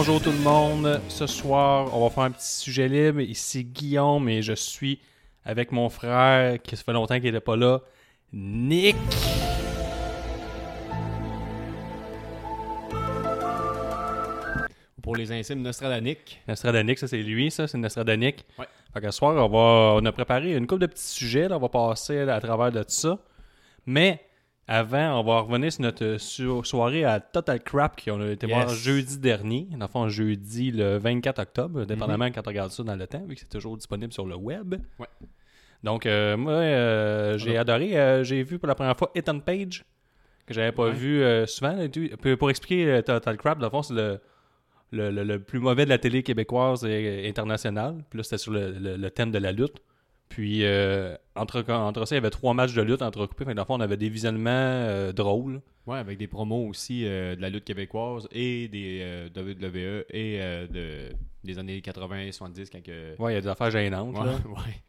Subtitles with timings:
[0.00, 0.98] bonjour tout le monde.
[1.10, 3.20] Ce soir, on va faire un petit sujet libre.
[3.20, 4.98] Ici Guillaume et je suis
[5.44, 7.80] avec mon frère qui ça fait longtemps qu'il n'était pas là,
[8.32, 8.96] Nick.
[15.02, 16.40] Pour les insimes Nostradanic.
[16.48, 18.46] Nostradanic, ça c'est lui, ça, c'est Nostradanic.
[18.58, 18.64] Ouais.
[18.94, 21.58] Fait que ce soir, on, va, on a préparé une couple de petits sujets, là,
[21.58, 23.18] on va passer à travers de tout ça.
[23.84, 24.24] Mais
[24.70, 28.46] avant, on va revenir sur notre so- soirée à Total Crap qui on a été
[28.46, 28.54] Yes.
[28.54, 29.66] voir jeudi dernier.
[29.72, 32.32] Dans le fond, jeudi le 24 octobre, dépendamment Mhm.
[32.32, 34.76] quand on regarde ça dans le temps, vu que c'est toujours disponible sur le web.
[35.00, 35.06] Ouais.
[35.82, 37.98] Donc, euh, moi, euh, j'ai adoré.
[37.98, 39.84] Euh, j'ai vu pour la première fois Ethan Page,
[40.46, 40.92] que j'avais pas Ouais.
[40.92, 41.76] vu euh, souvent.
[42.38, 44.20] Pour, expliquer euh, Total Crap, dans le fond, c'est le,
[44.92, 47.96] le, le- le plus mauvais de la télé québécoise et internationale.
[48.08, 49.78] Puis là, c'était sur le- le thème de la lutte.
[50.30, 53.44] Puis, euh, entre, entre ça, il y avait trois matchs de lutte entrecoupés.
[53.44, 55.60] Fait que dans le fond, on avait des visionnements euh, drôles.
[55.86, 60.68] Ouais, avec des promos aussi euh, de la lutte québécoise et des WWE et euh,
[60.68, 63.20] de, des années 80 et 70 quand que...
[63.20, 64.16] Ouais, il y a des affaires gênantes.
[64.16, 64.32] Ouais, là.
[64.46, 64.82] ouais.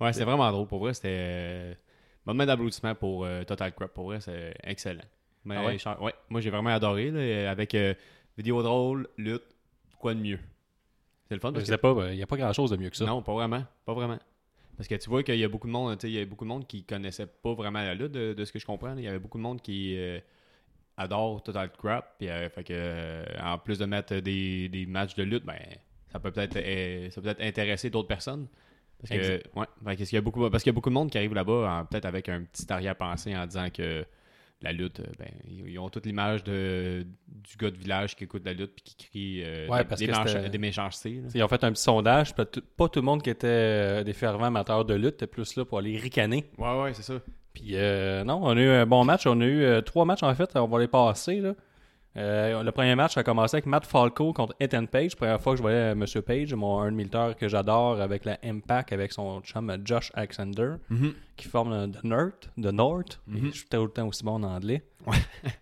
[0.00, 0.66] Ouais, c'était vraiment drôle.
[0.66, 1.78] Pour vrai, c'était...
[2.26, 3.92] Moment d'applaudissement pour Total Crap.
[3.94, 5.04] Pour vrai, c'est excellent.
[5.44, 6.04] Mais, Ah ouais?
[6.04, 7.10] ouais, moi, j'ai vraiment adoré.
[7.12, 7.76] là, avec
[8.36, 9.44] vidéo drôle, lutte,
[10.00, 10.40] quoi de mieux?
[11.28, 11.80] C'est le fun Je parce sais que...
[11.80, 13.04] pas, ben, il n'y a pas grand chose de mieux que ça.
[13.04, 13.62] Non, pas vraiment.
[13.84, 14.18] Pas vraiment.
[14.76, 16.24] Parce que tu vois qu'il y a beaucoup de monde, tu sais, il y a
[16.24, 18.96] beaucoup de monde qui connaissait pas vraiment la lutte, de, de ce que je comprends.
[18.96, 20.18] Il y avait beaucoup de monde qui euh,
[20.96, 22.16] adore Total Crap.
[22.18, 25.58] Puis, euh, fait que, euh, en plus de mettre des, des matchs de lutte, ben,
[26.12, 28.48] ça peut peut-être euh, ça peut peut-être intéresser d'autres personnes.
[29.00, 31.18] Parce que, ouais, fait y a beaucoup, parce qu'il y a beaucoup de monde qui
[31.18, 34.06] arrive là-bas, peut-être avec un petit arrière-pensée en disant que
[34.62, 37.06] la lutte, ben, ils ont toute l'image de,
[37.48, 40.00] du gars de village qui écoute la lutte puis qui crie euh, Ouais, des, parce
[40.00, 41.20] des, que des méchancetés.
[41.34, 42.34] Ils ont fait un petit sondage.
[42.34, 42.62] Pas, tout-
[42.96, 45.96] le monde qui était euh, des fervents amateurs de lutte était plus là pour aller
[45.96, 46.46] ricaner.
[46.58, 47.14] Ouais, ouais, c'est ça.
[47.52, 49.26] Puis euh, non, on a eu un bon match.
[49.26, 50.50] On a eu euh, trois matchs en fait.
[50.56, 51.40] On va les passer.
[51.40, 51.54] Là.
[52.16, 55.16] Le premier match a commencé avec Matt Falco contre Ethan Page.
[55.16, 58.92] Première fois que je voyais Monsieur Page, mon un militaire que j'adore avec la Impact,
[58.92, 60.74] avec son chum Josh Alexander,
[61.36, 62.50] qui forme The North.
[62.56, 63.20] The North.
[63.26, 63.46] Mhm.
[63.52, 64.84] Je suis tout le temps aussi bon en anglais.
[65.06, 65.16] Ouais,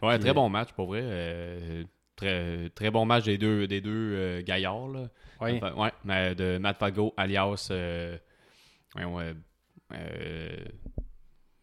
[0.00, 1.00] Puis, très euh, bon match pour vrai.
[1.02, 1.84] Euh,
[2.16, 4.88] très, très bon match des deux, des deux euh, gaillards.
[4.88, 5.08] Là.
[5.40, 5.56] Oui.
[5.56, 8.16] Enfin, ouais, mais de Matt Fago alias euh,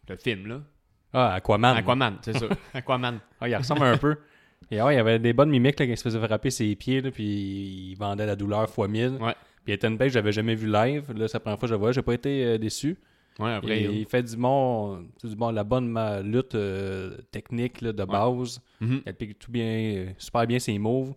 [0.08, 0.62] le film là.
[1.14, 1.78] Ah, Aquaman.
[1.78, 2.46] Aquaman, c'est ça.
[2.74, 3.20] Aquaman.
[3.40, 4.18] Ah, il ressemble un peu.
[4.72, 6.76] Et ouais, il y avait des bonnes mimiques là, quand il se faisait frapper ses
[6.76, 9.18] pieds, là, puis il vendait la douleur fois 1000.
[9.20, 9.36] Ouais.
[9.64, 11.12] Puis Ethan Page, j'avais jamais vu live.
[11.16, 11.92] Là, c'est la première fois que je le vois.
[11.92, 12.98] J'ai pas été déçu.
[13.40, 17.92] Ouais, après, il, il fait du bon, du bon, la bonne lutte euh, technique là,
[17.92, 18.62] de base.
[18.80, 19.02] Mhm.
[19.06, 21.14] Il applique tout bien, euh, super bien ses moves.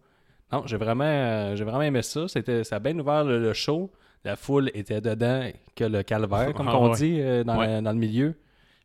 [0.52, 2.26] Non, j'ai vraiment, euh, j'ai vraiment aimé ça.
[2.28, 3.90] C'était, ça a bien ouvert le, le show.
[4.24, 6.96] La foule était dedans que le calvaire, comme Ah on ouais.
[6.96, 7.80] dit euh, dans, Ouais.
[7.82, 8.34] le milieu.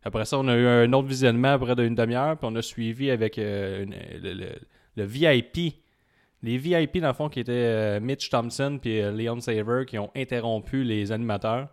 [0.04, 3.12] Après ça, on a eu un autre visionnement après d'une demi-heure, puis on a suivi
[3.12, 4.60] avec euh, une- le, le-
[4.98, 5.76] le VIP.
[6.44, 9.98] Les VIP, dans le fond, qui étaient euh, Mitch Thompson puis euh, Leon Saver, qui
[10.00, 11.68] ont interrompu les animateurs,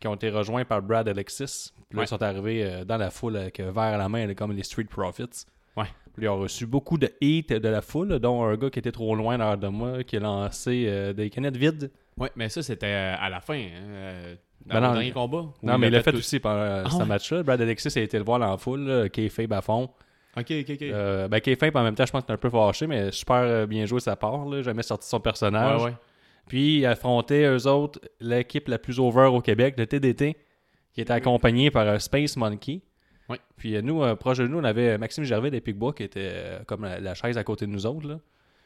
[0.00, 1.72] qui ont été rejoints par Brad Alexis.
[1.88, 2.04] Puis là, Ouais.
[2.04, 4.62] ils sont arrivés euh, dans la foule avec un verre à la main, comme les
[4.62, 5.44] Street Profits.
[5.76, 5.84] Ouais.
[6.14, 8.92] Puis ils ont reçu beaucoup de hate de la foule, dont un gars qui était
[8.92, 11.90] trop loin derrière de moi, qui a lancé euh, des canettes vides.
[12.16, 13.54] Ouais, mais ça c'était euh, à la fin.
[13.54, 14.34] Hein, euh,
[14.66, 15.44] dans Ben le non, dernier combat.
[15.62, 17.04] Non, mais il l'a fait aussi euh, Ah ce ouais?
[17.06, 17.42] match-là.
[17.42, 19.88] Brad Alexis a été le voir dans la foule, là, Kayfabe à fond.
[20.36, 20.82] Ok, ok, ok.
[20.82, 23.36] Euh, ben, Kayfabe, en même temps, je pense qu'il est un peu fâché, mais super
[23.36, 24.44] euh, bien joué sa part.
[24.44, 24.62] Là.
[24.62, 25.80] Jamais sorti son personnage.
[25.82, 25.94] ouais, ouais.
[26.50, 30.36] Puis, il affrontait eux autres l'équipe la plus over au Québec, le TDT,
[30.92, 32.80] qui était accompagné par euh, Space Monkey.
[33.28, 33.38] Ouais.
[33.56, 36.58] Puis, euh, nous, euh, proche de nous, on avait Maxime Gervais des Picbois qui était
[36.66, 38.08] comme la, la chaise à côté de nous autres.
[38.08, 38.18] Là.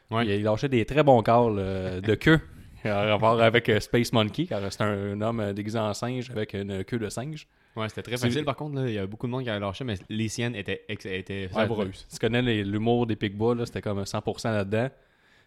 [0.09, 0.25] Ouais.
[0.25, 2.39] Puis, il lâchait des très bons calls euh, de queue.
[2.85, 6.99] En rapport avec Space Monkey, car c'est un, homme déguisé en singe avec une queue
[6.99, 7.47] de singe.
[7.75, 8.75] Ouais, c'était très facile par contre.
[8.75, 8.87] là.
[8.87, 11.49] Il y a beaucoup de monde qui a lâché, mais les siennes étaient, étaient Ouais,
[11.51, 12.05] savoureuses.
[12.11, 14.89] Tu connais l'humour des Picbois, c'était comme 100% là-dedans.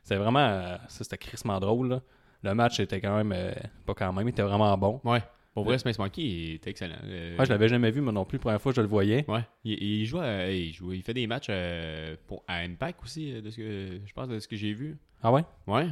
[0.03, 0.41] C'était vraiment.
[0.41, 1.89] euh, ça, c'était crissement drôle.
[1.91, 2.01] là.
[2.43, 3.33] Le match était quand même.
[3.33, 3.53] euh,
[3.87, 5.01] pas quand même, il était vraiment bon.
[5.05, 5.23] Ouais.
[5.55, 6.95] Pour vrai, Space Monkey il était excellent.
[7.05, 8.37] Euh, Moi, je l'avais jamais vu, moi non plus.
[8.37, 9.25] La première fois, je le voyais.
[9.27, 13.03] Ouais, il, il joue, à- il joue, il fait des matchs euh, pour, à Impact
[13.03, 14.97] aussi, euh, de ce que je pense de ce que j'ai vu.
[15.21, 15.43] Ah ouais?
[15.67, 15.89] Ouais,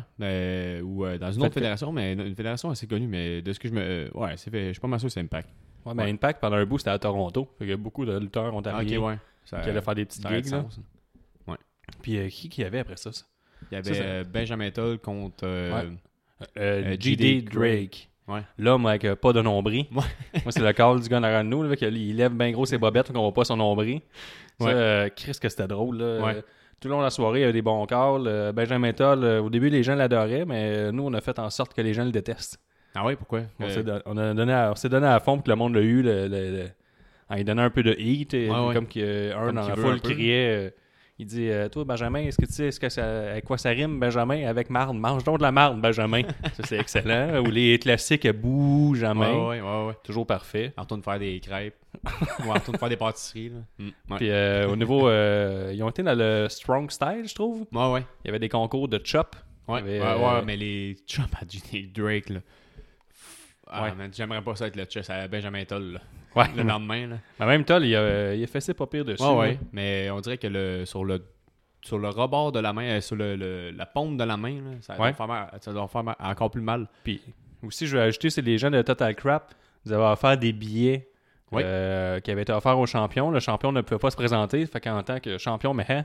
[0.82, 3.66] ou dans une autre que- fédération, mais une, fédération assez connue, mais de ce que
[3.69, 5.48] je me, ouais, c'est fait, je suis pas mal sûr que c'est Impact.
[5.84, 6.10] Ouais, mais Ouais.
[6.10, 7.48] Impact, pendant un bout, c'était à Toronto.
[7.58, 9.19] Fait qu'il y a beaucoup de lutteurs Ah, ontariens ok, ouais.
[9.44, 10.44] Ça, qui allaient faire des petites gigs.
[10.52, 10.62] Là.
[10.62, 10.81] sens.
[12.02, 13.10] Puis qui qui y avait après ça?
[13.12, 13.25] ça?
[13.70, 15.44] Il y avait Ça, Benjamin Toll contre.
[15.46, 15.88] Ouais.
[16.58, 17.42] Euh, GD.
[17.42, 18.08] Drake.
[18.28, 18.40] Ouais.
[18.58, 19.86] L'homme avec euh, pas de nombril.
[19.94, 20.02] Ouais.
[20.44, 21.62] Moi, c'est le call du gars derrière nous.
[21.62, 24.00] Là, qu'il- il lève bien gros ses bobettes, qu'on voit pas son nombril.
[24.60, 24.72] Ça, Ouais.
[24.74, 25.98] euh, Chris, que c'était drôle.
[25.98, 26.34] Là.
[26.80, 28.52] Tout le long de la soirée, il y avait des bons calls.
[28.54, 31.72] Benjamin Toll, euh, au début, les gens l'adoraient, mais nous, on a fait en sorte
[31.72, 32.58] que les gens le détestent.
[32.94, 33.42] Ah ouais, pourquoi?
[33.60, 34.52] On s'est don- on a donné
[34.90, 36.02] donné à fond pour que le monde l'a eu.
[36.02, 36.68] Le, le- le-
[37.28, 38.34] en lui donnant un peu de heat.
[38.34, 38.48] et.
[38.48, 40.74] Comme qu'un dans la foule criait,
[41.18, 43.98] Il dit euh, Toi, Benjamin, est-ce que tu sais que ça, avec quoi ça rime,
[43.98, 44.46] Benjamin?
[44.46, 44.96] Avec marde.
[44.98, 46.22] Mange donc de la marde, Benjamin.
[46.54, 47.42] ça, c'est excellent.
[47.42, 49.32] Ou les classiques Ouais, jamais.
[49.32, 49.94] ouais, ouais, ouais.
[50.04, 50.74] Toujours parfait.
[50.76, 51.74] On retourne faire des crêpes.
[52.40, 53.48] Ou on retourne faire des pâtisseries.
[53.48, 53.58] Là.
[53.78, 54.16] Mm, ouais.
[54.18, 55.08] Puis euh, au niveau.
[55.08, 57.64] euh, ils ont été dans le strong style, je trouve.
[57.72, 58.04] ouais, ouais.
[58.24, 59.34] Il y avait des concours de chop.
[59.69, 62.40] Ouais, avait, ouais, euh, ouais, mais les chums à Drake, là.
[63.68, 63.92] Ah, Ouais.
[64.12, 66.00] j'aimerais pas ça être le chess à Benjamin Toll, là.
[66.36, 66.46] Ouais.
[66.56, 67.16] Le lendemain, là.
[67.40, 69.22] Mais même Toll, il a, il a fait ses pas pire dessus.
[69.22, 69.52] Ouais, ouais.
[69.54, 69.58] là.
[69.72, 71.24] Mais on dirait que le, sur le
[71.82, 74.54] sur le rebord de la main, euh, sur le, le- la paume de la main,
[74.56, 76.88] là, ça, doit faire mal- ça doit faire mal- encore plus mal.
[77.04, 77.20] Puis
[77.62, 79.54] aussi, je vais ajouter, c'est les gens de Total Crap.
[79.84, 81.08] Vous avez offert des billets
[81.54, 83.30] euh, qui avaient été offerts au champion.
[83.30, 84.66] Le champion ne pouvait pas se présenter.
[84.66, 86.04] Fait qu'en tant que champion, mais hein,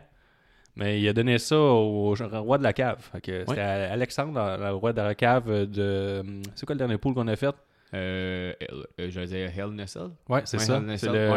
[0.76, 3.10] mais il a donné ça au roi de la cave.
[3.14, 6.24] C'était Alexandre, le roi de la cave de.
[6.56, 7.54] C'est quoi le dernier pool qu'on a fait?
[7.94, 8.54] Euh,
[9.02, 10.04] euh, je dire Hell Cell.
[10.30, 10.82] Ouais, c'est Ouais, ça.
[10.96, 11.30] C'est le,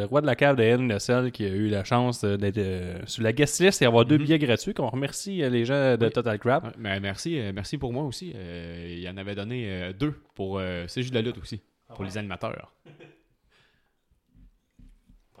[0.00, 0.04] ouais.
[0.04, 3.22] roi de la cave de Hell Cell qui a eu la chance d'être euh, sur
[3.22, 4.24] la guest list et avoir deux Mhm.
[4.24, 4.74] billets gratuits.
[4.74, 6.10] Qu'on remercie euh, les gens de Oui.
[6.10, 6.74] Total Crap.
[6.76, 8.32] Mais merci, euh, merci pour moi aussi.
[8.34, 11.60] Euh, il en avait donné euh, deux pour euh, C'est juste de la lutte aussi,
[11.94, 12.72] pour les animateurs.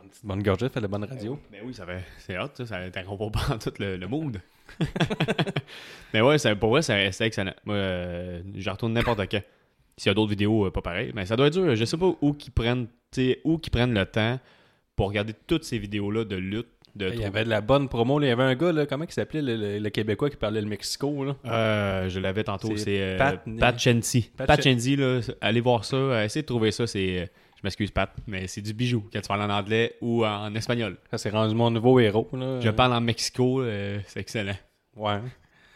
[0.06, 1.38] Une petite bonne gorgée, fait de la bonne radio.
[1.50, 4.40] Mais oui, ça fait, c'est hot, ça, ça pas en tout le, le mood.
[6.14, 7.54] mais ouais, ça, pour vrai, c'est c'est excellent.
[7.64, 9.40] Moi, euh, je retourne n'importe quand.
[9.96, 11.12] S'il y a d'autres vidéos, euh, pas pareil.
[11.14, 11.74] Mais ça doit être dur.
[11.74, 12.86] Je sais pas où qu'ils prennent,
[13.44, 14.38] où qu'ils prennent le temps
[14.94, 16.68] pour regarder toutes ces vidéos-là de lutte.
[16.94, 18.18] De Il y avait de la bonne promo.
[18.18, 18.26] là.
[18.26, 20.60] Il y avait un gars, là, comment il s'appelait, le, le- le Québécois qui parlait
[20.62, 21.24] le Mexico.
[21.24, 21.36] Là?
[21.44, 24.30] Euh, je l'avais tantôt, C'est c'est euh, Pat- Pat, Chensi.
[24.36, 27.30] Pat Pat, Chen- Chensi, là, allez voir ça, euh, essayez de trouver ça, c'est...
[27.56, 30.96] je m'excuse Pat, mais c'est du bijou quand tu parles en anglais ou en espagnol.
[31.10, 32.28] Ça, c'est rendu mon nouveau héros.
[32.32, 32.60] Là.
[32.60, 34.56] Je parle en Mexico, euh, c'est excellent.
[34.94, 35.18] Ouais.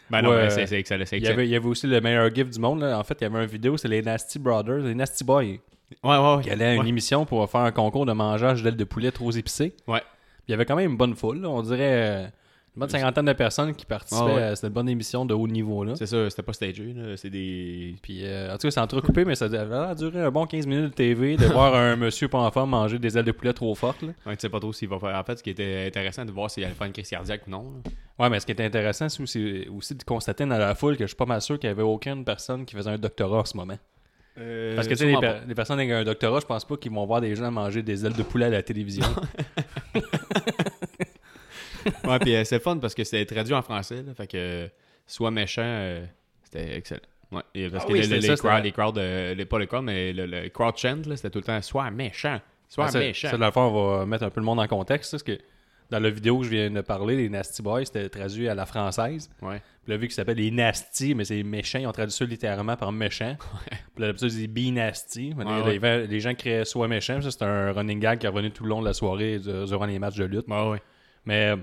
[0.09, 0.49] Ben non, Ouais.
[0.49, 2.81] c'est excellent, Il y, avait, il y avait aussi le meilleur gift du monde.
[2.81, 2.99] là.
[2.99, 5.57] En fait, il y avait une vidéo, c'est les Nasty Brothers, les Nasty Boys, Ouais,
[6.03, 6.43] ouais, ouais.
[6.43, 6.89] qui allaient à une Ouais.
[6.89, 9.73] émission pour faire un concours de mangeage d'ailes de poulet trop épicées.
[9.87, 9.99] Ouais.
[9.99, 11.41] Puis il y avait quand même une bonne foule.
[11.41, 11.49] là.
[11.49, 12.27] On dirait euh,
[12.75, 14.41] une bonne cinquantaine de personnes qui participaient Ah ouais.
[14.43, 15.83] à cette bonne émission de haut niveau.
[15.83, 15.93] là.
[15.95, 17.95] C'est ça, c'était pas stagé, là, c'est des...
[18.01, 20.83] Puis, euh, en tout cas, c'est entrecoupé, mais ça a duré un bon 15 minutes
[20.91, 23.75] de TV de voir un monsieur pas en forme manger des ailes de poulet trop
[23.75, 24.01] fortes.
[24.03, 24.13] là.
[24.25, 25.15] Ouais, tu sais pas trop s'il va faire...
[25.15, 27.49] En fait, ce qui était intéressant de voir s'il allait faire une crise cardiaque ou
[27.49, 27.63] non.
[27.63, 27.91] là.
[28.19, 31.03] Ouais, mais ce qui est intéressant, c'est aussi, aussi de constater dans la foule que
[31.03, 33.45] je suis pas mal sûr qu'il y avait aucune personne qui faisait un doctorat en
[33.45, 33.77] ce moment.
[34.75, 36.91] Parce que tu sais, les, per- les personnes avec un doctorat, je pense pas qu'ils
[36.91, 39.05] vont voir des gens manger des ailes de poulet à la télévision.
[42.03, 44.67] Ouais, puis euh, c'est fun parce que c'était traduit en français, là, fait que euh,
[45.07, 46.05] soit méchant, euh,
[46.43, 47.01] c'était excellent.
[47.31, 48.97] Ouais, et parce Ah que oui, le- c'était le- ça, les, c'était- crowds, les crowds,
[48.97, 51.61] euh, les- pas le crowd, mais le, le crowd chant, là, c'était tout le temps
[51.61, 53.29] soit méchant, soit ça, méchant.
[53.29, 55.11] ça, dans le fond, on va mettre un peu le monde en contexte.
[55.11, 55.37] Parce que
[55.89, 58.65] dans la vidéo que je viens de parler, les Nasty Boys, c'était traduit à la
[58.65, 59.29] française.
[59.41, 59.61] Ouais.
[59.83, 62.75] Puis là, vu qu'il s'appelle les Nasty, mais c'est méchants, ils ont traduit ça littéralement
[62.77, 63.35] par méchant.
[63.95, 65.33] Puis là, d'habitude, c'est Be Nasty.
[65.35, 67.21] Mais Ouais, les, les- les gens créaient soit méchant.
[67.21, 69.65] Ça, c'est un running gag qui est revenu tout le long de la soirée du-
[69.67, 70.47] durant les matchs de lutte.
[70.49, 70.81] Ouais, ouais.
[71.25, 71.57] Mais euh,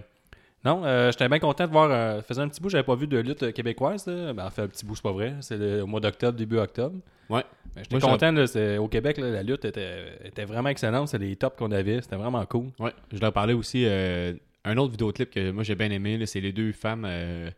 [0.69, 1.88] non, euh, j'étais bien content de voir.
[1.91, 4.06] Euh, faisait un petit bout, j'avais pas vu de lutte québécoise.
[4.06, 4.32] Là.
[4.32, 5.35] Ben, en fait, un petit bout, c'est pas vrai.
[5.41, 6.97] C'est au mois d'octobre, début octobre.
[7.31, 7.43] Ouais.
[7.76, 8.32] Mais J'étais content.
[8.32, 11.09] là, au Québec, là, la lutte était, était vraiment excellente.
[11.09, 12.00] C'est les tops qu'on avait.
[12.03, 12.67] C'était vraiment cool.
[12.79, 13.85] Ouais, je leur parlais aussi.
[13.87, 14.32] euh,
[14.65, 17.49] un autre vidéoclip que moi j'ai bien aimé, c'est les deux femmes euh,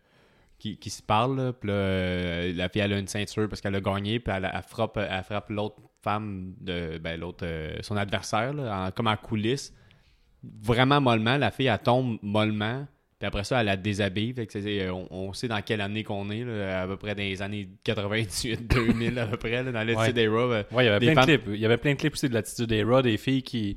[0.58, 1.36] qui, qui se parlent.
[1.36, 4.48] là, Puis là, la fille elle a une ceinture parce qu'elle a gagné, puis elle,
[4.52, 7.44] elle frappe, elle frappe l'autre femme de ben, l'autre
[7.80, 9.74] son adversaire, en- comme en coulisses.
[10.62, 12.86] Vraiment mollement, la fille elle tombe mollement.
[13.20, 14.32] Puis après ça, elle la déshabille.
[14.32, 17.14] Fait que c'est- on, on sait dans quelle année qu'on est, là, à peu près
[17.14, 20.26] dans les années 98-2000 à peu près, là, dans le Ouais.
[20.28, 20.52] Raw.
[20.52, 21.54] euh, Ouais, il y avait plein femmes- de clips.
[21.54, 23.76] Il y avait plein de clips aussi de l'attitude des Raw, des filles qui.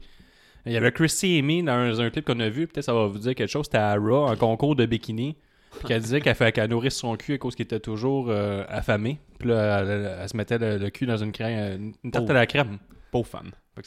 [0.66, 2.68] Il y avait Christy Amy dans un, un clip qu'on a vu.
[2.68, 3.66] Peut-être ça va vous dire quelque chose.
[3.66, 5.36] C'était à Raw, un concours de bikini.
[5.80, 9.20] Puis qu'elle disait qu'elle qu'elle nourrit son cul à cause qu'il était toujours euh, affamé.
[9.40, 12.26] Puis là, elle, elle- elle se mettait le, le cul dans une crème, une tarte
[12.28, 12.32] Oh.
[12.32, 12.78] à la crème.
[13.12, 13.52] Pauvre femme.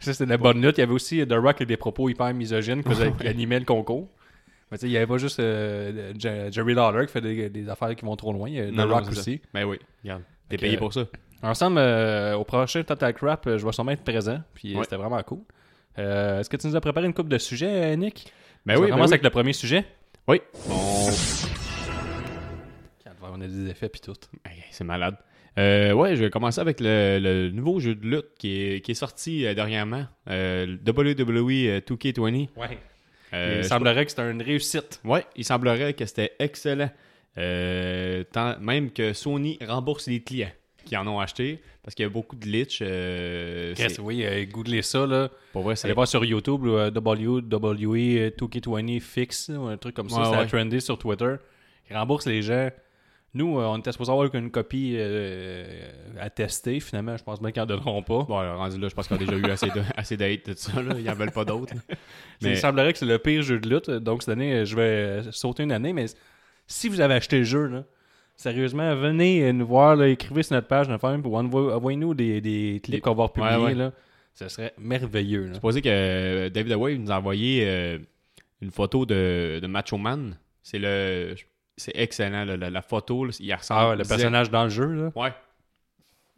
[0.00, 0.78] Ça, c'était de la bonne lutte.
[0.78, 4.08] Il y avait aussi The Rock avec des propos hyper misogynes qui, animait le concours.
[4.70, 7.48] Mais tu sais, il n'y avait pas juste euh, Jer- Jerry Lawler qui fait des,
[7.48, 8.48] des affaires qui vont trop loin.
[8.48, 9.40] Il y a The Non, Rock aussi.
[9.54, 10.22] Ben oui, regarde.
[10.48, 11.06] T'es payé pour ça.
[11.42, 14.40] Ensemble, euh, au prochain Total Crap, euh, je vais sûrement être présent.
[14.54, 14.84] Puis euh, Ouais.
[14.84, 15.40] c'était vraiment cool.
[15.98, 18.32] Euh, Est-ce que tu nous as préparé une coupe de sujets, euh, Nick?
[18.66, 19.14] Ben On oui, ben commence oui.
[19.14, 19.84] avec le premier sujet.
[20.26, 20.40] Oui.
[20.68, 21.10] On-
[23.30, 24.14] On a des effets puis tout.
[24.70, 25.16] C'est malade.
[25.58, 28.92] Euh, ouais, je vais commencer avec le, le nouveau jeu de lutte qui est, qui
[28.92, 30.06] est sorti euh, dernièrement.
[30.28, 32.48] Euh, WWE 2K20.
[32.56, 32.78] Ouais.
[33.34, 35.00] Euh, il semblerait que c'était une réussite.
[35.04, 36.90] Ouais, il semblerait que c'était excellent.
[37.36, 40.50] Euh, tant- même que Sony rembourse les clients
[40.84, 42.80] qui en ont acheté parce qu'il y a beaucoup de glitch.
[42.82, 45.06] Euh, oui, euh, googlez ça.
[45.06, 45.30] Là.
[45.52, 50.20] pour vrai, Allez voir sur YouTube, WWE 2K20 Fix, ou un truc comme ça.
[50.20, 50.46] Ouais, c'est ouais.
[50.46, 51.36] trendy sur Twitter.
[51.90, 52.70] Ils remboursent les gens
[53.34, 56.80] Nous, euh, on était supposé avoir une copie euh, à tester.
[56.80, 58.22] Finalement, je pense bien qu'ils en donneront pas.
[58.24, 60.54] Bon, alors, rendu là, je pense qu'on a déjà eu assez de, assez d'hate de
[60.54, 60.82] ça.
[60.82, 60.94] Là.
[60.98, 61.74] Ils en veulent pas d'autres.
[62.42, 62.50] Mais...
[62.52, 63.90] Il semblerait que c'est le pire jeu de lutte.
[63.90, 65.92] Donc, cette année, je vais euh, sauter une année.
[65.92, 66.06] Mais
[66.66, 67.84] si vous avez acheté le jeu, là,
[68.34, 69.94] sérieusement, venez nous voir.
[69.94, 73.30] Là, écrivez sur notre page, envoyez-nous des, des clips Des- qu'on va.
[73.36, 73.74] Ouais, ouais.
[73.74, 73.92] Là.
[74.38, 75.48] Ça serait merveilleux.
[75.48, 75.54] là.
[75.54, 77.98] supposé que David Away nous a envoyé euh,
[78.60, 80.38] une photo de, de Macho Man.
[80.62, 81.34] C'est le.
[81.78, 82.44] C'est excellent.
[82.44, 83.80] là, la, la photo, là, il ressemble.
[83.80, 84.86] Ah, ouais, le personnage dans le jeu.
[84.92, 85.10] Là?
[85.16, 85.32] Ouais.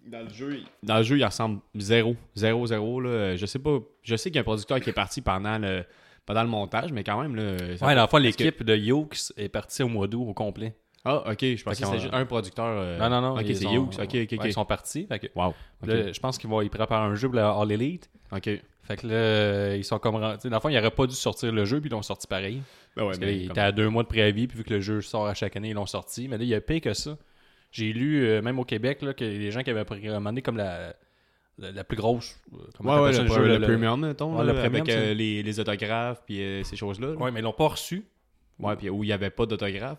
[0.06, 0.66] Dans le jeu, il...
[0.86, 2.16] dans le jeu, il ressemble zéro.
[2.34, 3.00] Zéro, zéro.
[3.00, 3.36] Là.
[3.36, 3.78] Je sais pas.
[4.02, 5.84] Je sais qu'il y a un producteur qui est parti pendant le,
[6.24, 7.36] pendant le montage, mais quand même.
[7.36, 10.32] Là, ça Ouais, dans le fond, l'équipe de Yokes est partie au mois d'août au
[10.34, 10.74] complet.
[11.04, 11.38] Ah, ok.
[11.40, 12.64] Je pensais que c'était juste un producteur.
[12.66, 13.40] euh, non, non, non.
[13.40, 13.94] Ok, c'est ont- Hughes.
[13.98, 14.40] Ok, ok, ouais, ok.
[14.44, 15.06] ils sont partis.
[15.06, 15.54] Fait que, Wow.
[15.86, 18.10] Là, je pense qu'ils vont ils préparent un jeu pour la All Elite.
[18.32, 18.50] ok.
[18.82, 20.16] Fait que là, ils sont comme.
[20.16, 21.92] ren- tu sais, Dans le fond, ils n'auraient pas dû sortir le jeu, puis ils
[21.92, 22.60] l'ont sorti pareil.
[22.96, 24.58] Ben ouais, Parce que mais là, il comme- était à deux mois de préavis, puis
[24.58, 26.28] vu que le jeu sort à chaque année, ils l'ont sorti.
[26.28, 27.16] Mais là, il y a pire que ça.
[27.70, 30.94] J'ai lu, euh, même au Québec, là, que les gens qui avaient recommandé comme la,
[31.58, 32.36] la, la plus grosse.
[32.52, 35.14] euh, comment Ouais, ouais, le, jeu, le premium, mettons, Ouais, le premium, avec euh, c'est-
[35.14, 37.08] les, les autographes puis euh, ces choses-là.
[37.08, 37.14] là.
[37.14, 38.04] Ouais, mais ils l'ont pas reçu.
[38.58, 39.98] Ouais, puis où il n'y avait pas d'autographe.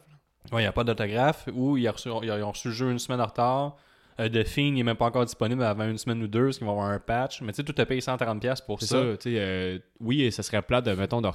[0.52, 1.48] Ouais, il n'y a pas d'autographe.
[1.54, 3.78] Ou ils ont, reçu, ils ont reçu le jeu une semaine en retard.
[4.20, 6.74] The il n'est même pas encore disponible avant une semaine ou deux, parce qu'ils vont
[6.74, 7.42] avoir un patch.
[7.42, 8.98] Mais tu sais, tout a payé 130$ pour ça.
[8.98, 11.30] euh, oui, ça serait plat de, mettons, de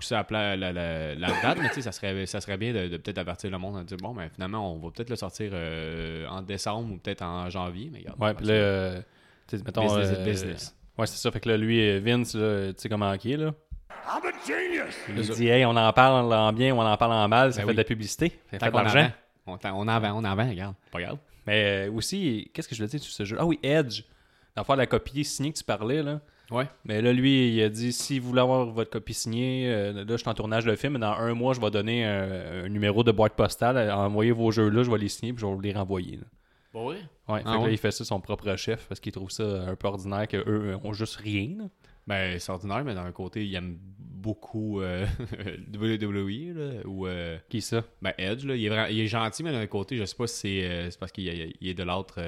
[0.00, 2.72] repousser à plat la, la, la date, mais tu sais, ça serait, ça serait bien
[2.72, 5.16] de, de peut-être avertir le monde, de dire, bon, ben finalement, on va peut-être le
[5.16, 8.20] sortir euh, en décembre ou peut-être en janvier, mais regarde.
[8.20, 9.00] Ouais, puis là, euh,
[9.46, 9.82] tu sais, mettons.
[9.82, 10.76] business euh, is business.
[10.98, 11.30] Ouais, c'est ça.
[11.30, 12.38] Fait que là, lui, Vince, tu
[12.76, 13.54] sais comment il est, là?
[14.06, 14.94] I'm a genius.
[15.08, 17.58] Il dit, hey, on en parle en bien ou on en parle en mal, ça
[17.58, 17.74] Ben fait oui.
[17.74, 18.30] de la publicité.
[18.50, 19.10] Ça fait de qu'on en l'argent.
[19.46, 20.74] On, on en vend, on en vend, regarde.
[20.90, 21.18] Pas grave.
[21.46, 23.36] Mais aussi, qu'est-ce que je voulais dire sur ce jeu?
[23.38, 24.02] Ah oui, Edge.
[24.56, 26.20] Le fond, la copie signée que tu parlais, là.
[26.50, 26.64] Ouais.
[26.84, 30.04] Mais là, lui, il a dit si vous voulez avoir votre copie signée, euh, là,
[30.08, 32.68] je suis en tournage de film, mais dans un mois, je vais donner un, un
[32.68, 33.76] numéro de boîte postale.
[33.76, 36.16] euh, Envoyez vos jeux là, je vais les signer puis je vais vous les renvoyer.
[36.16, 36.24] là.
[36.72, 36.96] Bon, oui.
[37.28, 37.72] Ouais, fait Ah que là, ouais?
[37.72, 40.92] il fait ça son propre chef parce qu'il trouve ça un peu ordinaire qu'eux ont
[40.92, 41.48] juste rien.
[41.58, 41.64] là.
[42.06, 45.06] Ben, c'est ordinaire, mais d'un côté, il aime beaucoup euh,
[45.72, 47.82] WWE, là, ou euh, Qui ça?
[48.02, 50.36] ben Edge, là, il, est il est gentil, mais d'un côté, je sais pas si
[50.36, 52.20] c'est euh, parce qu'il est de l'autre,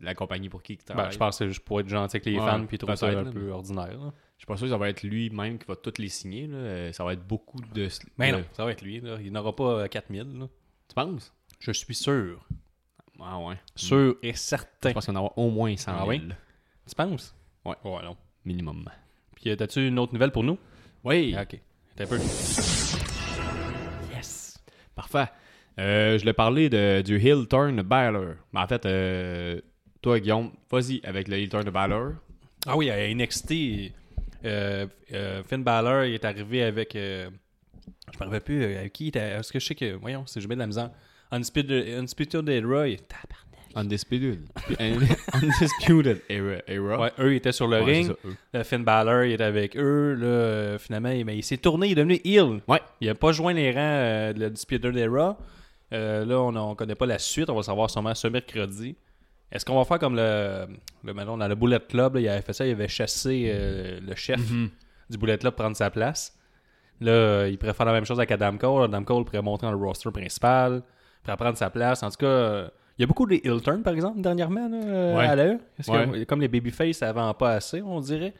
[0.00, 1.06] la compagnie pour qui il travaille.
[1.06, 2.78] ben, Je pense que c'est juste pour être gentil avec les Ouais, fans puis il
[2.78, 3.98] trouve ça un là, peu ordinaire.
[3.98, 4.12] là.
[4.36, 6.46] Je suis pas sûr que ça va être lui-même qui va toutes les signer.
[6.46, 6.92] Là.
[6.94, 7.88] Ça va être beaucoup de.
[8.16, 9.00] Mais non, ça va être lui.
[9.00, 9.18] Là.
[9.22, 10.38] Il n'aura pas euh, 4000.
[10.38, 10.48] là.
[10.88, 11.34] Tu penses?
[11.58, 12.46] Je suis sûr.
[13.20, 13.56] Ah ouais.
[13.74, 14.94] Sûr et Je certain.
[14.94, 16.34] pense qu'on avoir au moins 100 000 Ah?
[16.88, 17.34] Tu penses?
[17.66, 17.74] Ouais.
[17.84, 18.16] Ouais, non.
[18.50, 18.84] Minimum.
[19.36, 20.58] Puis, euh, t'as-tu une autre nouvelle pour nous?
[21.04, 21.34] Oui.
[21.36, 21.58] Ah, ok.
[21.96, 22.18] T'as un peu.
[24.14, 24.58] Yes.
[24.94, 25.26] Parfait.
[25.78, 28.34] Euh, je l'ai parlé de, du Hill Turn Balor.
[28.52, 29.60] Mais en fait, euh,
[30.02, 32.12] toi, Guillaume, vas-y avec le Hill Turn Balor.
[32.66, 33.52] Ah oui, à NXT,
[34.44, 36.94] euh, euh, Finn Balor il est arrivé avec.
[36.96, 37.30] euh,
[38.12, 39.20] je me rappelle plus avec qui il était.
[39.20, 39.94] Est-ce que je sais que.
[39.94, 40.90] Voyons, c'est jamais de la misère.
[41.30, 42.84] Undisputed, Undisputed Era.
[43.08, 43.49] tabarnak.
[43.74, 44.40] Undisputed.
[45.34, 46.58] Undisputed Era.
[46.66, 47.00] era.
[47.00, 48.06] Ouais, eux ils étaient sur le Ouais, ring.
[48.08, 48.34] ça, eux.
[48.52, 50.14] Là, Finn Balor il était avec eux.
[50.14, 52.60] Là, euh, finalement, il, mais il s'est tourné, il est devenu heel.
[52.68, 52.80] Ouais.
[53.00, 55.38] Il n'a pas joint les rangs euh, de la Undisputed Era.
[55.92, 57.50] Euh, là, on ne connaît pas la suite.
[57.50, 58.96] On va savoir sûrement ce mercredi.
[59.52, 60.66] Est-ce qu'on va faire comme le,
[61.02, 63.98] le maintenant, dans le Bullet Club, là, il avait fait ça, il avait chassé euh,
[64.00, 64.70] le chef Mhm.
[65.10, 66.36] du Bullet Club prendre sa place.
[67.00, 68.84] Là, euh, il pourrait faire la même chose avec Adam Cole.
[68.84, 70.82] Adam Cole pourrait monter dans le roster principal,
[71.24, 72.02] pourrait prendre sa place.
[72.04, 72.68] En tout cas, euh,
[72.98, 75.26] il y a beaucoup de heel turn, par exemple, dernièrement, là, euh, Ouais.
[75.88, 76.26] à Ouais.
[76.26, 78.34] Comme les babyface, ça vend pas assez, on dirait.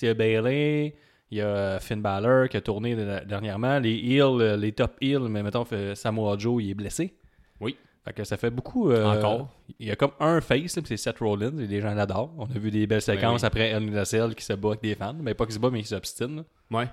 [0.00, 0.94] Il y a Bailey,
[1.30, 3.78] il y a Finn Balor qui a tourné de- dernièrement.
[3.78, 7.14] Les heels, euh, les top heels, mais mettons, Samoa Joe, il est blessé.
[7.60, 7.76] Oui.
[8.04, 8.90] Fait que ça fait beaucoup.
[8.90, 9.48] euh, Encore.
[9.80, 12.32] Il y a comme un face, c'est Seth Rollins, et les gens l'adorent.
[12.38, 13.46] On a vu des belles séquences oui.
[13.46, 15.16] après El qui se bat avec des fans.
[15.20, 16.44] Mais pas qui se bat, mais qui s'obstine.
[16.70, 16.86] Ouais.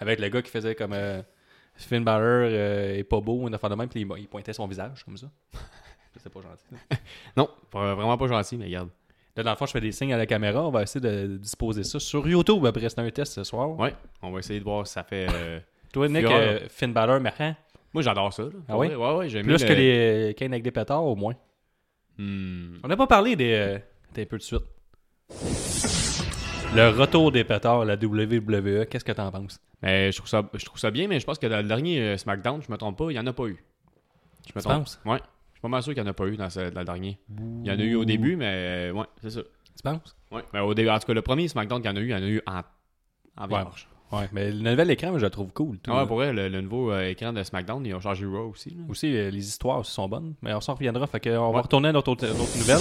[0.00, 1.20] Avec le gars qui faisait comme euh,
[1.74, 4.66] Finn Balor euh, est pas beau, une affaire de même, puis il, il pointait son
[4.66, 5.26] visage comme ça.
[6.22, 6.98] C'est pas gentil.
[7.36, 8.88] Non, vraiment pas gentil, mais regarde.
[9.36, 10.62] Là, dans le fond, je fais des signes à la caméra.
[10.66, 12.88] On va essayer de disposer ça sur YouTube après.
[12.88, 13.70] C'est un test ce soir.
[13.78, 15.26] Ouais, on va essayer de voir si ça fait.
[15.32, 15.58] euh,
[15.92, 17.54] Toi, Nick, euh, Finn Balor, marrant.
[17.92, 18.44] Moi, j'adore ça.
[18.44, 18.48] là.
[18.68, 18.94] Ah oui?
[18.94, 21.34] Ouais, Plus le- que les Kane avec des pétards, au moins.
[22.18, 22.76] Hmm.
[22.84, 23.52] On n'a pas parlé des.
[23.54, 23.78] euh,
[24.16, 24.62] un peu de suite.
[26.74, 29.60] Le retour des pétards à la WWE, qu'est-ce que t'en penses?
[29.82, 32.00] Mais je trouve ça, je trouve ça bien, mais je pense que dans le dernier
[32.00, 33.62] euh, SmackDown, je me trompe pas, il n'y en a pas eu.
[34.46, 34.78] Je me Tu trompe.
[34.84, 35.00] penses?
[35.04, 35.18] Ouais.
[35.64, 37.18] Pas mal sûr qu'il n'y en a pas eu dans, ce- dans le dernier.
[37.64, 39.40] Il y en a eu au début, mais euh, ouais, c'est ça.
[39.74, 40.14] Tu penses?
[40.30, 40.42] Ouais.
[40.52, 42.10] Mais au début, en tout cas, le premier SmackDown qu'il y en a eu, il
[42.10, 42.60] y en a eu en,
[43.42, 43.48] en.
[44.12, 45.78] Ouais, mais le nouvel écran, moi, je le trouve cool.
[45.78, 48.26] tout, Ah ouais, pour vrai, le, le nouveau euh, écran de SmackDown, ils ont changé
[48.26, 48.70] Raw aussi.
[48.72, 48.82] là.
[48.90, 50.34] Aussi, euh, les histoires aussi sont bonnes.
[50.42, 51.06] Mais on s'en reviendra.
[51.06, 51.62] Fait que, on va Ouais.
[51.62, 52.78] retourner à notre autre, nouvelle.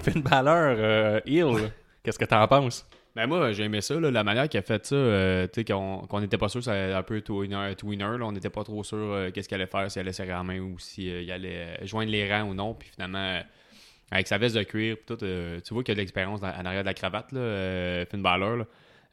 [0.00, 1.70] Finn Balor, euh, heel.
[2.02, 2.86] Qu'est-ce que t'en penses?
[3.16, 5.64] Ben moi, j'ai aimé ça, là, la manière qu'il a fait ça, euh, tu sais,
[5.64, 8.98] qu'on n'était pas sûr, c'est un peu twinner, twinner là, on n'était pas trop sûr
[8.98, 12.10] euh, qu'est-ce qu'il allait faire, s'il allait serrer la main ou s'il allait euh, joindre
[12.10, 13.40] les rangs ou non, puis finalement, euh,
[14.10, 16.82] avec sa veste de cuir, tout, euh, tu vois qu'il a de l'expérience en arrière
[16.82, 18.66] de la cravate, là, euh, Finn Balor, là.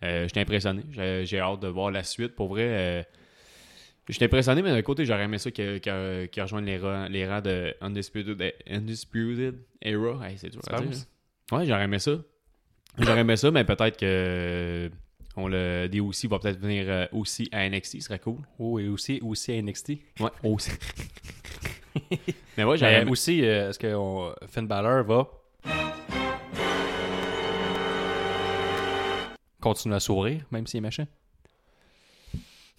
[0.03, 0.81] Euh, j'étais impressionné,
[1.25, 3.03] j'ai hâte de voir la suite, pour vrai, euh,
[4.09, 7.27] j'étais impressionné, mais d'un côté, j'aurais aimé ça qu'il qu'il- qu'il rejoigne les rangs, les
[7.29, 10.87] rangs de Undisputed, Undisputed Era, Hey, c'est dur à dire,
[11.51, 11.57] hein.
[11.59, 12.13] Ouais, j'aurais aimé ça.
[12.97, 14.91] J'aurais aimé ça, mais peut-être que
[15.37, 18.39] on le DOC va peut-être venir euh, aussi à NXT, ce serait cool.
[18.59, 19.89] Oh, et aussi, aussi à NXT.
[20.19, 20.71] Ouais, aussi.
[22.57, 23.11] mais ouais, j'aurais aimé.
[23.11, 25.27] aussi, euh, est-ce que on- Finn Balor va
[29.61, 31.07] continuer à sourire, même s'il est méchant?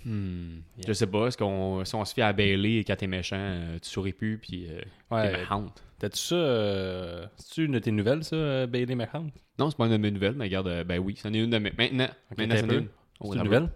[0.04, 3.36] Hmm, Je sais pas, est-ce qu'on si on se fie à Bailey quand t'es méchant,
[3.38, 4.80] euh, tu souris plus puis euh,
[5.10, 5.32] Ouais.
[5.32, 5.70] t'es.
[6.00, 6.34] T'as-tu ça?
[6.34, 7.26] Euh...
[7.36, 9.28] C'est-tu une de tes nouvelles, ça, euh, Bailey McHunt?
[9.58, 11.58] Non, c'est pas une de mes nouvelles, mais regarde, ben oui, c'en est une de
[11.58, 11.72] mes.
[11.78, 12.78] Maintenant, maintenant t'as c'en un est peu.
[12.78, 12.88] une.
[13.20, 13.68] Oh, C'est une nouvelle?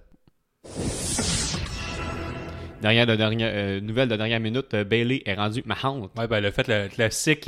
[2.83, 6.11] Dernière de dernière, nouvelle de dernière minute, Bailey est rendu mahante.
[6.18, 7.47] Ouais, ben, le fait, le classique.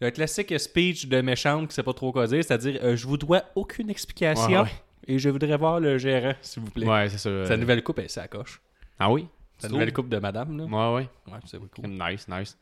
[0.00, 3.42] Le classique speech de méchante qui sait pas trop quoi dire, c'est-à-dire je vous dois
[3.56, 4.68] aucune explication Ouais, ouais.
[5.06, 6.86] Et je voudrais voir le gérant, s'il vous plaît.
[6.86, 7.28] Ouais, c'est ça.
[7.28, 8.60] euh, Sa nouvelle coupe, elle s'accroche.
[8.98, 9.26] Ah oui?
[9.58, 10.64] Sa nouvelle coupe de madame, là.
[10.64, 11.08] Ouais, ouais.
[11.32, 11.88] Ouais, c'est cool.
[11.88, 12.56] Nice, nice.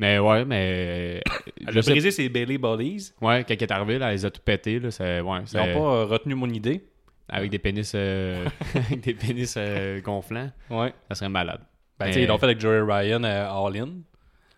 [0.00, 1.20] Mais ouais, mais.
[1.26, 1.32] euh,
[1.66, 3.12] Elle je a sais- brisé ses Bailey Bodies.
[3.20, 4.80] Ouais, quand elle est arrivée, là, elle les a tout pété.
[4.80, 6.84] Là, c'est- ouais, Ils n'ont pas euh, retenu mon idée.
[7.28, 8.44] Avec des pénis, euh,
[8.74, 10.92] avec des pénis euh, gonflants, Ouais.
[11.08, 11.60] ça serait malade.
[11.96, 13.88] Ben, Mais- tu sais, ils l'ont fait avec Joey Ryan à All In.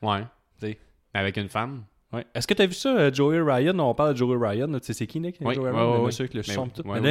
[0.01, 0.23] Ouais.
[0.59, 0.79] T'sais.
[1.12, 1.85] Mais Avec une femme.
[2.12, 2.26] Ouais.
[2.35, 3.78] Est-ce que tu as vu ça, euh, Joey Ryan?
[3.78, 4.69] On parle de Joey Ryan.
[4.75, 5.37] Tu sais, c'est qui, Nick?
[5.40, 6.42] Oui, Joey Ryan, le monsieur avec le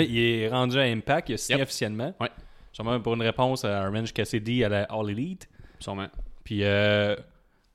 [0.04, 1.30] il est rendu à Impact.
[1.30, 1.68] Il a signé Yep.
[1.68, 2.14] officiellement.
[2.20, 2.30] Ouais.
[2.72, 5.50] Sûrement pour une réponse à Orange Cassidy à la All Elite.
[5.80, 6.08] Sûrement.
[6.44, 7.16] Puis euh,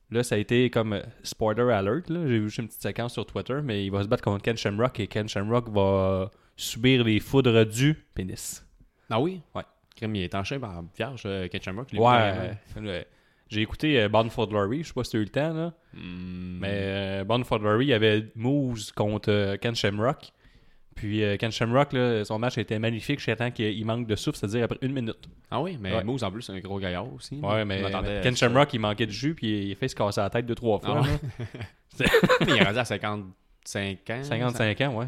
[0.09, 2.05] là, ça a été comme euh, spoiler alert.
[2.07, 4.57] J'ai vu juste une petite séquence sur Twitter, mais il va se battre contre Ken
[4.57, 8.65] Shamrock et Ken Shamrock va subir les foudres du pénis.
[9.09, 9.41] Ah oui?
[9.53, 9.63] Ouais.
[9.95, 11.89] Crème, il est enchaîné par vierge, euh, Ken Shamrock.
[11.93, 12.57] Ouais.
[13.49, 15.53] J'ai écouté euh, Bound for Glory, je sais pas si tu as eu le temps,
[15.53, 15.73] là.
[15.93, 16.59] Hmm.
[16.59, 20.31] mais euh, Bound for Glory, il y avait Moose contre euh, Ken Shamrock.
[20.95, 24.37] Puis euh, Ken Shamrock, là, son match était magnifique jusqu'à temps qu'il manque de souffle,
[24.37, 25.29] c'est-à-dire après une minute.
[25.51, 26.03] Ah oui, mais Ouais.
[26.03, 27.35] Moose en plus, c'est un gros gaillard aussi.
[27.35, 28.35] Ouais, mais, mais Ken.
[28.35, 30.79] Shamrock, il manquait de jus, puis il a fait se casser la tête deux, trois
[30.79, 31.01] fois.
[31.03, 32.07] Ah ouais.
[32.47, 34.23] il est rendu à 55 ans.
[34.23, 35.07] 55 ans, ouais.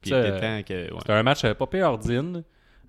[0.00, 0.22] Puis Ça.
[0.66, 2.42] C'était un match euh, pas pire ordine.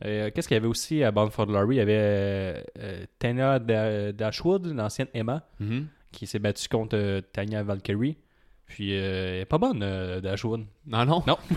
[0.06, 1.76] Euh, Qu'est-ce qu'il y avait aussi à Bound for Glory?
[1.76, 5.88] Il y avait euh, euh, Tanya Da- Dashwood, l'ancienne Emma, Mhm.
[6.12, 8.18] qui s'est battue contre euh, Tanya Valkyrie.
[8.66, 9.80] Puis, elle est pas bonne,
[10.22, 10.66] Dashwood.
[10.88, 11.24] Non, non.
[11.28, 11.38] Non.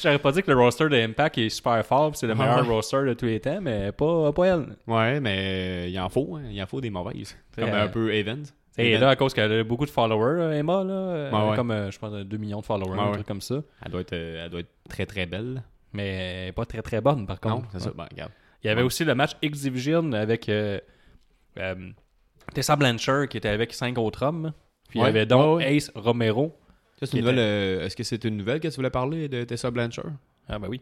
[0.00, 2.68] J'aurais pas dit que le roster de Impact est super fort, c'est le Ah meilleur
[2.68, 2.74] ouais.
[2.74, 4.76] roster de tous les temps, mais pas, pas elle.
[4.86, 6.36] Ouais, mais il en faut.
[6.36, 6.42] hein.
[6.50, 7.34] Il en faut des mauvaises.
[7.56, 8.44] Comme un peu Evans.
[8.78, 11.44] Et là, à cause qu'elle a beaucoup de followers, euh, Emma, là, euh, Ouais, elle
[11.46, 11.56] a ouais.
[11.56, 13.12] comme, euh, je pense, 2 millions de followers, un ouais.
[13.14, 13.62] truc comme ça.
[13.84, 15.62] elle, doit être, euh, elle doit être très très belle.
[15.92, 17.68] Mais elle est pas très très bonne, par Non, contre.
[17.72, 17.92] c'est ça.
[17.96, 18.32] Ben, regarde.
[18.62, 20.78] Il y avait aussi le match X-Division avec euh,
[22.54, 24.52] Tessa Blanchard qui était avec cinq autres hommes.
[24.88, 25.62] Puis il y avait donc.
[25.62, 26.54] Ace Romero.
[26.98, 27.82] Ça, c'est Qui une était- nouvelle.
[27.84, 30.12] Est-ce que c'est une nouvelle que tu voulais parler de Tessa Blanchard?
[30.48, 30.80] Ah ben oui.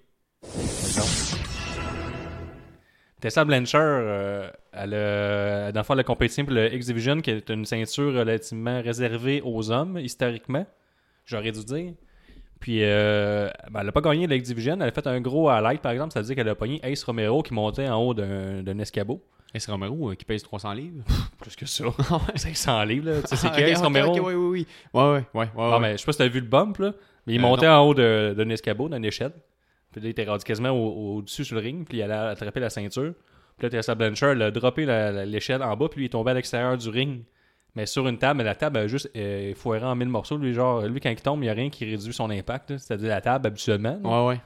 [3.25, 7.31] Tessa Blanchard, euh, elle a, dans le fond, elle a compétition pour le X-Division, qui
[7.31, 10.67] est une ceinture relativement réservée aux hommes, historiquement,
[11.25, 11.95] j'aurais dû dire.
[12.61, 14.75] Puis, euh, ben, elle n'a pas gagné le X-Division.
[14.79, 16.13] Elle a fait un gros highlight, par exemple.
[16.13, 19.23] Ça veut dire qu'elle a pogné Ace Romero qui montait en haut d'un escabeau.
[19.57, 21.03] C'est Romero euh, qui pèse 300 livres?
[21.41, 21.85] Plus que ça.
[22.35, 23.23] 500 livres, là.
[23.23, 24.13] Tu sais, c'est Ah, qui Ace Romero?
[24.21, 24.67] oui, oui, oui.
[24.93, 25.25] Ouais, ouais, ouais.
[25.33, 25.81] ouais, Non, ouais.
[25.81, 26.93] mais je sais pas si t'as vu le bump, là.
[27.27, 29.33] Mais il Euh, montait en haut d'un escabeau, d'une échelle.
[29.95, 31.87] Puis là, il était rendu quasiment au- au-dessus sur le ring.
[31.89, 33.15] Puis il allait attraper la ceinture.
[33.57, 35.89] Puis là, Tessa Blanchard, elle a droppé la- la- l'échelle en bas.
[35.89, 37.23] Puis lui, il est tombé à l'extérieur du ring.
[37.77, 40.37] Mais sur une table, mais la table a juste euh, foiré en mille morceaux.
[40.37, 42.77] Lui, genre, lui, quand il tombe, il n'y a rien qui réduit son impact.
[42.79, 43.99] C'est-à-dire la table, habituellement.
[44.03, 44.09] là.
[44.25, 44.41] Ouais, ouais.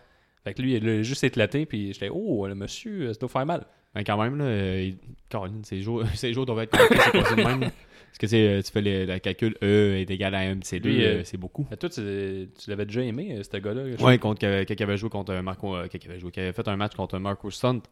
[0.44, 1.64] Fait que lui, il a juste éclaté.
[1.66, 3.66] Puis j'étais, oh, le monsieur, ça doit faire mal.
[3.98, 4.96] Mais quand même, là, euh, il-
[5.28, 7.60] Caroline, ces jours, ces jours doivent être c'est de même.
[7.60, 10.78] Parce que tu euh, tu fais le, le calcul E est égal à M, c'est
[10.80, 11.66] 2, Lui, euh, c'est beaucoup.
[11.70, 14.16] Mais toi, tu, tu l'avais déjà aimé, ce gars-là.
[14.18, 16.94] contre que- quelqu'un avait joué contre Marco, quelqu'un avait joué, qui avait fait un match
[16.94, 17.82] contre Marco Stunt.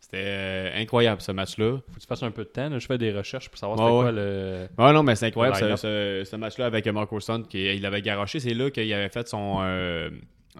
[0.00, 1.78] C'était euh, incroyable ce match-là.
[1.88, 2.68] Faut que tu fasses un peu de temps.
[2.70, 2.78] là.
[2.78, 4.68] Je fais des recherches pour savoir Ouais, c'était quoi le.
[4.78, 6.24] Ouais, non, mais c'est incroyable Le ce, line-up.
[6.24, 7.42] ce- ce match-là avec Marco Stunt.
[7.42, 8.38] Qui, il avait garoché.
[8.38, 10.08] C'est là qu'il avait fait son, euh,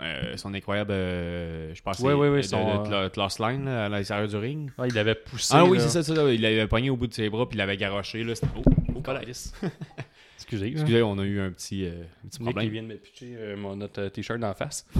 [0.02, 3.64] euh, son incroyable, euh, je pense, ouais, ouais, de, son, de, de- de Lost Line
[3.64, 4.70] là, à l'extérieur du ring.
[4.78, 5.54] Ah, il l'avait poussé.
[5.56, 6.12] Ah oui, c'est ça, ça.
[6.32, 8.22] Il l'avait pogné au bout de ses bras puis il l'avait garoché.
[8.24, 8.34] Là.
[8.34, 8.62] C'était beau.
[8.94, 9.52] Oh, calice.
[10.36, 10.68] Excusez.
[10.68, 12.68] Excusez, on a eu un petit, euh, un petit problème.
[12.70, 14.86] vient de me pitcher euh, mon, notre euh, t-shirt d'en face.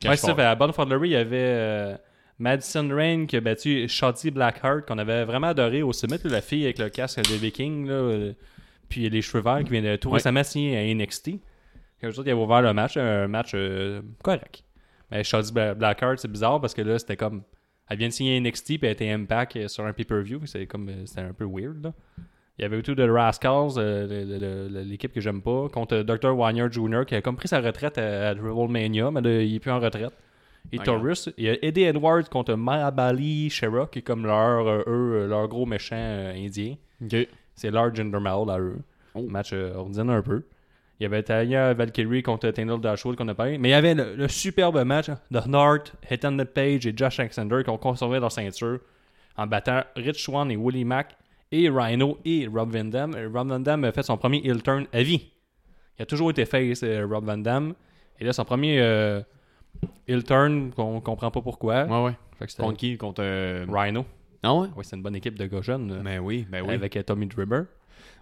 [0.00, 0.34] Cache Ouais, c'est ça.
[0.34, 1.96] fait, à Bonne Fondlery, il y avait euh,
[2.38, 6.18] Madison Rain qui a battu Shotzi Blackheart, qu'on avait vraiment adoré au sommet.
[6.24, 8.32] là, la fille avec le casque des Vikings, là, euh,
[8.88, 11.30] puis les cheveux verts qui vient de tout récemment signer à NXT.
[12.00, 14.62] Quand je dis, il avait ouvert le match, un match euh, correct.
[15.10, 17.42] Mais Bla- Blackheart, c'est bizarre parce que là, c'était comme.
[17.88, 20.40] Elle vient de signer NXT puis elle était Impact euh, sur un pay-per-view.
[20.46, 20.88] C'est comme.
[20.88, 21.92] euh, C'était un peu weird, là.
[22.58, 26.34] Il y avait tout de Rascals, euh, l'équipe que j'aime pas, contre Dr.
[26.34, 29.60] Wagner Jr., qui a comme pris sa retraite à, à WrestleMania, mais là, il est
[29.60, 30.12] plus en retraite.
[30.72, 34.82] Et Taurus, il y a Eddie Edwards contre Mahabali Shera, qui est comme leur, euh,
[34.86, 36.76] eux, leur gros méchant euh, indien.
[37.54, 38.78] C'est leur Jinder Mahal à eux.
[39.14, 39.22] Oh.
[39.28, 40.42] Match ordinaire un peu.
[40.98, 43.58] Il y avait Tanya Valkyrie contre Tanner Dashwood qu'on a parlé.
[43.58, 47.62] Mais il y avait le, le superbe match de North, Ethan Page et Josh Alexander
[47.62, 48.78] qui ont conservé leur ceinture
[49.36, 51.14] en battant Rich Swan et Willie Mack
[51.52, 53.14] et Rhino et Rob Van Dam.
[53.14, 55.30] Euh, Rob Van Dam a fait son premier heel turn à vie.
[55.98, 57.74] Il a toujours été face, euh, Rob Van Dam.
[58.18, 59.20] Et là, son premier euh,
[60.08, 61.84] heel turn, qu'on comprend pas pourquoi.
[61.84, 62.12] Ouais, ouais.
[62.38, 62.96] Fait que c'était Contre qui?
[62.96, 63.22] Contre.
[63.22, 64.06] euh, Rhino.
[64.42, 64.68] Ah ouais?
[64.76, 65.90] Ouais, c'est une bonne équipe de gars jeunes.
[65.92, 66.74] euh, Ben oui, ben oui.
[66.74, 67.62] Avec Tommy Dribber.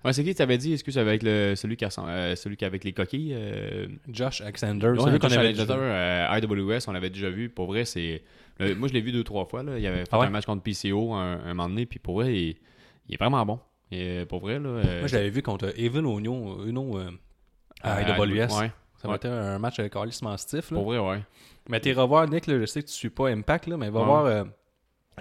[0.05, 2.85] Ouais, c'est qui t'avais dit Excuse, avec le, celui, qui ressemble- euh, celui qui avec
[2.85, 4.89] les coquilles euh, Josh Alexander.
[4.91, 7.49] Ouais, celui qu'on avait déjà- euh, IWS, on l'avait déjà vu.
[7.49, 8.23] Pour vrai, c'est.
[8.59, 9.63] le- moi, je l'ai vu deux, trois fois.
[9.63, 9.79] Là.
[9.79, 10.27] Il avait fait Ah ouais?
[10.27, 11.87] un match contre PCO un, un moment donné.
[11.87, 12.57] Puis pour vrai, il,
[13.09, 13.59] il est vraiment bon.
[13.91, 14.69] Et pour vrai, là.
[14.69, 16.05] euh, Moi, je l'avais vu contre Evan
[16.67, 17.11] Uno euh,
[17.83, 18.53] à IWS.
[18.61, 20.71] Ouais, Ça été un match euh, carrément stiff.
[20.71, 20.77] Là.
[20.77, 21.21] pour vrai, ouais.
[21.69, 24.01] Mais t'es revoir, Nick, là, je sais que tu suis pas Impact, là, mais va
[24.01, 24.05] Ouais.
[24.07, 24.45] voir euh,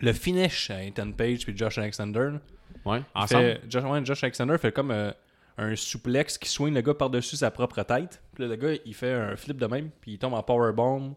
[0.02, 2.32] le finish à Ethan Page puis Josh Alexander.
[2.86, 3.42] Ouais, ensemble.
[3.44, 5.12] fait- Josh, ouais, Josh Alexander fait comme euh,
[5.58, 8.22] un souplex qui swing le gars par-dessus sa propre tête.
[8.34, 11.16] Puis là, le gars, il fait un flip de même, puis il tombe en powerbomb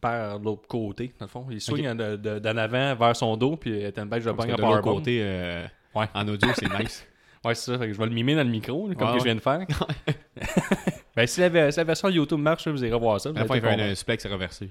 [0.00, 1.46] par l'autre côté, dans le fond.
[1.50, 1.56] Il
[1.96, 4.94] de- de- d'en avant vers son dos, puis Ethan Page le pogne en powerbomb.
[4.96, 6.06] côté, euh, Ouais.
[6.14, 7.06] en audio, c'est nice.
[7.44, 7.76] Ouais, c'est ça.
[7.78, 9.34] Fait que je vais le mimer dans le micro, là, comme Ouais, que je viens
[9.34, 9.66] de faire.
[11.16, 13.30] ben, si la, si la version YouTube marche, vous irez voir ça.
[13.30, 14.70] vous la fin, il fait un suplex reversé.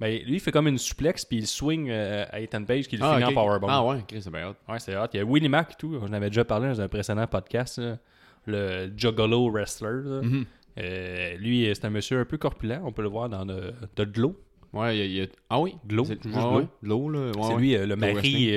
[0.00, 2.96] Ben, lui, il fait comme une suplex, puis il swing euh, à Ethan Page, qui
[2.96, 3.30] le Ah, finit ok.
[3.30, 3.66] en powerbomb.
[3.68, 4.54] Ah ouais, Chris, c'est bien hot.
[4.72, 5.06] Ouais, c'est hot.
[5.12, 5.98] Il y a Willie Mack et tout.
[6.00, 7.78] On avait déjà parlé dans un précédent podcast.
[7.78, 7.98] là.
[8.46, 10.02] Le Juggalo Wrestler.
[10.04, 10.22] là.
[10.22, 10.44] Mhm.
[10.78, 12.80] Euh, lui, c'est un monsieur un peu corpulent.
[12.84, 14.36] On peut le voir dans de, de Glow.
[14.72, 15.26] Ouais, il y a-.
[15.50, 17.32] Ah oui, De l'eau, C'est- juste de ouais, l'eau, là.
[17.32, 18.52] ouais, c'est lui, euh, le mari,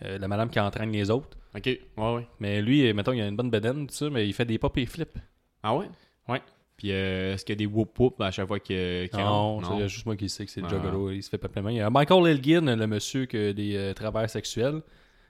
[0.00, 1.38] la madame qui entraîne les autres.
[1.56, 1.80] Ok, ouais,
[2.14, 2.26] ouais.
[2.40, 4.76] Mais lui, mettons, il a une bonne bedaine, tout ça, mais il fait des pop
[4.78, 5.16] et flips.
[5.62, 5.86] Ah ouais?
[6.28, 6.42] Ouais.
[6.82, 9.60] Puis euh, est-ce qu'il y a des whoop whoop à chaque fois qu'il qu'il Non,
[9.60, 10.68] a juste moi qui sais que c'est Ah.
[10.68, 11.12] Juggalo.
[11.12, 13.76] Il se fait pas plein Il y a Michael Elgin, le monsieur qui a des
[13.76, 14.82] euh, travers sexuels,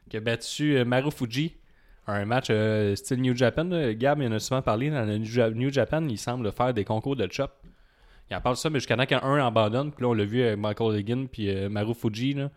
[0.08, 1.54] qui a battu euh, Marufuji
[2.06, 3.66] à un match euh, style New Japan.
[3.92, 4.88] Gab, il en a souvent parlé.
[4.88, 7.50] Dans le New Ja- New Japan, il semble faire des concours de chop.
[8.30, 9.92] Il en parle ça, mais jusqu'à temps qu'un abandonne.
[9.92, 12.32] Puis là, on l'a vu avec Michael Elgin puis Marufuji.
[12.32, 12.50] Là.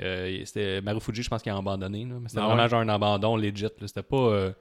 [0.00, 2.06] Euh, c'était Marufuji, je pense qu'il a abandonné.
[2.28, 2.68] c'était Ah vraiment ouais?
[2.68, 3.66] genre un abandon legit.
[3.80, 4.52] C'était pas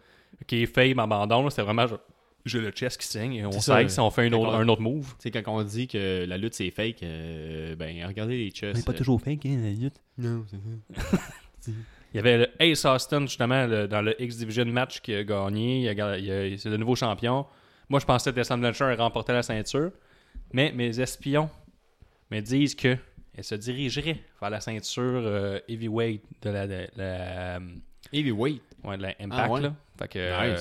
[0.49, 1.47] est fame abandon.
[1.51, 1.99] C'était vraiment genre
[2.45, 3.45] j'ai le chest qui saigne.
[3.45, 5.13] On C'est ça, sait on fait un autre, on- un autre move.
[5.19, 8.85] Tu sais, quand on dit que la lutte c'est fake, euh, ben regardez les chests.
[8.85, 10.01] pas euh, toujours fake, hein, la lutte.
[10.17, 11.17] Non, c'est ça.
[12.13, 15.81] Il y avait le Ace Austin, justement, le- dans le X-Division match qui a gagné.
[15.81, 17.45] Il a ga- il a- c'est le nouveau champion.
[17.87, 19.91] Moi, je pensais que Destin Blanchard remportait la ceinture.
[20.53, 21.49] Mais mes espions
[22.31, 22.97] me disent que
[23.35, 27.59] elle se dirigerait vers la ceinture euh, heavyweight de la, de la,
[28.11, 28.61] Heavyweight?
[28.83, 29.31] ouais, de la Impact.
[29.31, 29.61] Ah ouais?
[29.61, 29.73] là.
[29.99, 30.57] Fait que, euh.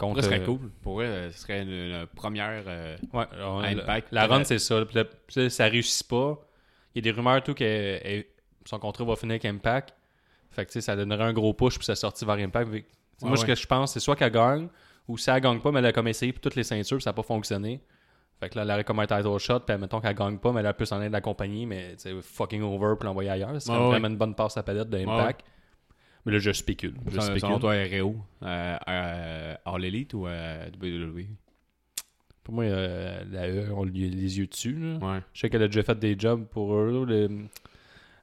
[0.00, 0.70] Contre, Ça serait euh, cool.
[0.82, 2.64] Pour eux, ce serait une, une première.
[2.66, 4.08] euh, Ouais, on- Impact.
[4.10, 4.84] La, la run, c'est ça.
[4.84, 4.96] Puis
[5.36, 6.38] là, ça réussit pas.
[6.94, 8.24] Il y a des rumeurs tout que elle-
[8.64, 9.94] son contrat va finir avec Impact.
[10.50, 12.68] Fait que ça donnerait un gros push puis ça sortit vers Impact.
[13.22, 14.68] Moi, Ouais, ce que je pense, c'est soit qu'elle gagne
[15.06, 17.04] ou si elle gagne pas, mais elle a comme essayé pour toutes les ceintures puis
[17.04, 17.80] ça n'a pas fonctionné.
[18.40, 20.62] Fait que là, elle aurait comme un title shot, puis mettons qu'elle gagne pas, mais
[20.62, 23.60] elle peut s'en aller de la compagnie, mais sais, fucking over pour l'envoyer ailleurs.
[23.60, 24.08] C'est Ouais, vraiment ouais.
[24.12, 25.42] une bonne passe à palette de Impact.
[26.26, 26.94] Mais là, je spécule.
[27.10, 27.40] Je spécule.
[27.40, 31.24] selon toi, REO, euh, euh, All Elite ou euh, WWE
[32.44, 34.72] Pour moi, euh, la E, on lui a les yeux dessus.
[34.74, 34.96] Là.
[34.98, 35.20] Ouais.
[35.32, 36.90] Je sais qu'elle a déjà fait des jobs pour eux.
[36.92, 37.28] là, le-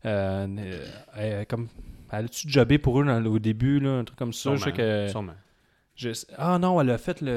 [0.06, 1.68] euh, euh, elle, comme,
[2.12, 4.56] elle a-tu jobé pour eux dans- au début, là, un truc comme ça?
[4.56, 5.08] Je sais que.
[5.10, 5.34] sûrement.
[5.96, 7.32] je- ah non, elle a fait le.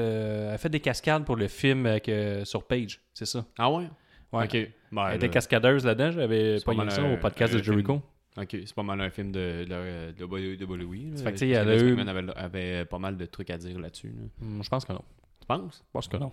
[0.47, 3.45] Elle a fait des cascades pour le film avec, euh, sur Page, c'est ça?
[3.57, 3.85] Ah ouais?
[4.31, 4.45] Ouais.
[4.45, 4.69] Ok.
[4.91, 7.53] Ben, elle était là, cascadeuse là-dedans, j'avais C'est pas pas mal ça un- au podcast
[7.53, 8.01] un de Jericho.
[8.37, 11.17] Ok, c'est pas mal un film de, de, de.
[11.17, 13.57] Ça fait que, tu sais, il elle a avait, avait pas mal de trucs à
[13.57, 14.07] dire là-dessus.
[14.07, 14.45] là.
[14.45, 15.03] Hmm, Je pense que non.
[15.41, 15.83] Tu penses?
[15.85, 16.31] Je pense que non.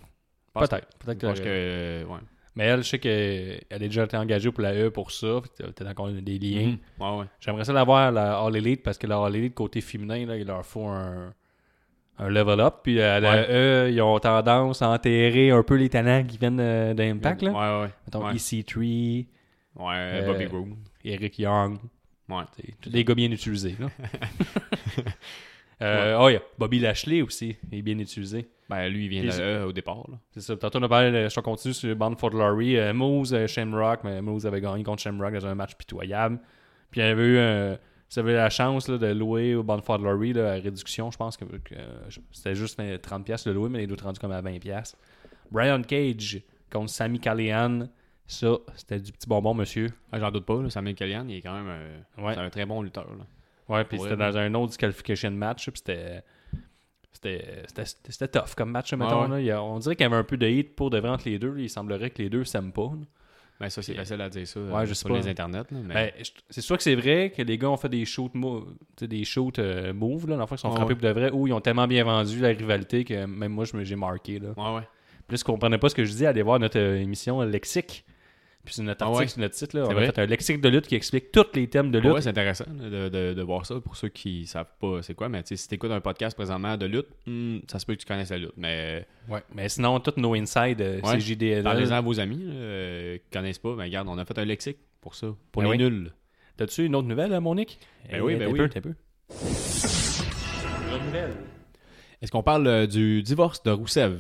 [0.55, 0.87] Peut-être.
[0.99, 1.39] Peut-être que.
[1.41, 1.45] que.
[1.47, 2.19] euh, Ouais.
[2.55, 5.41] Mais elle, je sais qu'elle a déjà été engagée pour la E pour ça.
[5.59, 6.67] Peut-être encore des liens.
[6.73, 6.79] Mhm.
[7.01, 7.27] Ouais, ouais.
[7.41, 10.45] J'aimerais ça l'avoir, la All Elite, parce que la All Elite, côté féminin, là, il
[10.47, 11.33] leur faut un,
[12.19, 12.77] un level up.
[12.83, 13.49] Puis à la.
[13.49, 17.43] E, ils ont tendance à enterrer un peu les talents qui viennent euh, d'Impact.
[17.43, 17.51] là.
[17.53, 17.91] Ouais, ouais.
[18.07, 18.35] Mettons ouais.
[18.35, 19.27] EC3,
[19.77, 20.75] Ouais, Euh, Bobby Roode.
[21.05, 21.79] Eric Young.
[22.29, 22.43] Ouais.
[22.81, 23.77] Tous des gars bien utilisés.
[23.79, 23.89] Là.
[25.81, 28.49] Euh, oh, Bobby Lashley aussi, il est bien utilisé.
[28.69, 30.05] Ben, lui, il vient de Puis- la E au départ.
[30.11, 30.19] Là.
[30.33, 30.57] C'est ça.
[30.57, 32.77] Tantôt, on a parlé, de- je continue sur Band for Glory.
[32.77, 36.41] Euh, Moose, euh, Shamrock, mais Moose avait gagné contre Shamrock dans un match pitoyable.
[36.91, 37.79] Puis il avait eu un.
[38.11, 41.11] Vous avez la chance là, de louer au Band for Glory là, à réduction.
[41.13, 44.33] Je pense que, euh, c'était juste 30$ piastres le louer, mais il être rendu comme
[44.33, 44.59] à 20$.
[44.59, 44.99] piastres.
[45.53, 47.87] Brian Cage contre Sami Callihan.
[48.31, 49.89] Ça, c'était du petit bonbon, monsieur.
[50.13, 51.67] Ah, J'en doute pas, là, Samuel Callihan, il est quand même
[52.19, 52.35] Ouais.
[52.35, 53.07] c'est un très bon lutteur.
[53.09, 53.25] Là.
[53.75, 56.23] Ouais, puis c'était dans un autre disqualification match, puis c'était.
[57.13, 59.29] C'était tough comme match, mettons.
[59.31, 59.43] ouais.
[59.43, 59.57] là.
[59.59, 61.39] A- on dirait qu'il y avait un peu de hate pour de vrai entre les
[61.39, 61.55] deux.
[61.59, 62.83] Il semblerait que les deux s'aiment pas.
[62.93, 63.07] là.
[63.61, 65.17] Ben, ça, c'est facile à dire ça Ouais, euh, je sais sur pas.
[65.17, 65.65] les internets.
[65.73, 65.95] Mais...
[65.95, 66.11] Ben,
[66.49, 68.31] c'est sûr que c'est vrai que les gars ont fait des shoots,
[69.01, 70.95] des shoots euh, moves, là, dans le fond, qui sont frappés ouais.
[70.95, 73.77] pour de vrai, ou ils ont tellement bien vendu la rivalité que même moi, je
[73.77, 74.39] me- j'ai marqué.
[74.39, 74.51] Là.
[74.57, 74.89] Ouais, ouais.
[75.37, 78.05] Si vous comprenez pas ce que je dis, allez voir notre euh, émission euh, Lexique.
[78.69, 79.29] Puis c'est notre Ah article ouais.
[79.29, 79.73] sur notre site.
[79.73, 79.87] Là.
[79.89, 82.13] On a fait un lexique de lutte qui explique tous les thèmes de lutte.
[82.13, 85.31] Ouais, c'est intéressant de, de, de voir ça pour ceux qui savent pas c'est quoi.
[85.31, 88.05] Mais tu si t'écoutes un podcast présentement de lutte, hmm, ça se peut que tu
[88.07, 88.53] connaisses la lutte.
[88.59, 89.43] Mais Ouais.
[89.55, 91.13] Mais sinon, tous nos inside, euh, Ouais.
[91.15, 91.63] c'est JDL.
[91.65, 93.75] parlez-en à vos amis là, euh, qui connaissent pas.
[93.75, 95.29] Ben, regarde, on a fait un lexique pour ça.
[95.51, 95.91] Pour Ben les oui.
[95.91, 96.13] nuls.
[96.59, 97.79] T'as-tu une autre nouvelle, euh, Monique?
[98.11, 98.69] Ben oui, Eh, ben t'es oui.
[98.69, 98.95] peu, peu.
[99.31, 101.33] Une autre nouvelle.
[102.21, 104.19] Est-ce qu'on parle euh, du divorce de Roussev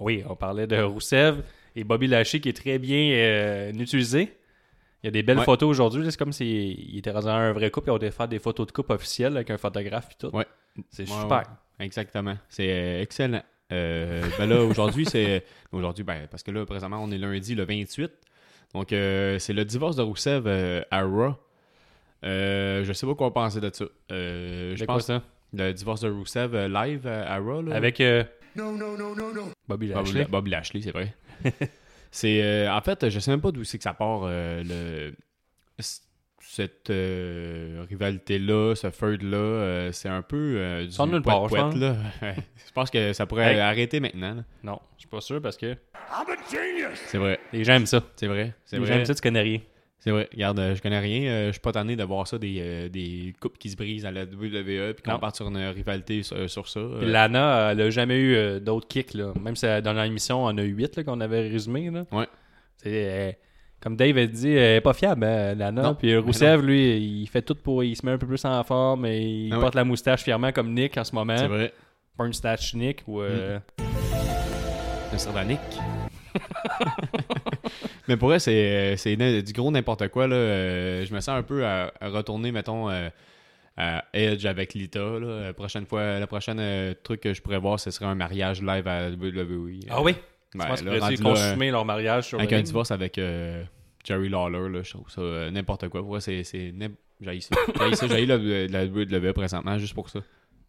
[0.00, 1.42] Oui, on parlait de Roussev
[1.76, 4.36] et Bobby Lashley qui est très bien euh, utilisé.
[5.02, 5.44] Il y a des belles Ouais.
[5.44, 6.04] photos aujourd'hui.
[6.10, 8.72] C'est comme s'il était dans un vrai couple et on devait faire des photos de
[8.72, 10.36] couple officielles avec un photographe et tout.
[10.36, 10.46] Ouais.
[10.90, 11.38] C'est Ouais, super.
[11.38, 11.84] ouais.
[11.86, 12.36] Exactement.
[12.48, 13.42] C'est euh, excellent.
[13.72, 15.44] Euh, ben là, aujourd'hui, c'est.
[15.72, 18.10] Aujourd'hui, ben, parce que là, présentement, on est lundi le 28.
[18.74, 21.34] Donc, euh, c'est le divorce de Roussev euh, à Raw.
[22.24, 23.84] Euh, je sais pas quoi penser de ça.
[24.12, 25.22] Euh, je pense ça?
[25.52, 27.62] le divorce de Roussev euh, live à Raw.
[27.62, 27.76] Là.
[27.76, 28.22] Avec euh,
[28.56, 29.42] No, no, no, no, no.
[29.68, 30.24] Bobby Bob, Lashley.
[30.28, 31.14] Bob Lashley, c'est vrai.
[32.10, 35.14] c'est euh, en fait, je sais même pas d'où c'est que ça part euh, le
[36.42, 41.54] cette euh, rivalité là, ce feud là, euh, c'est un peu euh, du part, je
[41.54, 41.76] pense.
[41.76, 41.94] là.
[42.34, 43.60] je pense que ça pourrait Hey.
[43.60, 44.34] arrêter maintenant.
[44.34, 44.44] là.
[44.64, 45.76] Non, je suis pas sûr parce que.
[47.06, 48.02] C'est vrai, les gens aiment ça.
[48.16, 48.98] c'est vrai, c'est Les gens vrai.
[49.00, 49.60] aiment ça, tu connais rien.
[50.00, 50.28] C'est vrai.
[50.32, 52.88] Regarde, euh, je connais rien, euh, je suis pas tanné de voir ça des, euh,
[52.88, 55.18] des couples qui se brisent à la WWE puis qu'on Non.
[55.18, 56.80] parte sur une rivalité sur, sur ça.
[56.98, 59.12] Puis Lana, elle a jamais eu d'autres kicks.
[59.14, 59.32] Là.
[59.40, 61.90] Même si dans l'émission, on en a eu 8 qu'on avait résumé.
[61.90, 62.04] Là.
[62.12, 62.26] Ouais.
[62.78, 63.38] C'est,
[63.82, 65.82] comme Dave a dit, elle est pas fiable, hein, Lana.
[65.82, 67.84] Non, Puis Roussev, lui, il fait tout pour.
[67.84, 70.50] Il se met un peu plus en forme et il Ah porte la moustache fièrement
[70.52, 71.36] comme Nick en ce moment.
[71.36, 71.72] C'est vrai.
[72.16, 73.20] Pas une moustache Nick ou.
[73.20, 73.58] euh,
[75.12, 75.58] Un sardonique.
[78.10, 80.26] Mais pour vrai, c'est, n- du gros n'importe quoi.
[80.26, 80.34] Là.
[80.34, 83.08] Euh, je me sens un peu à, à retourner, mettons, euh,
[83.76, 84.98] à Edge avec Lita.
[84.98, 85.42] Là.
[85.46, 88.62] La prochaine fois, le prochain euh, truc que je pourrais voir, ce serait un mariage
[88.62, 89.78] live à WWE.
[89.88, 90.16] Ah oui?
[90.56, 93.16] Ben, tu penses là, qu'ils pourraient là, consumer leur mariage sur avec un divorce avec
[93.18, 93.62] euh,
[94.04, 96.00] Jerry Lawler, là, je trouve ça euh, n'importe quoi.
[96.00, 96.74] Pour vrai, c'est, c'est
[97.20, 97.54] j'haïs ça.
[97.78, 98.08] J'haïs ça.
[98.08, 98.36] J'haïs la,
[98.86, 100.18] WWE présentement, juste pour ça.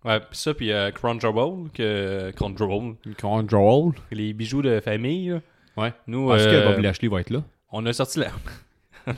[0.06, 3.93] Ouais, puis ça, puis euh, Crunchyroll, que Crunchyroll, Control.
[4.12, 5.30] les bijoux de famille.
[5.30, 5.41] là.
[5.77, 5.93] Ouais.
[6.07, 7.43] Nous, Parce euh, que Bobby Lashley va être là.
[7.71, 8.27] on a sorti la...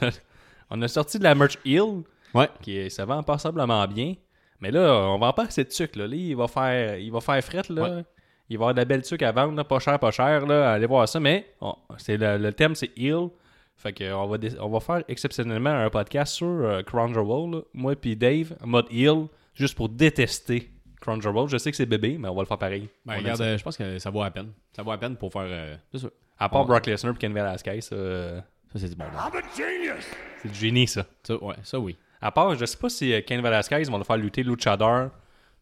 [0.70, 2.50] on a sorti de la merch Hill, Ouais.
[2.62, 4.16] qui est, ça vend passablement bien.
[4.60, 6.00] Mais là, on vend pas assez de sucre.
[6.00, 6.08] Là.
[6.08, 7.64] Là, il va faire, il va faire fret.
[7.70, 7.82] Là.
[7.98, 8.04] Ouais.
[8.50, 10.46] Il va avoir de la belle sucre à vendre, là, pas cher, pas cher.
[10.46, 10.72] Là.
[10.74, 11.20] Allez voir ça.
[11.20, 13.28] Mais on- c'est le, le thème, c'est Hill.
[13.76, 17.60] Fait que on va, dé- on va faire exceptionnellement un podcast sur euh, là.
[17.74, 20.70] Moi puis Dave, en mode Hill, juste pour détester
[21.02, 21.50] Crunchyroll.
[21.50, 22.88] Je sais que c'est bébé, mais on va le faire pareil.
[23.06, 24.52] Ben, regarde, euh, je pense que ça vaut la peine.
[24.76, 25.46] Ça vaut la peine pour faire.
[25.48, 26.08] euh, c'est ça.
[26.40, 28.42] À part Brock Lesnar et Ken Velasquez, ça, euh,
[28.72, 29.06] Ça, c'est du bon.
[29.06, 30.06] I'm a genius.
[30.42, 31.06] c'est du génie, ça.
[31.24, 31.96] Ça, ouais, ça oui.
[32.22, 35.10] À part, je sais pas si euh, Ken Velasquez ils vont le faire lutter Luchador.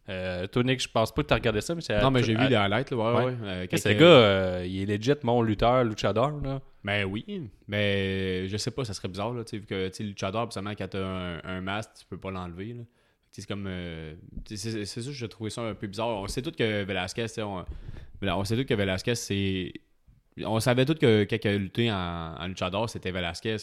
[0.08, 2.00] Euh, toi, Nick, je pense pas que tu as regardé ça, mais c'est.
[2.00, 2.96] non, mais j'ai vu à- les highlights, là.
[2.96, 3.24] Ouais, ouais.
[3.24, 3.34] ouais.
[3.44, 6.40] euh, Qu'est-ce quelques- que Ce gars, euh, il est legit mon lutteur, Luchador.
[6.42, 6.60] Là.
[6.82, 7.24] Ben oui,
[7.68, 10.72] mais je sais pas, ça serait bizarre, là, tu sais, vu que tu Luchador, seulement
[10.76, 12.82] quand t'as un, un masque, tu peux pas l'enlever, là.
[13.30, 13.66] C'est comme.
[13.68, 14.14] euh,
[14.46, 16.08] c'est ça que j'ai trouvé ça un peu bizarre.
[16.08, 17.64] On sait tous que Velasquez, on,
[18.22, 19.72] on sait tous que Velasquez, c'est.
[20.44, 23.56] On savait tous que quelqu'un a lutté en, en Luchador, c'était Velasquez.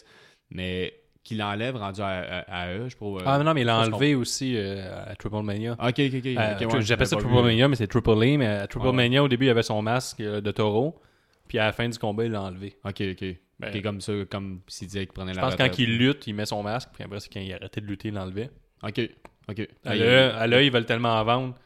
[0.52, 3.22] Mais qu'il l'enlève rendu à, à, à eux, je trouve.
[3.26, 5.74] Ah, mais non, mais il l'a je enlevé aussi euh, à Triple Mania.
[5.74, 6.26] Ok, ok, ok.
[6.26, 7.42] Euh, ouais, J'appelle ça Triple vu.
[7.44, 8.38] Mania, mais c'est Triple A.
[8.38, 8.94] Mais à Triple ouais.
[8.94, 11.00] Mania, au début, il avait son masque euh, de taureau.
[11.48, 12.78] Puis à la fin du combat, il l'a enlevé.
[12.86, 13.26] Ok, ok.
[13.60, 16.26] Ben, comme ça, comme s'il disait qu'il prenait Je la pense que quand il lutte,
[16.28, 16.90] il met son masque.
[16.94, 18.50] Puis après, c'est quand il arrêtait de lutter, il l'enlevait.
[18.84, 19.02] Ok,
[19.50, 19.60] ok.
[19.86, 21.56] À Ah, il- l'œil, à l'œil, ils veulent tellement en vendre.
[21.56, 21.62] Tu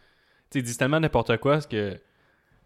[0.49, 1.99] sais, ils disent tellement n'importe quoi, parce que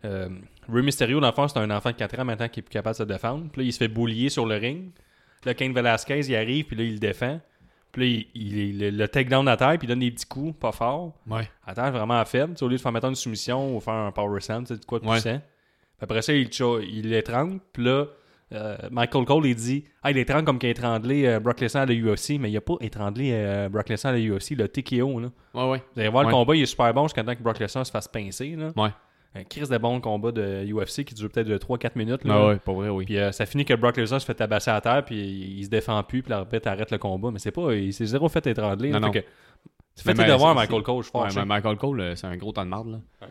[0.06, 0.30] euh,
[0.71, 2.71] Rey Mysterio, dans le fond, c'est un enfant de 4 ans maintenant qui est plus
[2.73, 3.45] capable de se défendre.
[3.51, 4.91] Puis là, il se fait boulier sur le ring.
[5.45, 7.39] Là, Kane Velasquez, il arrive, puis là, il le défend.
[7.91, 10.25] Puis là, il, il- le, le take down à terre, puis il donne des petits
[10.25, 11.13] coups, pas fort.
[11.27, 11.49] Ouais.
[11.65, 12.53] À terre, vraiment faible.
[12.53, 14.73] Tu sais, au lieu de faire mettre une soumission ou faire un power slam, tu
[14.73, 15.13] sais, de quoi de Ouais.
[15.13, 15.39] puissant.
[15.39, 16.49] Puis après ça, il,
[16.91, 17.60] il l'étrangle.
[17.73, 18.06] Puis là,
[18.53, 21.84] euh, Michael Cole, il dit Ah, il étrangle comme qu'il a étranglé euh, Brock Lesnar
[21.84, 24.67] à la UFC, mais il a pas étranglé euh, Brock Lesnar à la UFC, le
[24.67, 25.19] TKO.
[25.19, 25.30] Là.
[25.53, 25.84] Ouais, ouais.
[25.95, 26.32] Vous allez voir, Ouais.
[26.32, 28.56] le combat, il est super bon jusqu'à temps que Brock Lesnar se fasse pincer.
[28.56, 28.71] Là.
[28.75, 28.89] Ouais.
[29.39, 32.23] Un crise de bon combat de UFC qui dure peut-être de 3-4 minutes.
[32.23, 32.34] Là.
[32.36, 33.06] Ah ouais, pas vrai, oui.
[33.06, 35.65] Puis euh, ça finit que Brock Lesnar se fait tabasser à terre, puis il, il
[35.65, 37.30] se défend plus, puis l'arbitre arrête le combat.
[37.32, 38.89] Mais c'est pas, il s'est zéro fait étrangler.
[38.89, 39.12] Non, Fait non.
[39.12, 42.38] que, tu fais tes devoirs, Michael Cole, je Ouais, mais Michael Cole, euh, c'est un
[42.38, 43.28] gros temps de marde, là.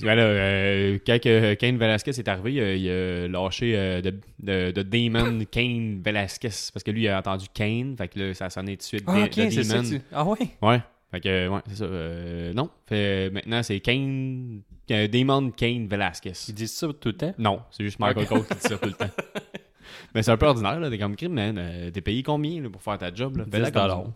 [0.00, 4.10] Ben là, euh, quand Kane Velasquez est arrivé, euh, il a lâché de,
[4.42, 6.48] de, de Damon Kane Velasquez.
[6.72, 7.94] Parce que lui, il a entendu Kane.
[7.98, 9.04] Fait que là, ça sonnait tout de suite.
[9.06, 9.82] Ah, de- ça.
[9.82, 10.38] Tu- Ah, ouais?
[10.62, 10.80] Ouais.
[11.10, 12.54] Fait que, ouais, c'est ça.
[12.54, 12.70] Non.
[12.86, 14.62] Fait, maintenant, c'est Kane.
[14.92, 16.32] Euh, Damon Kane Velasquez.
[16.48, 17.34] Ils disent ça tout le temps?
[17.38, 19.10] Non, c'est juste Michael Cole qui dit ça tout le temps.
[20.14, 20.90] Mais c'est un peu ordinaire, là.
[20.90, 21.56] T'es comme crime, man.
[21.58, 23.44] Euh, T'es payé combien là, pour faire ta job, là?
[23.44, 24.12] 10 Fais-la comme,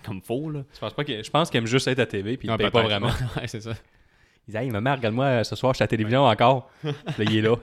[0.04, 0.64] comme faux, là.
[0.74, 2.54] Je pense, pas que, je pense qu'ils aiment juste être à TV puis ils Ah,
[2.54, 3.06] ne payent pas vraiment.
[3.36, 3.70] ouais, c'est ça.
[3.70, 6.70] Ils disent Hey, maman, regarde-moi euh, ce soir, je suis à la télévision encore.
[6.82, 7.54] Là, il est là.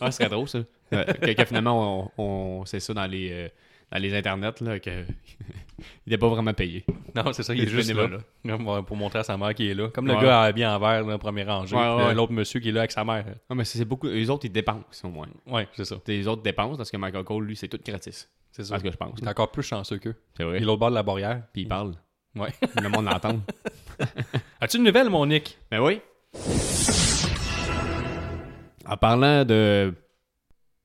[0.00, 0.60] Ah, ce serait drôle, ça.
[0.90, 2.22] Que, que finalement, on,
[2.60, 3.48] on sait ça dans les, euh,
[3.92, 4.90] dans les internets, là, que
[6.06, 6.84] il n'est pas vraiment payé.
[7.14, 8.08] Non, c'est ça, il est juste là.
[8.46, 9.88] Comme, pour montrer à sa mère qu'il est là.
[9.88, 11.74] Comme le gars habillé en vert, là, premier rangé.
[11.74, 12.14] Ouais, puis ouais.
[12.14, 13.24] L'autre monsieur qui est là avec sa mère.
[13.48, 14.06] Non, mais c'est beaucoup.
[14.06, 15.28] Les autres, ils dépensent, au moins.
[15.46, 15.96] Ouais, c'est ça.
[16.06, 18.28] Les autres dépensent parce que Michael Cole, lui, c'est tout gratis.
[18.52, 18.78] C'est ça.
[18.78, 19.20] Ce que je pense.
[19.22, 20.16] Est encore plus chanceux qu'eux.
[20.36, 20.56] C'est Il vrai.
[20.58, 21.42] est l'autre bord de la barrière.
[21.52, 21.94] Puis il parle.
[22.36, 22.50] Ouais.
[22.82, 23.40] Le monde l'entend.
[24.60, 26.00] As-tu une nouvelle, mon Nick Ben oui.
[28.86, 29.94] En parlant de,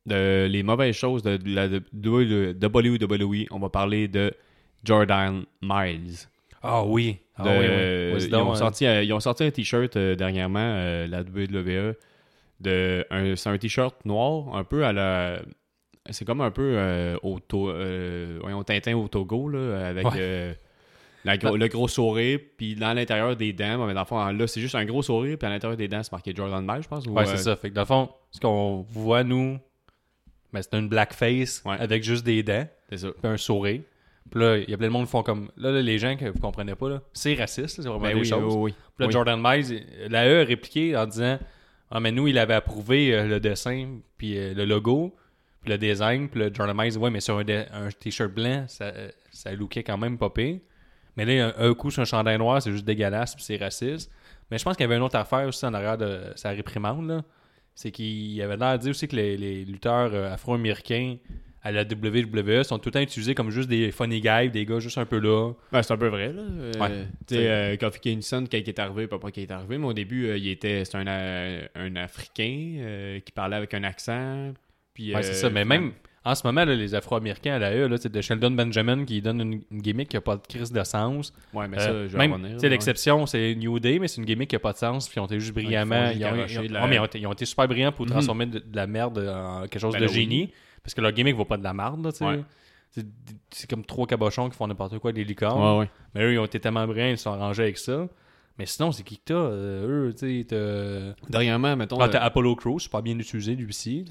[0.06, 4.34] de les mauvaises choses de, la WWE, on va parler de
[4.84, 6.28] Jordan Miles.
[6.62, 7.18] Ah oui.
[7.36, 8.14] Ah De- oui, oui.
[8.14, 11.96] Vas-y ils, ont sorti, euh, ils ont sorti un t-shirt euh, dernièrement, euh, la WWE.
[12.62, 15.42] De, un- c'est un t-shirt noir, un peu à la.
[16.12, 17.74] C'est comme un peu euh, au to-
[18.42, 20.58] voyons, Tintin au Togo, là, avec Ouais.
[21.26, 24.48] la gro- le gros sourire, puis dans l'intérieur des dents, mais dans le fond, là,
[24.48, 26.88] c'est juste un gros sourire, puis à l'intérieur des dents, c'est marqué Jordan Miles, je
[26.88, 27.06] pense.
[27.08, 27.56] ou, Ouais, c'est ça.
[27.56, 29.58] Fait que dans le fond, ce qu'on voit, nous,
[30.56, 31.76] ben, c'est une blackface Ouais.
[31.80, 33.08] avec juste des dents C'est ça.
[33.12, 33.82] puis un sourire.
[34.32, 35.52] Puis là, il y a plein de monde qui font comme.
[35.56, 38.22] Là, là, les gens que vous comprenez pas, là, c'est raciste, c'est vraiment Ben des
[38.22, 38.56] oui, choses.
[38.56, 38.72] oui, oui.
[38.72, 39.12] Puis là, Oui.
[39.14, 41.38] Jordan Miles, la E a répliqué en disant
[41.92, 45.16] Ah, mais nous, il avait approuvé euh, le dessin, puis euh, le logo,
[45.62, 46.28] puis le design.
[46.28, 47.44] Puis le Jordan Miles, ouais, mais sur un,
[48.00, 50.60] t-shirt blanc, ça, euh, ça lookait quand même pas pire.
[51.18, 54.12] Mais là, un, un coup sur un chandail noir, c'est juste dégueulasse, puis c'est raciste.
[54.50, 57.08] Mais je pense qu'il y avait une autre affaire aussi en arrière de sa réprimande,
[57.08, 57.24] là.
[57.76, 61.18] C'est qu'il avait l'air de dire aussi que les, les lutteurs euh, afro-américains
[61.62, 64.80] à la WWE sont tout le temps utilisés comme juste des funny guys, des gars
[64.80, 65.52] juste un peu là.
[65.72, 66.42] Ben, c'est un peu vrai, là.
[66.44, 67.08] Euh, Ouais.
[67.28, 69.94] Tu sais, euh, Kofi Kingston, quand il est arrivé, pas qu'il est arrivé, mais au
[69.94, 74.54] début, euh, il était, c'était un, un Africain qui parlait avec un accent.
[74.94, 75.50] Puis, Ouais, c'est ça.
[75.50, 75.94] Mais même
[76.26, 79.40] en ce moment, là, les Afro-Américains à la E, c'est de Sheldon Benjamin qui donne
[79.42, 81.32] une, une gimmick qui n'a pas de crise de sens.
[81.54, 84.26] Ouais, mais Euh, ça, je vais même, là, l'exception, c'est New Day, mais c'est une
[84.26, 85.08] gimmick qui n'a pas de sens.
[85.08, 86.10] Puis ils ont été juste brillamment.
[86.12, 87.46] ils, ont, garocher ils ont- de la- ouais, mais ils ont été, ils ont été
[87.46, 88.12] super brillants pour Mhm.
[88.12, 90.14] transformer de, de la merde en quelque chose Ben de oui.
[90.14, 90.52] génie.
[90.84, 92.26] Parce que leur gimmick vaut pas de la merde, là, tu sais.
[92.26, 92.44] Ouais.
[92.92, 93.06] C'est-
[93.52, 95.62] C'est comme trois cabochons qui font n'importe quoi avec des licornes.
[95.78, 95.90] Ouais, ouais.
[96.14, 98.08] Mais eux, ils ont été tellement brillants, ils se sont arrangés avec ça.
[98.58, 101.30] Mais sinon, c'est qui que t'as euh, Eux, tu sais, t'as.
[101.30, 102.00] Dernièrement, mettons.
[102.00, 104.06] Ah, t'as euh, Apollo Crews, c'est pas bien utilisé lui aussi.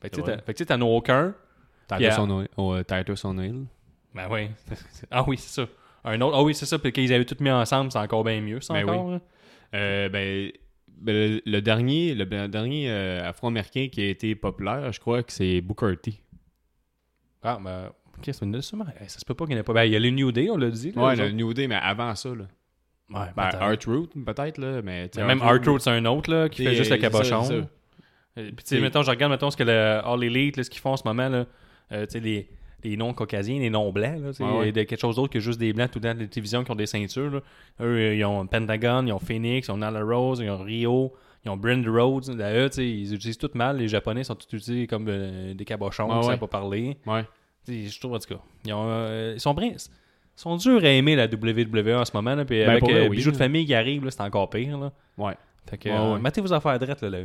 [0.00, 1.34] Fait que tu sais, t'en as aucun.
[1.88, 3.66] Titus O'Neill-.
[4.14, 4.48] Ben oui.
[5.10, 5.68] ah oui, c'est ça.
[6.04, 6.36] Un autre.
[6.36, 6.78] Ah oui, c'est ça.
[6.78, 9.06] Puis qu'ils avaient tout mis ensemble, c'est encore bien mieux, ça Ben encore.
[9.06, 9.18] oui.
[9.74, 10.50] Euh, ben,
[10.88, 15.32] ben, le, dernier, le, le dernier euh, afro-américain qui a été populaire, je crois que
[15.32, 16.14] c'est Booker T.
[17.42, 17.90] Ah, ben.
[18.18, 18.86] Ok, c'est une sûrement.
[19.06, 19.72] Ça se peut pas qu'il n'y en ait pas.
[19.72, 20.92] Ben, il y a le New Day, on l'a dit.
[20.92, 21.34] là, Ouais, le autres.
[21.34, 22.44] New Day, mais avant ça, là.
[23.08, 23.62] Ouais, Ben, peut-être.
[23.62, 24.82] Art Root, peut-être, là.
[24.82, 27.66] Mais, Mais même Art Road, c'est un autre, là, qui fait juste le cabochon.
[28.40, 29.72] Euh, Puis, tu sais, mettons, je regarde, mettons, ce que le
[30.04, 31.46] All Elite, là, ce qu'ils font en ce moment, là.
[31.92, 32.48] Euh, tu sais, les,
[32.84, 34.30] les non-caucasiens, les non-blancs, là.
[34.46, 34.72] Ouais, ouais.
[34.72, 36.86] de quelque chose d'autre que juste des blancs tout dans la télévision qui ont des
[36.86, 37.40] ceintures, là.
[37.80, 41.12] Eux, euh, ils ont Pentagon, ils ont Phoenix, ils ont Nala Rose, ils ont Rio,
[41.44, 42.28] ils ont Brand Rhodes.
[42.36, 43.76] Là, eux, tu sais, ils utilisent tout mal.
[43.78, 46.22] Les Japonais sont tous utilisés comme euh, des cabochons, qui ouais.
[46.22, 46.96] savent pas parler.
[47.68, 49.78] Je trouve, en tout cas, ils, ont, euh, ils sont brin- ils
[50.42, 52.34] sont durs à aimer la WWE en ce moment.
[52.34, 54.78] Là, puis Ben, avec oui, Bijoux de famille qui arrive, là, c'est encore pire.
[54.78, 54.92] Là.
[55.18, 55.34] Ouais.
[55.68, 57.18] Fait que, euh, mettez vos affaires drettes, là, là.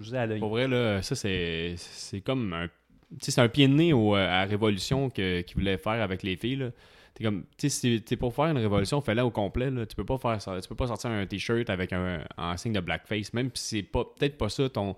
[0.00, 0.40] Je vous ai à l'œil.
[0.40, 2.66] Pour vrai, là, ça, c'est, c'est comme un.
[2.68, 5.78] Tu sais, c'est un pied de nez au, euh, à la révolution que, qu'ils voulaient
[5.78, 6.70] faire avec les filles, là.
[7.14, 9.86] T'es comme, tu sais, si t'es pour faire une révolution, fais-la au complet, là.
[9.86, 10.60] Tu peux pas faire ça.
[10.60, 13.82] Tu peux pas sortir un t-shirt avec un, en signe de blackface, même si c'est
[13.82, 14.96] pas, peut-être pas ça ton,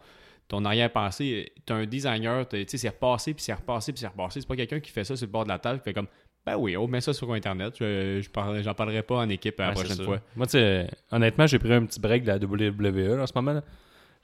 [0.48, 1.52] ton arrière-pensée.
[1.66, 4.40] T'as un designer, tu sais, c'est repassé, puis c'est repassé, puis c'est repassé.
[4.40, 6.08] C'est pas quelqu'un qui fait ça sur le bord de la table, qui fait comme,
[6.46, 7.74] ben oui, on met ça sur Internet.
[7.78, 10.20] Je, je parle- j'en parlerai pas en équipe la prochaine fois.
[10.34, 13.32] Moi, tu sais, honnêtement, j'ai pris un petit break de la WWE là, en ce
[13.34, 13.52] moment.
[13.52, 13.62] là.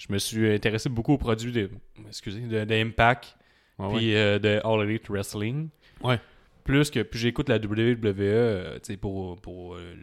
[0.08, 1.70] Je me suis intéressé beaucoup aux produits de,
[2.08, 3.36] excusez, de, de Impact
[3.78, 3.96] Ouais, ouais.
[3.96, 5.68] puis euh, de All Elite Wrestling.
[6.02, 6.20] Ouais.
[6.64, 9.94] Plus que puis j'écoute la WWE euh, pour, pour euh,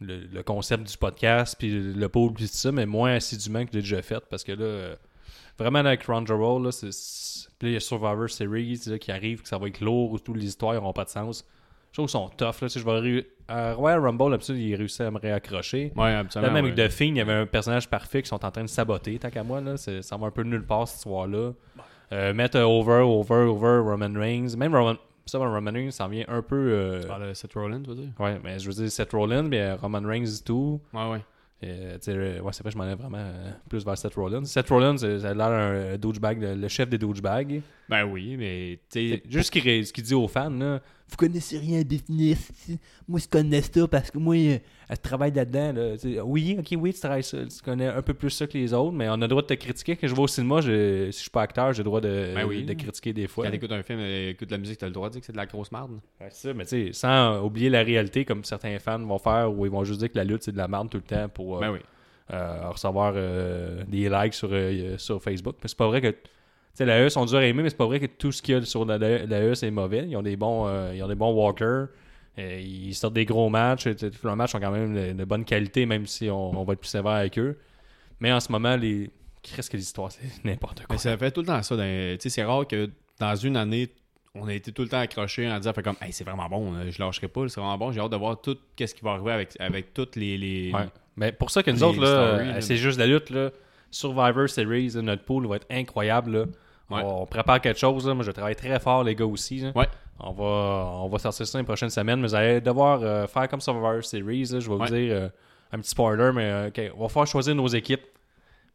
[0.00, 3.80] le, le concept du podcast, puis le puis tout ça, mais moins assidûment que j'ai
[3.80, 4.96] déjà fait parce que là, euh,
[5.58, 6.92] vraiment avec Ronda Roll, là, c'est,
[7.80, 10.92] Survivor Series là, qui arrive, que ça va être lourd, où toutes les histoires n'auront
[10.92, 11.46] pas de sens.
[11.96, 12.46] Trouve sont tough.
[12.46, 15.92] Là, Tu sais, je vais à Royal Rumble, d'habitude, il réussit à me réaccrocher.
[15.96, 16.52] Ouais, Là, absolument.
[16.52, 16.72] même ouais.
[16.72, 19.18] avec The Fiend, il y avait un personnage parfait qui sont en train de saboter,
[19.18, 19.60] tant qu'à moi.
[19.60, 21.52] Là, ça va un peu nulle part cette histoire-là.
[22.12, 24.56] Euh, mettre over, over, over Roman Reigns.
[24.56, 26.54] Même Roman, ça, Roman Reigns, ça en vient un peu.
[26.56, 28.10] euh, Tu parles de Seth Rollins, tu veux dire?
[28.18, 30.80] Ouais, mais je veux dire, Seth Rollins, mais Roman Reigns et tout.
[30.92, 31.20] Ouais, ouais.
[31.64, 34.44] Euh, euh, ouais, c'est vrai, je m'en ai vraiment euh, plus vers Seth Rollins.
[34.44, 37.62] Seth Rollins, euh, ça a l'air un douchebag, le, le chef des douchebags.
[37.88, 39.22] Ben oui, mais tu sais.
[39.28, 40.80] Juste ce qu'il ré- ce qu'il dit aux fans, là.
[41.08, 42.50] Vous connaissez rien à business.
[43.06, 45.72] Moi, je connais ça parce que moi, euh, Elle travaille là-dedans.
[45.72, 46.22] Là.
[46.24, 47.38] Oui, ok, oui, tu travailles ça.
[47.46, 49.46] Tu connais un peu plus ça que les autres, mais on a le droit de
[49.46, 49.96] te critiquer.
[49.96, 52.32] Quand je vais au cinéma, je, si je suis pas acteur, j'ai le droit de,
[52.34, 52.64] Ben oui.
[52.64, 53.44] de critiquer des fois.
[53.44, 55.32] Quand t'écoutes un film, euh, écoute la musique, t'as le droit de dire que c'est
[55.32, 55.92] de la grosse merde.
[56.20, 59.52] Ouais, c'est ça, mais tu sais, sans oublier la réalité, comme certains fans vont faire,
[59.56, 61.28] où ils vont juste dire que la lutte, c'est de la merde tout le temps
[61.28, 61.78] pour euh, Ben oui.
[62.32, 65.54] euh, recevoir euh, des likes sur, euh, sur Facebook.
[65.62, 66.14] Mais c'est pas vrai que.
[66.76, 68.54] Sais, la E sont durs à aimer, mais c'est pas vrai que tout ce qu'il
[68.54, 70.06] y a sur la, la, la E, c'est mauvais.
[70.08, 71.88] Ils ont des bons, euh, ils ont des bons walkers.
[72.38, 73.86] Euh, ils sortent des gros matchs.
[74.22, 76.80] Leurs matchs sont quand même de, de bonne qualité, même si on, on va être
[76.80, 77.56] plus sévère avec eux.
[78.20, 79.10] Mais en ce moment, les.
[79.42, 80.86] Qu'est-ce que l'histoire C'est n'importe quoi.
[80.90, 81.76] Mais ça fait tout le temps ça.
[81.76, 83.88] dans- c'est rare que dans une année,
[84.34, 86.74] on a été tout le temps accroché en disant fait comme, hey, c'est vraiment bon,
[86.74, 87.90] euh, je lâcherai pas, c'est vraiment bon.
[87.92, 90.36] J'ai hâte de voir tout qu'est-ce qui va arriver avec, avec toutes les.
[90.36, 90.72] les...
[90.72, 90.88] Ouais.
[91.16, 93.30] Mais pour ça que nous Les autres, là, c'est juste la lutte.
[93.30, 93.50] Là.
[93.90, 96.32] Survivor Series, notre pool va être incroyable.
[96.36, 96.44] Là.
[96.90, 97.02] Ouais.
[97.04, 98.06] On, on prépare quelque chose.
[98.06, 98.14] Là.
[98.14, 99.58] Moi, je travaille très fort, les gars aussi.
[99.58, 99.72] là.
[99.74, 99.88] Ouais.
[100.20, 100.44] On, va,
[101.02, 102.20] on va sortir ça les prochaines semaines.
[102.20, 104.44] Mais vous allez devoir euh, faire comme Survivor Series.
[104.52, 104.60] là.
[104.60, 104.86] Je vais Ouais.
[104.86, 105.28] vous dire euh,
[105.72, 108.04] un petit spoiler, mais euh, ok, on va falloir choisir nos équipes.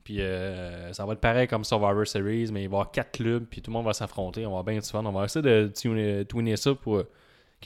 [0.03, 3.11] Puis euh, ça va être pareil comme Survivor Series, mais il va y avoir quatre
[3.11, 4.45] clubs, puis tout le monde va s'affronter.
[4.45, 5.03] On va bien du fun.
[5.05, 5.71] On va essayer de
[6.27, 7.03] tuner, ça pour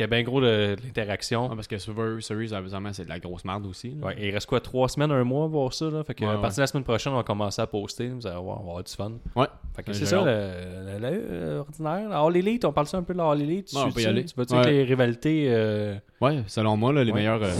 [0.03, 1.49] y ait bien gros de, de l'interaction.
[1.51, 3.91] Ah, parce que Survivor Series, évidemment, c'est de la grosse merde aussi.
[3.91, 4.07] là.
[4.07, 6.03] Ouais, il reste quoi, trois semaines, un mois à voir ça, là?
[6.03, 8.09] Fait que Ouais, à partir de la semaine prochaine, on va commencer à poster.
[8.09, 9.13] Vous allez voir, on va avoir du fun.
[9.35, 9.47] Ouais.
[9.75, 10.25] Fait que c'est ça, hâte.
[10.25, 12.09] le, le- le- ordinaire.
[12.09, 13.67] La All Elite, on parle ça un peu de la All Elite.
[13.67, 14.09] Tu on suis peut y ça?
[14.09, 14.25] aller.
[14.25, 15.45] Tu vas dire que les rivalités.
[15.49, 17.41] euh, Ouais, selon moi, là, les meilleurs.
[17.43, 17.51] euh,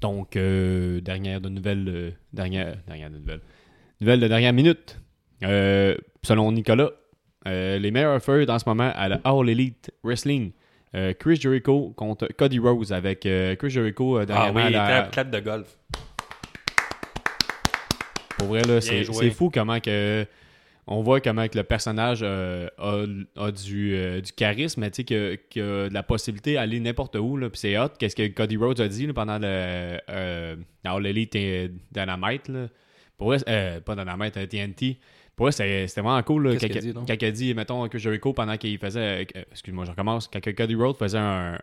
[0.00, 1.88] Donc, euh, dernière de nouvelles.
[1.88, 3.40] euh, dernière, dernière de nouvelles.
[4.00, 5.00] Nouvelle de dernière minute.
[5.42, 6.90] Euh, selon Nicolas,
[7.46, 10.52] euh, les meilleurs feux en ce moment à la All Elite Wrestling.
[10.94, 15.02] Euh, Chris Jericho contre Cody Rose avec euh, Chris Jericho Ah oui, il était la-
[15.02, 15.76] plate de golf.
[18.38, 20.26] Pour vrai, là, c'est fou comment que.
[20.90, 23.04] On voit comment que le personnage euh, a,
[23.36, 27.36] a du, euh, du charisme, tu sais, que, que de la possibilité d'aller n'importe où.
[27.36, 27.50] là.
[27.50, 27.88] Puis c'est hot.
[27.98, 29.98] Qu'est-ce que Cody Rhodes a dit là, pendant le.
[30.08, 30.56] Euh,
[30.98, 32.48] l'Elite euh, Dynamite.
[32.48, 32.68] Là?
[33.18, 34.96] Pour vrai, pas Dynamite, TNT.
[35.38, 36.48] Pour c'était vraiment cool.
[36.48, 39.26] là, Qu'est-ce quand, dit, quand il dit, mettons, que Jericho, pendant qu'il faisait.
[39.36, 40.28] euh, excuse-moi, je recommence.
[40.30, 41.58] Quand Cody Rhodes faisait un,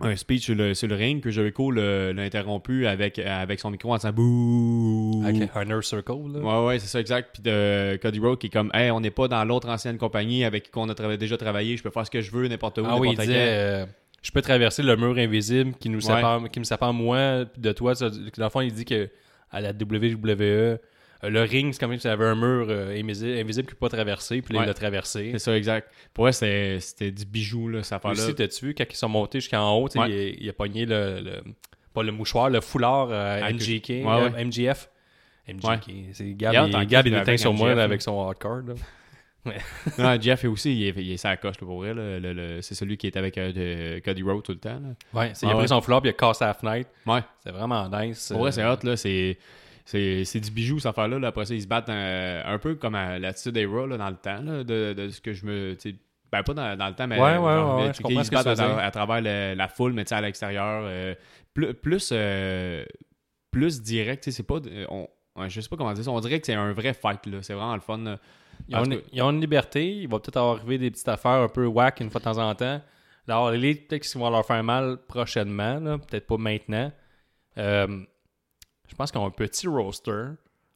[0.00, 3.70] un speech sur le, sur le ring, que Jericho le- l'a interrompu avec, avec son
[3.70, 6.12] micro en disant Bouh Avec le Hunter Circle.
[6.32, 6.40] Là.
[6.40, 7.30] Ouais, ouais, c'est ça, exact.
[7.34, 10.44] Puis de Cody Rhodes qui est comme, hey, on n'est pas dans l'autre ancienne compagnie
[10.44, 12.84] avec qui on a déjà travaillé, je peux faire ce que je veux, n'importe où,
[12.86, 13.86] ah oui, il disait euh,
[14.22, 16.14] Je peux traverser le mur invisible qui nous Ouais.
[16.16, 17.92] sépare, qui me sépare moi de toi.
[17.94, 18.10] Dans
[18.44, 19.10] le fond, il dit que
[19.50, 20.76] à la WWE, euh,
[21.22, 24.40] le ring, c'est comme si avait un mur euh, invisible, invisible qu'il ne pas traverser,
[24.42, 24.64] puis là, Ouais.
[24.66, 25.28] il l'a traversé.
[25.32, 25.90] C'est ça, exact.
[26.14, 28.22] Pour moi, c'était du bijou, là, cette affaire-là.
[28.24, 30.10] Aussi, t'as-tu vu, quand ils sont montés jusqu'en haut, Ouais.
[30.10, 31.42] il, il a pogné le, le-
[31.92, 34.44] Pas le mouchoir, le foulard euh, Ah, MGK, ouais, euh, ouais.
[34.44, 34.88] MGF.
[35.48, 35.92] MGK.
[36.12, 38.62] C'est Gab, il, Gab, il est nous teint avec sur moi là, avec son hardcore.
[38.66, 38.74] Là.
[39.98, 41.94] Non, Jeff est aussi, il est, il est sa coche, là, pour vrai.
[42.60, 43.52] c'est celui qui est avec euh,
[43.96, 44.78] de- Cody Rhodes tout le temps.
[44.80, 45.18] Là.
[45.18, 45.66] Ouais, il Ah a pris ouais.
[45.68, 46.90] son foulard puis il a cassé la fenêtre.
[47.06, 47.20] Ouais.
[47.42, 48.28] C'est vraiment nice.
[48.28, 48.96] Pour vrai, euh, c'est hot, là.
[48.96, 49.38] C'est,
[49.84, 51.18] c'est, c'est du bijou, cette affaire-là.
[51.18, 51.28] là.
[51.28, 54.10] Après ça, ils se battent euh, un peu comme à l'attitude des Raw, là, dans
[54.10, 55.76] le temps, là, de, de ce que je me.
[56.32, 57.16] Ben, pas dans, dans le temps, mais.
[57.16, 58.60] Ouais, ouais, genre, ouais, mais ouais, tu je sais, comprends Ils ce se que battent
[58.60, 60.82] à, à travers le- la foule, mais tu sais, à l'extérieur.
[60.84, 61.14] euh,
[61.54, 62.84] plus, plus, euh,
[63.50, 64.60] plus direct, tu sais, c'est pas.
[64.90, 65.08] On,
[65.48, 66.10] je sais pas comment dire ça.
[66.12, 67.38] On dirait que c'est un vrai fight, là.
[67.42, 67.98] C'est vraiment le fun.
[67.98, 68.18] là.
[68.68, 69.90] Ils ont, une, cas, ils ont une liberté.
[69.92, 72.38] Il va peut-être avoir arrivé des petites affaires un peu whack une fois de temps
[72.38, 72.80] en temps.
[73.26, 75.80] Alors, les peut-être qu'ils vont leur faire mal prochainement.
[75.80, 76.92] là, Peut-être pas maintenant.
[77.58, 78.02] Euh,
[78.90, 80.24] je pense qu'on a un petit roster.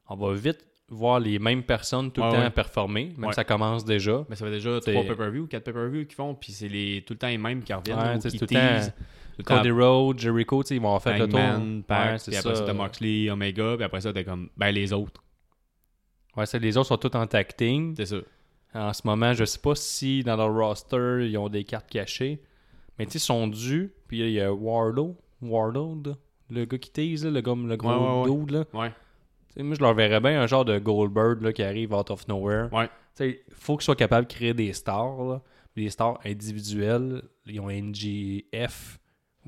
[0.07, 2.49] On va vite voir les mêmes personnes tout le Ouais, temps ouais.
[2.49, 3.13] performer.
[3.17, 3.33] Même Ouais.
[3.33, 4.23] ça commence déjà.
[4.29, 7.19] Mais ça fait déjà trois pay-per-view, quatre pay-per-view qu'ils font, puis c'est les, tout le
[7.19, 8.19] temps les mêmes qui reviennent.
[8.19, 8.89] Qui c'est tout le temps teasent.
[8.91, 11.39] Tout le temps Cody Rhodes, Jericho, ils vont en faire le tour.
[11.39, 12.65] Hangman, Pac, puis après ça, ça.
[12.65, 15.21] t'as Moxley, Omega, puis après ça, t'as comme, ben les autres.
[16.37, 17.93] Ouais, c'est- les autres sont tous en tag team.
[17.97, 18.17] C'est ça.
[18.73, 22.41] En ce moment, je sais pas si dans leur roster, ils ont des cartes cachées.
[22.99, 23.93] Mais tu sais, ils sont dus.
[24.07, 25.17] Puis il y a Warlow.
[25.41, 26.13] Là,
[26.49, 28.51] le gars qui tease, là, le, gars, le gros Ouais, ouais, dude.
[28.51, 28.65] Là.
[28.73, 28.91] Ouais.
[29.63, 32.69] Moi, je leur verrais bien un genre de Goldberg là, qui arrive out of nowhere.
[32.73, 32.89] Ouais.
[33.19, 35.23] Il faut qu'ils soient capables de créer des stars.
[35.23, 35.41] Là.
[35.75, 37.23] Des stars individuelles.
[37.45, 38.99] Ils ont NGF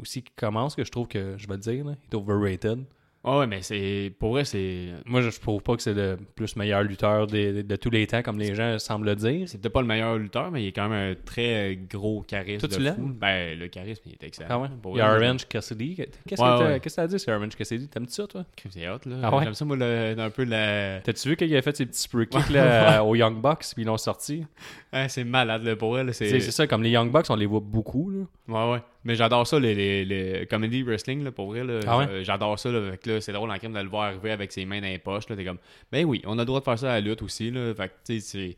[0.01, 2.85] aussi qui commence, que je trouve que, je vais le dire, là, il est overrated.
[3.27, 4.13] Ouais, ouais, mais c'est.
[4.19, 4.85] Pour vrai, c'est.
[5.05, 8.21] Moi, je trouve pas que c'est le plus meilleur lutteur de, de tous les temps,
[8.21, 9.49] comme les gens semblent le dire.
[9.49, 12.67] C'est peut-être pas le meilleur lutteur, mais il est quand même un très gros charisme.
[12.67, 13.11] Toi, tu fou.
[13.19, 14.47] Ben, le charisme, il est excellent.
[14.49, 14.67] Ah ouais?
[14.81, 15.95] Pour Il y a Orange Cassidy.
[15.95, 16.79] Qu'est-ce Ouais, que t'as ouais.
[16.79, 17.87] qu'est-ce que t'as dit sur Orange Cassidy?
[17.89, 18.45] T'aimes-tu ça, toi?
[18.69, 19.15] C'est hot, là.
[19.23, 19.43] Ah ouais?
[19.43, 21.01] J'aime ça, moi, le, un peu la.
[21.01, 23.85] T'as-tu vu qu'il a fait ses petits spree kicks là, aux Young Bucks puis ils
[23.87, 24.45] l'ont sorti?
[25.09, 26.13] C'est malade, là, pour elle.
[26.13, 28.09] C'est ça, comme les Young Bucks, on les voit beaucoup.
[28.09, 28.19] Là.
[28.47, 28.79] Ouais, ouais.
[29.07, 31.63] Mais j'adore ça, les, les, les comedy wrestling, là, pour vrai.
[31.63, 32.05] Là, Ah ouais?
[32.09, 32.69] Euh, J'adore ça.
[32.69, 34.99] Là, là, c'est drôle en crime de le voir arriver avec ses mains dans les
[34.99, 35.25] poches.
[35.25, 35.57] T'es comme,
[35.91, 37.49] ben oui, on a le droit de faire ça à la lutte aussi.
[37.49, 38.57] Là, fait que, tu sais,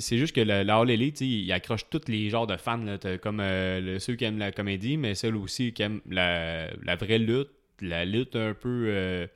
[0.00, 0.16] c'est.
[0.18, 2.76] juste que le, le All Elite, il accroche tous les genres de fans.
[2.78, 2.98] Là.
[3.18, 6.96] Comme euh, le- ceux qui aiment la comédie, mais ceux aussi qui aiment la, la
[6.96, 7.50] vraie lutte,
[7.80, 9.26] la lutte un peu euh,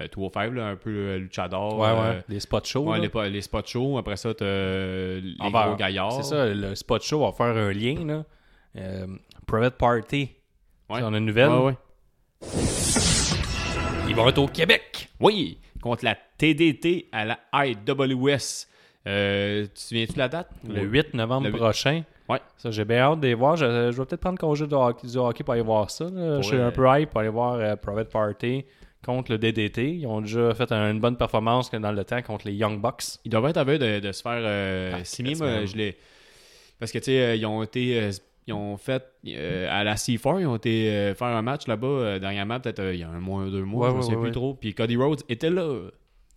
[0.00, 1.78] euh, 205, là, un peu euh, luchador.
[1.78, 2.22] Ouais, ouais.
[2.28, 2.90] Les spots shows.
[2.90, 3.98] ouais, les, les spots shows.
[3.98, 6.12] Après ça, t'as les va- gros gaillards.
[6.22, 8.04] C'est ça, le spot show va faire un lien.
[8.06, 8.24] Là.
[8.76, 9.06] Euh,
[9.46, 10.30] Private Party.
[10.90, 11.00] Ouais.
[11.02, 11.48] On a une nouvelle.
[11.50, 11.74] Ouais, ouais.
[14.08, 15.08] Ils vont être au Québec.
[15.20, 18.66] Oui, contre la TDT à la IWS.
[19.06, 20.48] Euh, tu te souviens-tu de la date?
[20.68, 22.02] Le 8 novembre Le prochain.
[22.28, 22.40] Ouais.
[22.56, 23.56] Ça, j'ai bien hâte de les voir.
[23.56, 26.06] Je, je vais peut-être prendre congé de hockey, du hockey pour aller voir ça.
[26.08, 28.64] je suis un peu hype pour aller voir euh, Private Party
[29.04, 29.96] contre le DDT.
[29.96, 33.18] Ils ont déjà fait un- une bonne performance dans le temps contre les Young Bucks.
[33.24, 35.34] Ils doivent être à de, de se faire euh, Ah, signer.
[35.34, 35.96] Moi, je l'ai...
[36.78, 38.10] Parce que, tu sais, ils ont été...
[38.46, 41.86] ils ont fait euh, à la C4, ils ont été euh, faire un match là-bas
[41.86, 44.06] euh, dernièrement, peut-être euh, il y a un mois, deux mois, Ouais, je ne ouais,
[44.06, 44.32] sais ouais, plus ouais.
[44.32, 44.54] trop.
[44.54, 45.66] Puis Cody Rhodes était là.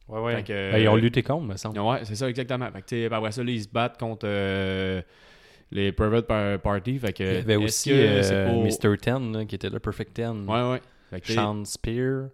[0.08, 0.43] Ouais, ouais.
[0.43, 1.80] Que, Ben, ils ont lutté contre, me semble.
[1.80, 2.72] Ouais, c'est ça, exactement.
[2.72, 5.01] Fait que, tu sais, après ça, là, ils se battent contre euh,
[5.72, 6.97] les Private Par- Party.
[6.97, 8.97] Fait que, Il y avait aussi euh, pour- Mr.
[8.97, 10.49] Ten là, qui était le Perfect Ten.
[10.49, 10.82] Ouais, ouais.
[11.10, 12.30] Fait que, Sean Spear.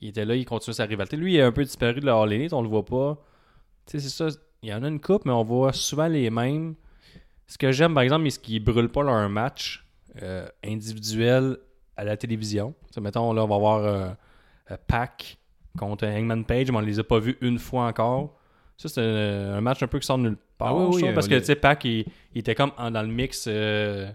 [0.00, 1.16] Il était là, il continue sa rivalité.
[1.18, 3.18] Lui, il est un peu disparu de la All Elite, on le voit pas.
[3.84, 4.38] Tu sais, c'est ça.
[4.62, 6.74] Il y en a une coupe, mais on voit souvent les mêmes.
[7.48, 9.84] Ce que j'aime, par exemple, c'est qu'ils brûlent pas leur match
[10.22, 11.56] euh, individuel
[11.96, 12.74] à la télévision.
[12.88, 14.08] Tu sais, mettons, là, on va voir euh,
[14.70, 15.38] euh, Pac
[15.78, 18.38] contre Hangman Page, mais on les a pas vus une fois encore.
[18.76, 20.68] Ça, c'est un, un match un peu qui sort de nulle part.
[20.68, 22.70] Ah oui, je oui, trouve, euh, parce que, tu sais, Pac, il, il était comme
[22.78, 24.10] dans le mix euh,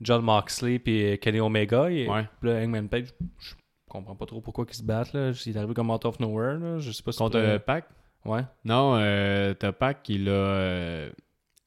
[0.00, 1.90] John Moxley puis Kenny Omega.
[1.90, 2.26] Et, Ouais.
[2.40, 3.06] puis là, Hangman Page,
[3.38, 3.54] je
[3.88, 5.12] comprends pas trop pourquoi ils se battent.
[5.14, 5.30] Là.
[5.46, 6.58] Il est arrivé comme out of nowhere.
[6.58, 6.78] Là.
[6.78, 7.86] Je sais pas si contre Pac?
[8.24, 8.42] Ouais.
[8.64, 11.08] Non, euh, t'as Pac qui l'a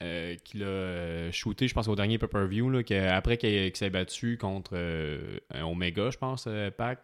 [0.02, 2.72] euh, euh, qui l'a euh, shooté, je pense, au dernier pay-per-view,
[3.12, 7.00] après qu'il qu'il s'est battu contre euh, un Omega, je pense, euh, Pac.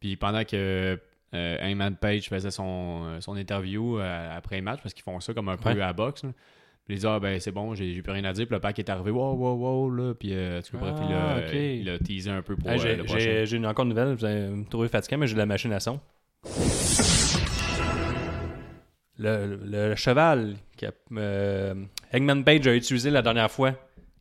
[0.00, 0.98] Puis pendant que
[1.32, 5.68] Hangman Page faisait son, son interview après match, parce qu'ils font ça comme un peu
[5.70, 5.74] Ouais.
[5.82, 6.30] à la boxe, là.
[6.86, 8.46] Puis il dit, ah ben c'est bon, j'ai plus rien à dire.
[8.46, 10.14] Puis le Pac est arrivé, wow, wow, wow, là.
[10.14, 13.04] Puis euh, bref, il Ah, a, il a teasé un peu pour euh, j'ai- le
[13.04, 13.18] prochain.
[13.18, 14.14] J'ai j'ai une- encore une nouvelle.
[14.14, 16.00] Vous allez me trouver fatigué, mais j'ai de la machine à son.
[19.18, 21.74] Le, le- le cheval que euh,
[22.44, 23.74] Page a utilisé la dernière fois,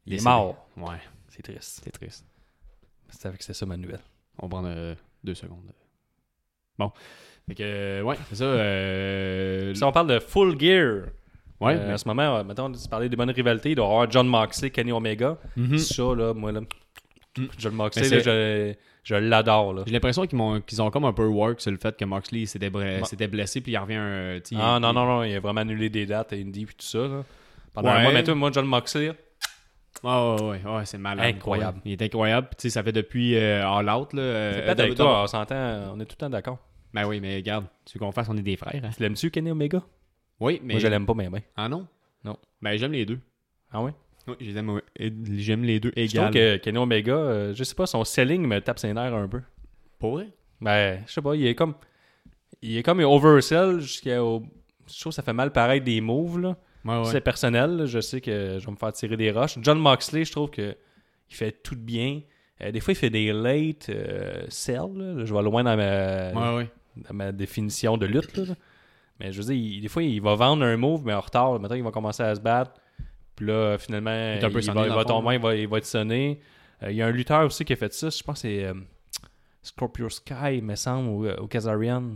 [0.05, 0.67] il est mort.
[0.75, 0.97] Ouais,
[1.29, 1.81] C'est triste.
[1.83, 2.25] c'est triste.
[3.09, 3.99] C'est avec c'est ça ma nouvelle.
[4.39, 5.71] On va prendre euh, deux secondes.
[6.79, 6.91] Bon.
[7.47, 8.43] Fait que, euh, ouais, c'est ça.
[8.45, 11.05] euh, Si on parle de Full Gear,
[11.61, 13.89] ouais, euh, mais- en ce moment, mettons, tu parlais des bonnes rivalités, il doit y
[13.89, 15.37] avoir John Moxley, Kenny Omega.
[15.55, 15.77] Mhm.
[15.77, 16.61] Ça, là, moi, là,
[17.37, 17.45] Mm.
[17.59, 18.73] John Moxley, là, je,
[19.07, 19.73] je l'adore.
[19.73, 19.83] là.
[19.85, 22.45] J'ai l'impression qu'ils, m'ont- qu'ils ont comme un peu work sur le fait que Moxley
[22.45, 23.03] s'était, bre- Ouais.
[23.05, 24.39] s'était blessé puis il revient un.
[24.43, 26.73] sais, Ah non, non, non, il a vraiment annulé des dates à Indy et tout
[26.79, 26.99] ça.
[27.07, 27.23] Là.
[27.73, 27.95] Pendant Ouais.
[27.95, 29.13] un mois, mais toi, moi, John Moxley,
[30.03, 31.25] Ah ouais, ouais, ouais, c'est malade.
[31.25, 31.79] Incroyable.
[31.85, 32.49] Il est incroyable.
[32.57, 34.13] Tu sais, ça fait depuis euh, All Out.
[34.13, 36.59] Là, euh, c'est peut-être avec d'abord- toi, on s'entend, on est tout le temps d'accord.
[36.93, 38.79] Ben oui, mais regarde, tu veux qu'on fasse, on est des frères.
[38.83, 38.89] hein.
[38.95, 39.81] Tu l'aimes-tu, Kenny Omega?
[40.39, 40.75] Oui, mais.
[40.75, 41.41] Moi, je l'aime pas, mais ben.
[41.55, 41.87] Ah non?
[42.23, 42.37] Non.
[42.61, 43.19] Ben j'aime les deux.
[43.71, 43.91] Ah ouais?
[44.27, 48.03] Oui, les j'aime les deux Je trouve que Kenny Omega, euh, je sais pas, son
[48.03, 49.41] selling me tape ses nerfs un peu.
[49.99, 50.27] Pour vrai?
[50.61, 51.75] Ben, je sais pas, il est comme.
[52.61, 54.15] Il est comme oversell jusqu'à.
[54.17, 56.57] Je trouve que ça fait mal pareil des moves, là.
[56.85, 57.05] Ouais, ouais.
[57.11, 59.57] C'est personnel, là, je sais que je vais me faire tirer des roches.
[59.61, 60.75] John Moxley, je trouve que
[61.29, 62.21] il fait tout bien.
[62.61, 64.81] Euh, des fois, il fait des late euh, sell.
[64.95, 65.25] là.
[65.25, 66.69] Je vais loin dans ma, ouais.
[66.95, 68.35] dans ma définition de lutte.
[68.37, 68.55] là.
[69.19, 71.59] Mais je veux dire, il- des fois, il va vendre un move, mais en retard.
[71.59, 72.71] Maintenant, il va commencer à se battre.
[73.37, 76.41] Puis là, finalement, il, sonné, va, il va tomber, il va, il va être sonné.
[76.83, 78.09] Euh, il y a un lutteur aussi qui a fait ça.
[78.09, 78.73] Je pense que c'est euh,
[79.61, 82.15] Scorpio Sky, me semble, ou, au Kazarian.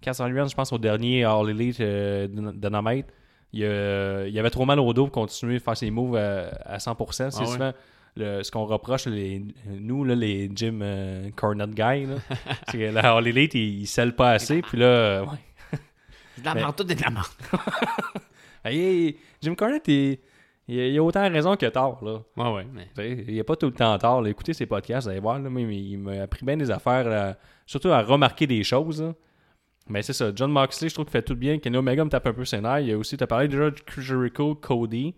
[0.00, 3.06] Kazarian, je pense, au dernier All Elite euh, Dyn- Dynamite.
[3.52, 6.48] Il, euh, il avait trop mal au dos pour continuer à faire ses moves à,
[6.64, 7.12] à 100%.
[7.12, 7.46] C'est Ah ouais?
[7.46, 7.72] souvent
[8.16, 12.06] le- ce qu'on reproche, les, nous, là, les gym euh, cornet guys.
[12.06, 12.16] là.
[12.70, 14.62] c'est que la All Elite, ils ne scellent pas assez.
[14.62, 15.78] Puis là, euh, ouais.
[16.36, 17.26] C'est de la merde, tout est de la merde.
[18.66, 20.18] Hey, Jim Cornette, il,
[20.68, 22.04] il, il a autant raison que tort.
[22.04, 22.52] Là.
[22.52, 22.66] Ouais.
[22.72, 22.88] Mais...
[23.26, 24.22] Il n'y a pas tout le temps tort.
[24.22, 24.30] là.
[24.30, 25.38] Écoutez ses podcasts, vous allez voir.
[25.38, 27.36] Là, mais il m'a appris bien des affaires, là,
[27.66, 29.02] surtout à remarquer des choses.
[29.02, 29.12] là.
[29.88, 30.32] Mais c'est ça.
[30.34, 31.58] John Moxley, je trouve qu'il fait tout bien.
[31.58, 32.80] Kenny Omega me tape un peu ses nerfs.
[32.80, 35.14] Il y a aussi, tu as parlé déjà de Jericho, Cody.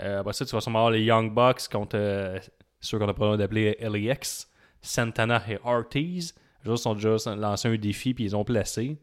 [0.00, 2.38] Euh, après ça, tu vas sûrement avoir les Young Bucks contre euh,
[2.80, 4.50] ceux qu'on a pas d'appeler LAX,
[4.82, 6.34] Santana et Ortiz.
[6.64, 8.98] Les autres sont déjà lancé un défi puis ils ont placé.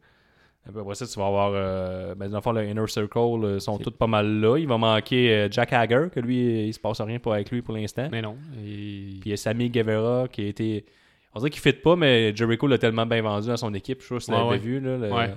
[0.66, 3.78] Après ça, tu vas avoir, euh, ben, dans le fond, le Inner Circle euh, sont
[3.78, 4.58] tous pas mal là.
[4.58, 7.62] Il va manquer euh, Jack Hager, que lui, il se passe rien pour avec lui
[7.62, 8.08] pour l'instant.
[8.12, 8.36] mais non.
[8.58, 10.84] Et- Puis il y a Sammy Guevara qui a été.
[11.34, 14.00] On dirait qu'il ne fit pas, mais Jericho l'a tellement bien vendu dans son équipe.
[14.02, 14.58] Je sais pas si Ouais, ouais.
[14.58, 14.80] vu.
[14.80, 15.30] Là, le- Ouais.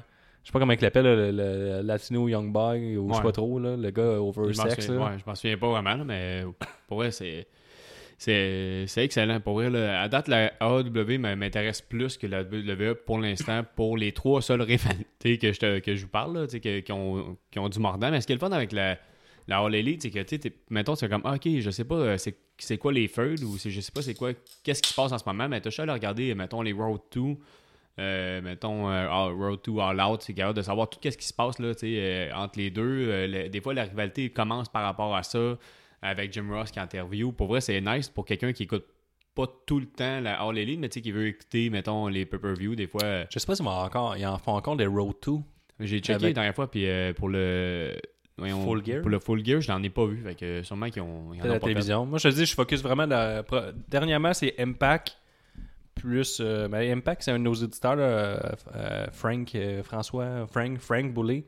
[0.44, 3.32] Je sais pas comment il l'appelle, le, le Latino Young Boy, ou je sais pas
[3.32, 4.88] trop, là, le gars oversex.
[4.88, 4.94] je
[5.26, 6.44] m'en souviens pas vraiment, mais
[6.88, 7.48] pour vrai, c'est.
[8.24, 9.40] C'est excellent.
[9.40, 13.98] Pour vrai, à date, la AEW m- m'intéresse plus que la WWE pour l'instant, pour
[13.98, 17.58] les trois seules rivalités que je, que je vous parle, là, que- qui, ont, qui
[17.58, 18.12] ont du mordant.
[18.12, 18.98] Mais ce qui est le fun avec la,
[19.48, 22.18] la All Elite, c'est que, tu mettons, c'est comme, ok, je sais pas, euh,
[22.60, 25.18] c'est quoi les feuds ou je sais pas c'est quoi, qu'est-ce qui se passe en
[25.18, 27.22] ce moment, mais t'as juste à regarder, mettons, les Road 2.
[28.00, 31.34] euh, mettons euh, Road to All Out, c'est capable de savoir tout ce qui se
[31.34, 33.50] passe là, euh, entre les deux.
[33.50, 35.58] Des fois, la rivalité commence par rapport à ça,
[36.02, 37.32] avec Jim Ross qui interview.
[37.32, 38.86] Pour vrai, c'est nice pour quelqu'un qui écoute
[39.36, 42.26] pas tout le temps la All Elite, mais tu sais, qui veut écouter, mettons, les
[42.26, 42.76] pay-per-view.
[42.76, 45.34] Des fois, euh, Je sais pas vont encore, ils en font encore des Road 2.
[45.80, 47.94] j'ai checké Avec- la dernière fois, puis euh, pour le.
[48.38, 49.02] voyons, Full Gear?
[49.02, 50.22] Pour le Full Gear, je n'en ai pas vu.
[50.22, 51.34] Fait que sûrement qu'ils ont.
[51.34, 51.74] ils en de ont la pas fait.
[51.74, 52.06] télévision.
[52.06, 53.08] Moi, je te dis, je focus vraiment.
[53.88, 55.18] Dernièrement, c'est Impact.
[55.96, 56.40] Plus.
[56.42, 58.40] euh, ben, Impact, c'est un de nos éditeurs, là, euh,
[58.76, 61.46] euh, Frank, euh, François, Frank, Frank Boulay,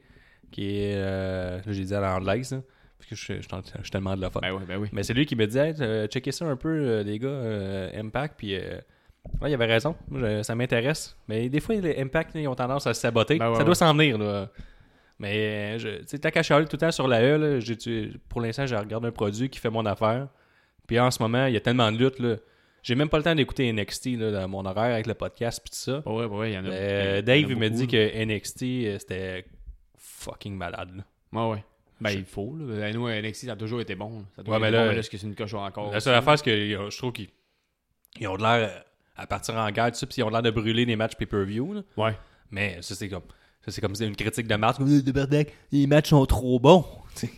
[0.52, 0.96] qui est.
[0.96, 2.62] euh, j'ai dit à l'anglaise,
[3.08, 3.48] parce que je, suis- je
[3.78, 4.40] je suis tellement de la fun.
[4.42, 4.90] Ben oui, ben oui.
[4.92, 7.28] Mais c'est lui qui me disait, hey, euh, checkez ça un peu, euh, les gars,
[7.28, 8.56] euh, Impact, puis.
[8.56, 9.96] ouais, il avait raison.
[10.10, 11.16] Moi, ça m'intéresse.
[11.28, 13.38] Mais des fois, les Impact, là, ils ont tendance à se saboter.
[13.38, 13.66] Ben ouais, ça ouais.
[13.66, 14.50] doit s'en venir, là.
[15.20, 18.76] Mais, tu sais, tout le temps sur la E, là, j'ai- tu- pour l'instant, je
[18.76, 20.28] regarde un produit qui fait mon affaire.
[20.88, 22.36] Puis en ce moment, il y a tellement de luttes, là.
[22.82, 25.70] J'ai même pas le temps d'écouter NXT, là, dans mon horaire avec le podcast, puis
[25.72, 26.02] tout ça.
[26.02, 26.70] Pas vrai, il y en a.
[26.70, 29.46] Euh, Dave, il beaucoup, dit que NXT, c'était
[29.98, 31.04] fucking malade, là.
[31.32, 31.64] Ouais, ouais.
[32.04, 32.56] Ben, Je- il faut.
[32.58, 32.66] Là.
[32.80, 34.26] Ben, nous, NXT, ça a toujours été bon.
[34.36, 35.60] Ça a toujours Ouais, mais été là- bon, mais là, est-ce que c'est une cochon
[35.60, 35.92] encore?
[35.92, 37.30] La seule affaire, c'est que euh, je trouve qu'ils
[38.20, 38.80] ils ont de l'air euh,
[39.16, 41.84] à partir en guerre, tout ça, puis ils ont l'air de brûler les matchs pay-per-view.
[41.98, 42.16] Ouais.
[42.52, 43.24] Mais ça, c'est comme.
[43.66, 44.76] Ça, c'est comme une critique de match.
[44.78, 46.86] Comme de les matchs sont trop bons.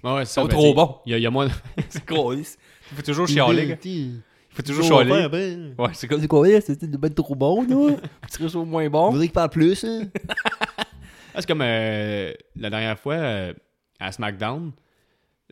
[0.04, 0.98] Ouais, Ils sont ben, trop bons.
[1.06, 1.46] Il y, a- il y a moins.
[1.46, 1.52] de-
[1.90, 2.34] C'est gros.
[2.34, 3.68] Il faut toujours chialer.
[3.68, 3.78] gars.
[3.84, 5.74] Il faut toujours chialer.
[5.78, 6.20] Ouais, c'est comme.
[6.22, 6.48] C'est quoi?
[6.62, 7.96] C'est de ben trop bon, là?
[8.32, 9.10] Tu serais au moins On bon.
[9.12, 10.08] voudrait qu'il parle plus, hein?
[11.38, 13.54] Ah, c'est comme euh, la dernière fois euh,
[14.00, 14.72] à SmackDown,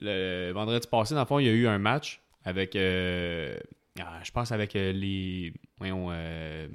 [0.01, 3.57] le vendredi passé, dans le fond, il y a eu un match avec, euh,
[3.99, 6.67] ah, je pense avec euh, les, voyons, euh,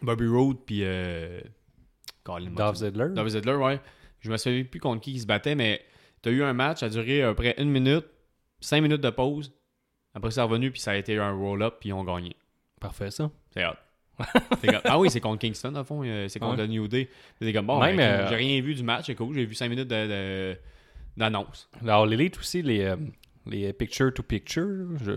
[0.00, 0.84] Bobby Roode puis
[2.24, 3.08] Dolph Ziggler.
[3.10, 3.80] Dolph Ziggler, ouais.
[4.20, 5.84] Je me souviens plus contre qui il se battait, mais
[6.22, 8.06] tu as eu un match, ça a duré à peu près une minute,
[8.60, 9.52] cinq minutes de pause.
[10.14, 12.36] Après, c'est revenu, puis ça a été un roll-up, puis ils ont gagné.
[12.80, 13.30] Parfait, ça.
[13.52, 13.74] C'est hot.
[14.18, 16.02] Comme- ah oui, c'est contre Kingston, au fond.
[16.04, 16.68] euh, C'est contre Ouais.
[16.68, 17.08] New Day.
[17.40, 19.34] C'est comme, bon, Même, ben, euh, j'ai rien vu du match, c'est cool.
[19.34, 20.56] J'ai vu 5 minutes de- de-
[21.16, 21.68] d'annonce.
[21.82, 22.96] Alors, l'élite aussi, les, euh,
[23.46, 25.12] les picture-to-picture, je,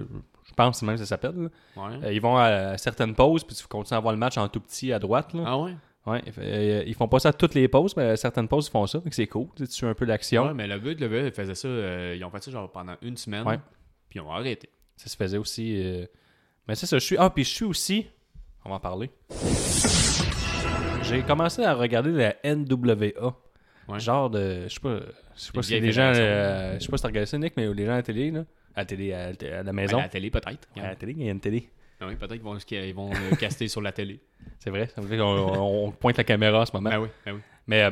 [0.48, 1.50] je pense même que ça s'appelle.
[1.76, 2.14] Ouais.
[2.16, 4.92] Ils vont à certaines pauses, puis tu continues à voir le match en tout petit
[4.92, 5.34] à droite.
[5.34, 5.44] Là.
[5.46, 5.76] ah ouais?
[6.08, 8.72] Ouais, euh, ils font pas ça à toutes les pauses, mais à certaines pauses, ils
[8.72, 9.00] font ça.
[9.00, 9.48] donc c'est cool.
[9.56, 10.46] Tu suis un peu l'action.
[10.46, 12.72] Ouais, mais le but, le but, ils faisaient ça, euh, ils ont fait ça genre
[12.72, 13.58] pendant une semaine, Ouais.
[14.08, 14.70] puis ils ont arrêté.
[14.98, 15.82] Ça se faisait aussi.
[15.84, 16.06] euh,
[16.68, 17.16] Mais c'est ça, je suis.
[17.18, 18.06] Ah, puis je suis aussi.
[18.66, 19.10] On va en parler.
[21.04, 23.34] J'ai commencé à regarder la NWA.
[23.88, 24.00] Ouais.
[24.00, 24.64] Genre de.
[24.68, 25.00] Je sais pas.
[25.36, 26.12] Je sais pas si les gens.
[26.16, 28.32] euh, je sais pas si t'as regardé ça, Nick, mais les gens à la télé,
[28.32, 28.46] là.
[28.76, 29.98] À la télé, à, la- à la maison.
[29.98, 30.68] Ben, à la télé, peut-être.
[30.78, 31.70] à la télé, il y a une télé.
[32.02, 34.20] Ah oui, peut-être qu'ils vont, qu'ils vont le caster sur la télé.
[34.60, 34.90] C'est vrai.
[34.96, 36.90] Ça veut dire qu'on on- on pointe la caméra en ce moment.
[36.90, 37.42] Ben oui, ben oui.
[37.68, 37.92] Mais euh,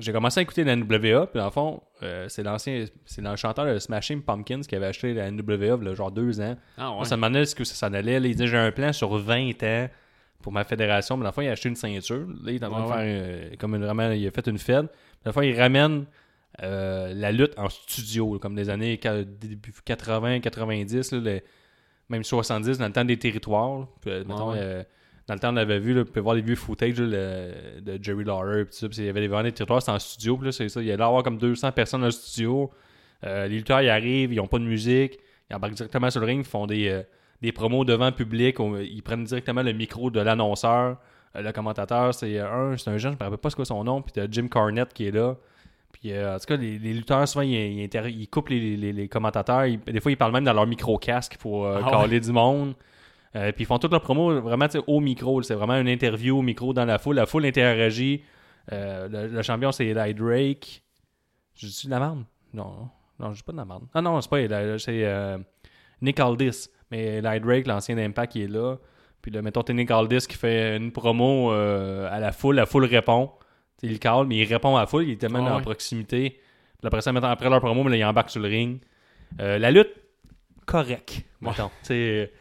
[0.00, 3.36] j'ai commencé à écouter la NWA, puis dans le fond, euh, c'est l'ancien, c'est le
[3.36, 6.56] chanteur de Smashing Pumpkins qui avait acheté la NWA il genre deux ans.
[6.76, 7.04] Ah Moi, ouais.
[7.04, 8.20] ça me demandait ce que ça s'en allait.
[8.20, 9.88] Là, il disait j'ai un plan sur 20 ans
[10.42, 12.26] pour ma fédération, mais dans le fond, il a acheté une ceinture.
[12.44, 14.58] Là, il est en train de faire euh, comme une, vraiment, il a fait une
[14.58, 14.82] fed.
[14.86, 14.90] Dans
[15.26, 16.06] le fond, il ramène
[16.62, 21.42] euh, la lutte en studio, comme des années qua- début 80, 90, là, les-
[22.08, 23.86] même 70, dans le temps des territoires.
[24.00, 24.86] Puis, mettons, ouais.
[25.28, 27.80] Dans le temps, on avait vu, là, vous pouvez voir les vieux footage là, le-
[27.80, 30.36] de Jerry Lawler, tout ça, il y avait des, vraiment des territoires, c'était en studio,
[30.36, 32.70] puis là, c'est ça, il y allait avoir comme 200 personnes dans le studio.
[33.24, 35.18] Euh, les lutteurs, ils arrivent, ils n'ont pas de musique,
[35.50, 37.02] ils embarquent directement sur le ring, ils font des, euh,
[37.42, 40.96] des promos devant le public, ils prennent directement le micro de l'annonceur.
[41.36, 43.64] Euh, le commentateur, c'est un, c'est un jeune, je ne me rappelle pas ce que
[43.64, 45.36] son nom, puis t'as Jim Cornette qui est là.
[45.92, 48.76] Puis euh, en tout cas, les, les lutteurs, souvent, ils, ils, inter- ils coupent les,
[48.76, 49.66] les- les commentateurs.
[49.66, 52.74] Ils- des fois, ils parlent même dans leur micro-casque pour euh, Ah caler du monde.
[53.36, 55.42] Euh, puis ils font toute leur promo vraiment au micro.
[55.42, 57.16] C'est vraiment une interview au micro dans la foule.
[57.16, 58.22] La foule interagit.
[58.72, 60.82] Euh, le, le champion, c'est Eli Drake.
[61.54, 62.24] Je dis de la merde?
[62.54, 63.84] Non, non, je dis pas de la merde.
[63.94, 65.38] Ah non, c'est pas Eli, c'est euh,
[66.00, 66.68] Nick Aldis.
[66.90, 68.76] Mais Eli Drake, l'ancien Impact, il est là.
[69.20, 72.56] Puis là, mettons, t'as Nick Aldis qui fait une promo à la foule.
[72.56, 73.30] La foule répond.
[73.82, 75.04] Il cale, mais il répond à la foule.
[75.04, 75.62] Il est tellement Ah en ouais.
[75.62, 76.30] proximité.
[76.30, 78.80] Puis après ça, mettons, après leur promo, mais là, il embarque sur le ring.
[79.38, 79.90] La lutte,
[80.66, 81.24] correct.
[81.40, 81.70] Mettons.
[81.82, 82.32] C'est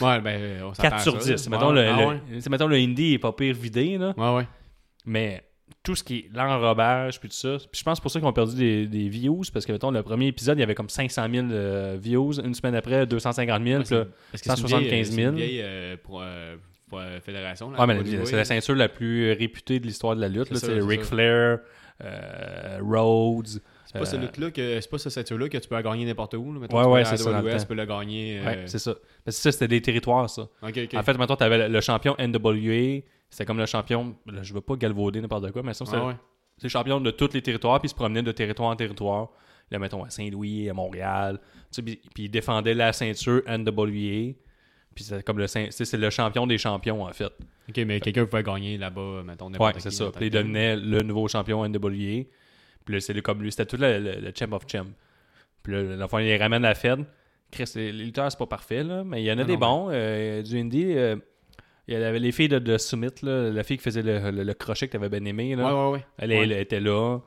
[0.00, 1.48] Ouais, ben, on s'attend 4 à sur ça, 10.
[1.48, 1.56] là.
[1.56, 2.20] Mettons, Ouais, le, ah ouais.
[2.50, 4.12] mettons, le indie est pas pire vidé, là.
[4.16, 4.48] Ouais, ouais.
[5.06, 5.44] Mais
[5.84, 7.56] tout ce qui est l'enrobage, puis tout ça.
[7.70, 10.02] Puis je pense pour ça qu'ils ont perdu des, des views, parce que, mettons, le
[10.02, 12.40] premier épisode, il y avait comme 500 000 euh, views.
[12.40, 13.82] Une semaine après, 250 000.
[13.82, 15.04] puis là- Parce que c'est une 175 vieille, 000.
[15.04, 16.56] c'est une vieille euh, pour, euh,
[16.88, 17.70] pour, euh, fédération.
[17.70, 20.52] Là, mais c'est la ceinture la plus réputée de l'histoire de la lutte.
[20.56, 21.02] C'est Ric.
[21.04, 21.58] Flair,
[22.80, 23.60] Rhodes.
[23.94, 26.04] C'est pas ce Euh, lutte-là que c'est pas ce ceinture-là que tu peux la gagner
[26.04, 26.52] n'importe où.
[26.52, 26.60] Là.
[26.60, 28.38] Mettons, Ouais, ouais, c'est ça, dans le tu peux la gagner.
[28.40, 28.94] euh, Ouais, c'est ça.
[29.24, 30.48] Parce que ça, c'était des territoires, ça.
[30.62, 30.68] En
[31.02, 33.02] fait, maintenant, tu avais le, le champion NWA.
[33.30, 34.14] C'était comme le champion.
[34.42, 36.14] je veux pas galvauder n'importe quoi, mais ça, c'est Ah ouais.
[36.58, 37.78] c'est le champion de tous les territoires.
[37.80, 39.28] Puis il se promenait de territoire en territoire.
[39.70, 41.40] Là, mettons, à Saint-Louis, à Montréal.
[41.72, 41.82] Puis,
[42.14, 44.34] puis il défendait la ceinture NWA.
[44.94, 47.32] Puis c'est comme le, c'est le champion des champions, en fait.
[47.68, 50.10] Ok, mais quelqu'un pouvait gagner là-bas, mettons, Ouais, c'est ça.
[50.14, 52.24] Puis il devenait le nouveau champion NWA.
[52.84, 54.86] Puis là, c'est comme lui, c'était tout le, le, le champ of champ.
[55.62, 57.04] Puis là, dans le fond, il les ramène à la Fed.
[57.50, 59.56] Chris, les les lutteurs, c'est pas parfait, là, mais il y en a Non, des
[59.56, 59.88] bons.
[59.92, 61.16] euh, du indie, euh,
[61.86, 64.42] il y avait les filles de, de Summit, là, la fille qui faisait le, le-
[64.42, 65.54] le crochet que t'avais bien aimé.
[65.54, 65.64] Là.
[65.64, 66.04] Ouais, ouais, ouais.
[66.18, 67.18] Elle, était là.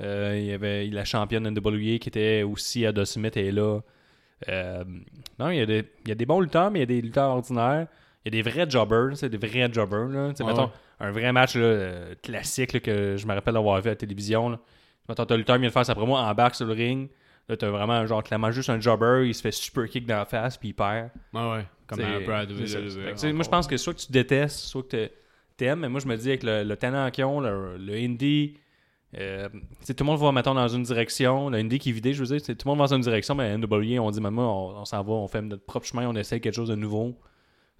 [0.00, 3.52] Euh, il y avait la championne NWA qui était aussi à The Summit, elle est
[3.52, 3.80] là.
[5.38, 6.86] Non, il y, a des, il y a des bons lutteurs, mais il y a
[6.86, 7.86] des lutteurs ordinaires.
[8.24, 10.08] Il y a des vrais jobbers, c'est des vrais jobbers.
[10.08, 10.28] Là.
[10.28, 11.56] Mettons, un vrai match
[12.22, 14.58] classique que je me rappelle avoir vu à la télévision.
[15.08, 17.08] Mettons, t'as qui vient de faire sa promo, embarque sur le ring.
[17.48, 20.24] Là, t'as vraiment genre clairement juste un jobber, il se fait super kick dans la
[20.24, 21.10] face, puis il perd.
[21.32, 21.66] Ouais, ouais.
[21.86, 25.12] Comme un peu à Moi, je pense que soit que tu détestes, soit que t'a-
[25.56, 28.58] t'aimes, mais moi, je me dis avec le, le talent qu'ils ont, le, le indie,
[29.16, 29.48] euh,
[29.86, 32.36] tout le monde va, mettons, dans une direction, le indie qui est vidé, je veux
[32.36, 34.84] dire, tout le monde va dans une direction, mais NWA, on dit, maman, on, on
[34.84, 37.16] s'en va, on fait notre propre chemin, on essaie quelque chose de nouveau,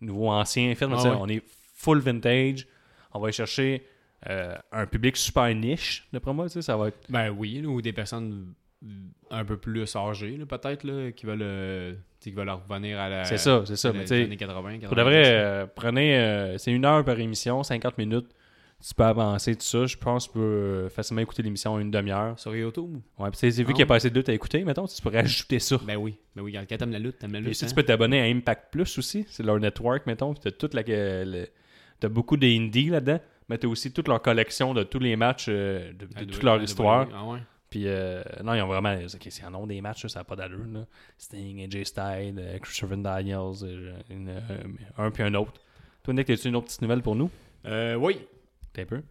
[0.00, 1.16] nouveau, ancien, mais Ah ouais.
[1.20, 1.42] on est
[1.74, 2.68] full vintage,
[3.12, 3.84] on va aller chercher
[4.28, 6.98] euh, un public super niche, d'après moi, tu sais, ça va être...
[7.08, 8.54] Ben oui, ou des personnes
[9.30, 13.24] un peu plus âgées, peut-être, là, qui veulent, euh, qui veulent revenir à la.
[13.24, 16.16] C'est ça, c'est ça, mais la- tu sais, années 80, Pour de vrai, euh, prenez.
[16.16, 18.26] euh, c'est une heure par émission, 50 minutes.
[18.86, 19.86] Tu peux avancer tout ça.
[19.86, 22.38] Je pense que tu peux euh, facilement écouter l'émission en une demi-heure.
[22.38, 22.96] Sur YouTube?
[23.18, 23.86] Ouais, puis tu sais, c'est vu Ah qu'il n'y a ouais.
[23.88, 25.80] pas assez de lutte à écouter, mettons, tu pourrais ajouter ça.
[25.84, 26.18] Ben oui.
[26.36, 27.54] Ben oui, quand t'aimes la lutte, t'aimes la Et lutte.
[27.54, 27.68] si hein?
[27.68, 30.34] tu peux t'abonner à Impact Plus aussi, c'est leur network, mettons.
[30.34, 30.82] Puis t'as toute la.
[30.86, 31.48] le-
[31.98, 33.18] t'as beaucoup des indies là-dedans,
[33.48, 36.60] mais t'as aussi toute leur collection de tous les matchs, euh, de, de toute leur
[36.62, 37.06] histoire.
[37.14, 37.38] Ah ouais.
[37.70, 38.94] Puis euh, non, ils ont vraiment.
[38.94, 40.64] Ok, c'est un nom des matchs, ça n'a pas d'allure.
[40.72, 40.86] Là.
[41.18, 44.40] Sting, AJ Styles, euh, Christopher Daniels, euh, une, euh,
[44.98, 45.52] un puis un autre.
[46.04, 47.30] Toi, Nick, as-tu une autre petite nouvelle pour nous?
[47.66, 48.18] Euh, oui.
[48.72, 49.02] T'as un peu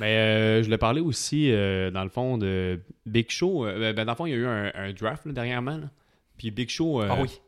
[0.00, 3.64] Mais euh, je voulais parler aussi, dans le fond, de Big Show.
[3.64, 5.76] Ben, dans le fond, il y a eu un, un draft là, dernièrement.
[5.78, 5.88] là.
[6.36, 7.40] Puis Big Show Ah oui.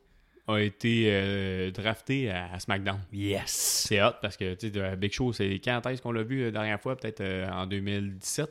[0.49, 3.01] A été euh, drafté à, à SmackDown.
[3.13, 3.51] Yes
[3.89, 6.51] C'est hot parce que tu sais, Big Show, c'est quand est-ce qu'on l'a vu la
[6.51, 6.97] dernière fois?
[6.97, 8.51] Peut-être euh, en 2017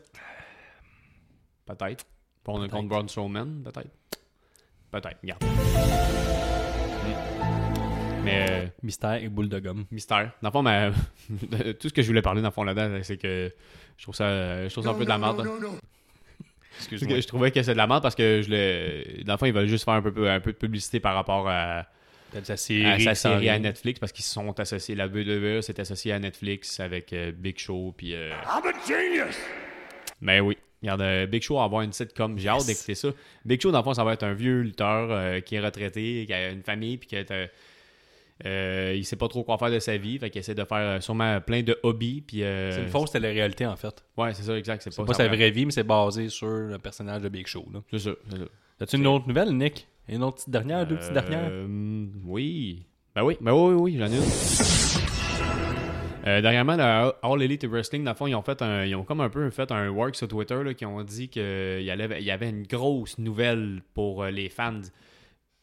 [1.65, 2.05] Peut-être.
[2.43, 2.71] Pour on a Peut-être.
[2.71, 3.89] contre Braun Strowman, peut-être.
[4.91, 5.43] Peut-être, regarde.
[8.23, 9.85] Mais euh, Mystère et boule de gomme.
[9.91, 10.31] mystère.
[10.41, 10.91] Dans le fond, ma-
[11.79, 13.53] tout ce que je voulais parler dans le fond là-dedans, c'est que
[13.97, 15.47] je trouve ça, je trouve ça un peu de la merde.
[16.89, 19.45] Que je trouvais que c'est de la merde parce que je le, dans le fond,
[19.45, 21.85] ils veulent juste faire un peu, un peu de publicité par rapport à,
[22.43, 23.07] sa série.
[23.07, 23.59] à sa série.
[23.59, 24.95] Netflix parce qu'ils se sont associés.
[24.95, 27.93] La WWE s'est associée à Netflix avec euh, Big Show.
[27.97, 29.37] Puis, euh, I'm a genius.
[30.21, 32.37] mais oui, regarde, euh, Big Show va avoir une sitcom.
[32.37, 32.67] J'ai hâte Yes.
[32.67, 33.09] d'écouter ça.
[33.45, 36.25] Big Show, dans le fond, ça va être un vieux lutteur euh, qui est retraité,
[36.27, 37.31] qui a une famille, puis qui est.
[38.45, 40.77] euh, il sait pas trop quoi faire de sa vie, fait qu'il essaie de faire
[40.77, 42.21] euh, sûrement plein de hobbies.
[42.21, 44.03] Puis, euh, C'est une fausse télé-réalité, en fait.
[44.15, 44.83] Ouais, c'est ça, exact.
[44.83, 47.65] C'est pas, pas sa vraie vie, mais c'est basé sur le personnage de Big Show.
[47.91, 48.45] C'est ça, c'est ça.
[48.79, 49.87] As-tu une autre nouvelle, Nick?
[50.07, 51.49] Une autre petite dernière, deux petites dernières?
[51.49, 52.85] Euh, oui.
[53.15, 54.23] Ben oui, ben oui, oui, oui, j'en ai une.
[56.41, 59.29] Dernièrement, All Elite Wrestling, dans le fond, ils ont fait un, ils ont comme un
[59.29, 61.41] peu fait un work sur Twitter là, qui ont dit qu'il
[61.81, 64.81] y, avait une grosse nouvelle pour les fans.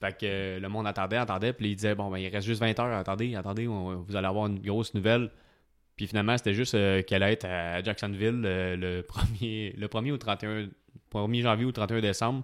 [0.05, 2.61] Fait que euh, le monde attendait, attendait, puis ils disaient bon ben il reste juste
[2.61, 5.31] 20 heures, attendez, attendez, on- vous allez avoir une grosse nouvelle.
[5.97, 10.13] Puis finalement, c'était juste euh, qu'elle allait être à Jacksonville euh, le, premier, le 1er
[10.13, 10.69] au 31
[11.13, 12.43] 1er janvier ou 31 décembre.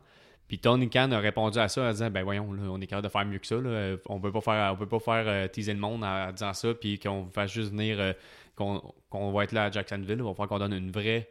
[0.48, 3.06] Puis Tony Khan a répondu à ça en disant ben voyons, là, on est capable
[3.08, 3.56] de faire mieux que ça.
[3.56, 3.96] là.
[4.08, 6.52] On peut pas faire, on peut pas faire euh, teaser le monde en, en disant
[6.54, 8.14] ça, puis qu'on fasse juste venir,
[8.56, 10.16] qu'on va être là à Jacksonville.
[10.18, 11.28] Il va falloir qu'on donne une vraie,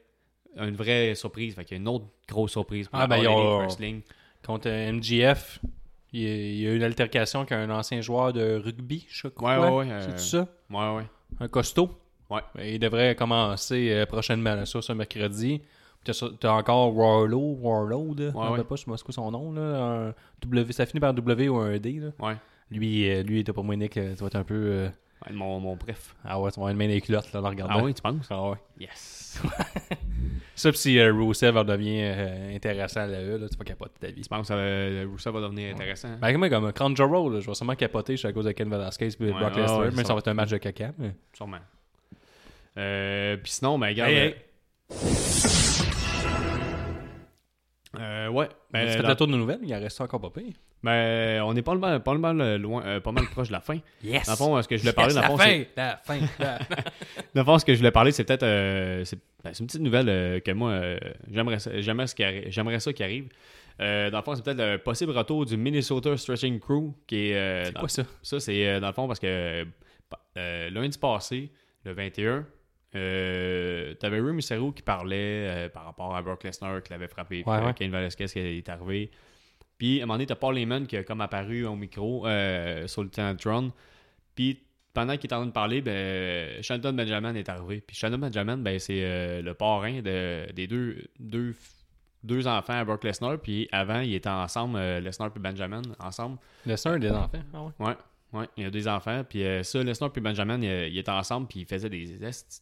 [0.58, 1.56] une vraie surprise.
[1.56, 3.22] Fait qu'il y a une autre grosse surprise pour Ah, ben,
[3.60, 4.02] Wrestling.
[4.46, 5.60] Contre MGF,
[6.14, 9.60] il y, a, eu une altercation avec un ancien joueur de rugby, je crois.
[9.60, 10.48] Ouais, ouais, ouais, euh, C'est ça?
[10.70, 11.04] Ouais, ouais.
[11.40, 11.90] Un costaud?
[12.30, 12.42] Ouais.
[12.56, 15.62] Ben, Il devrait commencer euh, prochainement, ça, ce mercredi.
[16.04, 18.30] T'as encore Warlow, Warlow, là.
[18.30, 18.64] je me rappelle ouais.
[18.64, 19.62] pas, je sais c'est son nom, là.
[19.62, 22.10] Un w, ça finit par un W ou un D, là.
[22.20, 22.38] Ouais.
[22.72, 24.56] Lui, euh, lui, t'as pas moi, Nick, euh, tu vas être un peu.
[24.56, 24.90] euh,
[25.28, 26.16] Ouais, mon, mon bref.
[26.24, 27.80] Ah ouais, tu vas avoir une main des culottes, là, en le regardant.
[27.80, 28.28] Ah oui, tu penses?
[28.30, 28.58] Ah ouais.
[28.80, 29.42] Yes.
[30.60, 33.94] Ça, pis si euh, Rusev redevient euh, intéressant à la E, là, tu vas capoter
[33.98, 34.24] ta vie.
[34.24, 36.10] tu penses que euh, ça va devenir intéressant?
[36.20, 38.52] Ben, comme, comme Crown Joro, là, je vais sûrement capoter je suis à cause de
[38.52, 40.92] Ken Velasquez et Ouais, Brock Lesnar, ouais, mais ça va être un match de caca.
[40.98, 41.16] Mais...
[41.32, 41.60] Sûrement.
[42.78, 44.12] Euh, Puis sinon, ben, regarde.
[44.12, 44.36] Hey,
[44.92, 45.59] hey.
[47.98, 48.48] Euh, ouais.
[48.72, 50.54] Ben, tu fais le tour de nouvelles, il en reste encore pas pire.
[50.84, 53.62] ben, on est pas mal, pas mal euh, loin, euh, pas mal proche de la
[53.62, 53.80] fin.
[54.04, 54.26] Yes!
[54.28, 55.64] Dans le fond, euh, ce que je voulais parler, Yes, dans la fond, fin!
[55.76, 56.20] La fin!
[56.40, 56.60] la-
[57.34, 58.44] Dans le fond, ce que je voulais parler, c'est peut-être.
[58.44, 60.80] euh, c'est ben, une petite nouvelle que moi,
[61.32, 63.30] j'aimerais ça, j'aimerais ça qui arrive.
[63.80, 67.66] Dans le fond, c'est peut-être le possible retour du Minnesota Stretching Crew, qui est.
[67.66, 68.04] C'est quoi ça?
[68.22, 69.66] Ça, c'est dans le fond parce que
[70.36, 71.52] lundi passé,
[71.86, 72.46] le 21,
[72.96, 75.16] euh, t'avais Rui Mysterio qui parlait
[75.68, 77.74] euh, par rapport à Brock Lesnar qui l'avait frappé, Ouais, euh, ouais.
[77.74, 79.12] Cain Velasquez qui est arrivé.
[79.78, 82.88] Puis à un moment donné, t'as Paul Heyman qui a comme apparu au micro euh,
[82.88, 83.72] sur le Tron.
[84.36, 84.60] Puis
[84.94, 87.82] pendant qu'il est en train de parler, ben, Shelton Benjamin est arrivé.
[87.86, 91.56] Puis Shelton Benjamin, ben, c'est le parrain de- des deux, deux,
[92.24, 93.38] deux enfants à Brock Lesnar.
[93.40, 96.38] Puis avant, ils étaient ensemble, Lesnar et Benjamin, ensemble.
[96.66, 97.30] Le un des enfants.
[97.54, 97.88] Ah ouais.
[97.88, 97.94] Ouais,
[98.34, 99.24] ouais, il y a des enfants.
[99.28, 102.18] Puis euh, ça, Lesnar et Benjamin, ils, ils étaient ensemble, puis ils faisaient des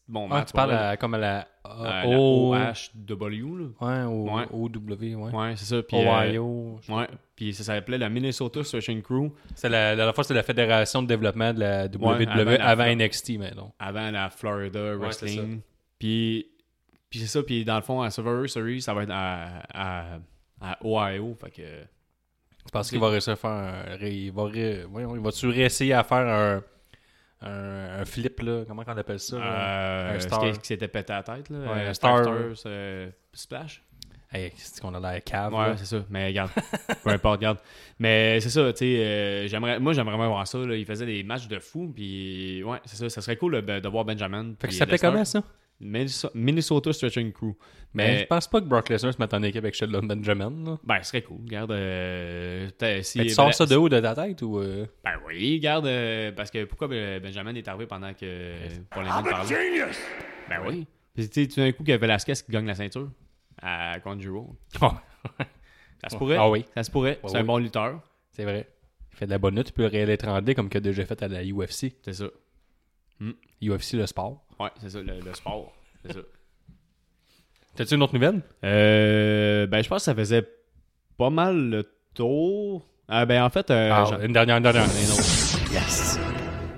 [0.07, 0.47] bons Ah, matchs.
[0.47, 3.65] tu parles à- comme à la, la O- OHW, là.
[3.81, 4.45] Ouais, au Ouais.
[4.51, 5.31] OW, ouais.
[5.35, 5.81] Ouais, c'est ça.
[5.83, 6.79] Puis, euh, Ohio.
[6.89, 10.43] ouais, puis ça s'appelait la Minnesota Stretching Crew C'est la, la, la fois, c'est la
[10.43, 13.71] fédération de développement de la WWE avant la avant, NXT, mais non.
[13.79, 15.61] avant la Florida Ouais, Wrestling.
[15.99, 16.47] puis,
[17.09, 17.43] puis c'est ça.
[17.43, 20.19] Puis dans le fond, à Survivor Series, ça va être à, à,
[20.61, 21.35] à Ohio.
[21.39, 21.61] Fait que.
[22.67, 23.95] Tu penses qu'il va réussir à faire un.
[24.01, 26.61] Il va, ré- voyons, il va-tu réessayer à faire un,
[27.41, 28.63] un, un flip, là?
[28.67, 29.37] Comment on appelle ça?
[29.37, 30.41] Euh, un star.
[30.51, 31.59] qui, s'était pété à la tête, là.
[31.59, 32.23] Ouais, euh, un star.
[32.65, 33.83] Euh, Splash?
[34.29, 35.53] Hey, c'est qu'on a l'air cave.
[35.53, 36.03] Ouais, c'est ça.
[36.09, 36.51] Mais regarde,
[37.01, 37.59] peu importe, regarde.
[37.97, 40.57] Mais c'est ça, tu sais, euh, j'aimerais, moi j'aimerais vraiment voir ça.
[40.57, 40.75] Là.
[40.75, 43.09] Il faisait des matchs de fou, puis ouais, c'est ça.
[43.09, 44.53] Ça serait cool là, de voir Benjamin.
[44.59, 45.41] Fait que ça s'appelait comment ça?
[45.79, 47.53] Minnesota, Stretching Crew.
[47.93, 50.51] Mais Mais, je pense pas que Brock Lesnar se mette en équipe avec Sheldon Benjamin.
[50.65, 50.77] Là.
[50.83, 51.41] ben, ce serait cool.
[51.45, 52.69] Regarde, euh,
[53.01, 53.19] si.
[53.19, 54.59] Tu ben, sors ça de haut de ta tête ou.
[54.59, 54.85] euh?
[55.03, 58.53] Ben oui, regarde, euh, parce que pourquoi ben- Benjamin est arrivé pendant que
[58.91, 59.47] a parlait?
[59.47, 59.97] genius!
[60.49, 60.85] Ben oui.
[61.13, 63.09] Puis tu sais, tout d'un coup, qu'il y a Velasquez qui gagne la ceinture
[63.61, 64.55] à Conjuro.
[66.01, 66.37] Ça se pourrait.
[66.37, 67.19] Ah oui, Ça se pourrait.
[67.23, 68.01] Ouais, c'est un bon lutteur.
[68.31, 68.69] c'est vrai.
[69.13, 71.21] Il fait de la bonne lutte, il peut réel étrangler comme qu'il a déjà fait
[71.23, 71.95] à la UFC.
[72.03, 72.25] C'est ça.
[73.63, 74.45] UFC le sport.
[74.59, 75.73] Ouais, c'est ça, le, le sport.
[76.05, 76.19] C'est ça.
[77.75, 78.41] T'as-tu une autre nouvelle?
[78.63, 80.47] Euh, ben, je pense que ça faisait
[81.17, 81.83] pas mal le
[82.15, 82.87] tour.
[83.07, 84.83] Ah, ben, en fait, euh, Ah, Une dernière, une dernière.
[84.85, 85.71] une autre.
[85.73, 86.19] Yes.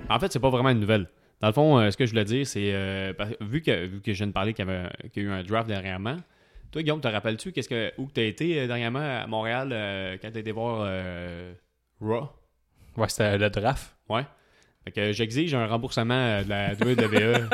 [0.09, 1.07] En fait, c'est pas vraiment une nouvelle.
[1.39, 4.01] Dans le fond, euh, ce que je voulais dire, c'est euh, parce- vu, que, vu
[4.01, 6.17] que je viens de parler qu'il y, avait, qu'il y a eu un draft dernièrement,
[6.71, 10.29] toi, Guillaume, te rappelles-tu qu'est-ce que, où tu as été dernièrement à Montréal euh, quand
[10.31, 11.53] tu as été voir euh,
[12.01, 12.29] Raw?
[12.97, 13.95] Ouais, c'était le draft.
[14.09, 14.25] Ouais.
[14.89, 16.73] Fait que j'exige un remboursement euh, de la
[17.43, 17.47] WWE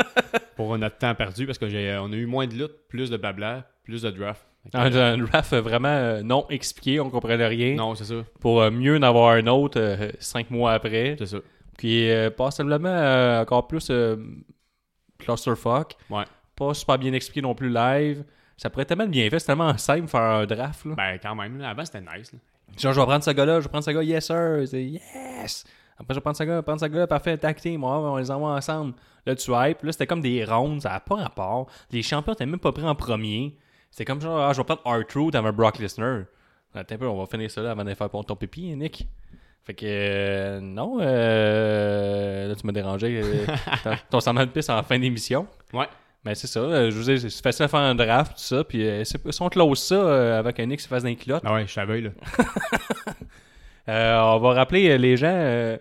[0.55, 4.01] pour notre temps perdu parce qu'on a eu moins de luttes, plus de blabla, plus
[4.03, 4.45] de draft.
[4.71, 7.75] Que, Un, un draft vraiment euh, non expliqué, on comprenait rien.
[7.75, 8.15] non, c'est ça.
[8.39, 11.15] Pour euh, mieux en avoir un autre euh, cinq mois après.
[11.19, 11.38] C'est ça.
[11.77, 14.15] Qui est euh, passablement euh, encore plus euh,
[15.19, 15.95] clusterfuck.
[16.09, 16.23] Ouais.
[16.55, 18.23] Pas super bien expliqué non plus live.
[18.57, 20.86] Ça pourrait être tellement bien fait, c'est tellement simple faire un draft.
[20.86, 20.93] Là.
[20.95, 21.59] Ben, quand même.
[21.61, 22.31] avant, c'était nice.
[22.31, 22.39] là.
[22.77, 24.63] Genre, je vais prendre ce gars-là, je vais prendre ce gars, yes sir.
[24.65, 25.65] C'est yes.
[25.97, 28.51] Après, je vais prendre ce gars, prendre ce gars-là, parfait, tag team, on les envoie
[28.51, 28.93] ensemble.
[29.25, 29.81] Là, tu hype.
[29.83, 31.67] Là, c'était comme des rondes, ça n'a pas rapport.
[31.91, 33.57] Les champions n'étaient même pas pris en premier.
[33.91, 36.23] C'était comme genre, ah, je vais prendre R-Truth avant Brock Lesnar.
[36.73, 39.07] Attends un peu, on va finir ça là avant d'aller faire ton pipi, Nick.
[39.63, 43.21] Fait que, euh, non, euh, là, tu m'as dérangé.
[43.23, 43.45] euh,
[43.83, 45.47] ton- ton semblant de piste en fin d'émission.
[45.73, 45.87] Ouais.
[46.25, 48.63] Mais c'est ça, euh, je vous dis, c'est facile à faire un draft, tout ça.
[48.63, 51.15] Puis euh, c'est- si on close ça euh, avec un Nick qui se fasse d'un
[51.15, 52.09] culotte, Ben ouais, je savais, là.
[53.89, 55.27] euh, on va rappeler euh, les gens.
[55.31, 55.77] euh,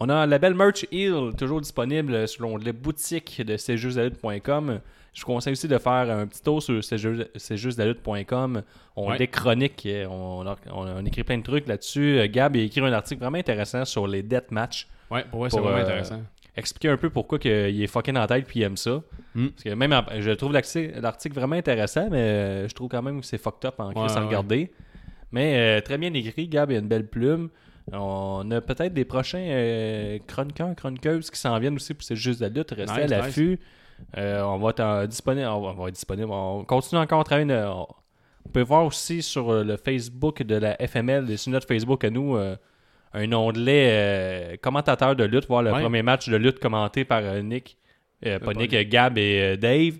[0.00, 4.80] on a la belle Merch Hill, toujours disponible sur les boutiques de cjustdalutte.com.
[5.12, 8.62] Je vous conseille aussi de faire un petit tour sur cjustdalutte.com.
[8.96, 9.18] On a Ouais.
[9.18, 12.28] des chroniques, on a, on a écrit plein de trucs là-dessus.
[12.28, 14.88] Gab a écrit un article vraiment intéressant sur les deathmatch.
[15.10, 16.22] Ouais, pour vrai, c'est vraiment intéressant.
[16.56, 19.02] Expliquer un peu pourquoi il est fucking en tête puis il aime ça.
[19.34, 19.48] Mm.
[19.48, 23.38] Parce que même je trouve l'article vraiment intéressant, mais je trouve quand même que c'est
[23.38, 24.70] fucked up en Ouais, à ouais.
[25.34, 27.48] Mais euh, très bien écrit, Gab, il a une belle plume.
[27.92, 32.40] On a peut-être des prochains euh, chroniqueurs, chroniqueuses qui s'en viennent aussi pour c'est juste
[32.40, 32.70] de la lutte.
[32.70, 33.58] Restez Nice, à l'affût.
[34.16, 35.46] Euh, on va être disponible.
[35.48, 36.30] On va, on va être disponible.
[36.30, 37.52] On continue encore à travailler.
[37.52, 37.86] on-
[38.44, 42.10] Vous pouvez voir aussi sur euh, le Facebook de la FML, sur notre Facebook à
[42.10, 42.36] nous,
[43.16, 45.80] un onglet commentateur de lutte, voir le Ouais.
[45.82, 47.76] premier match de lutte commenté par Nick,
[48.22, 49.98] pas Nick, Gab et Dave.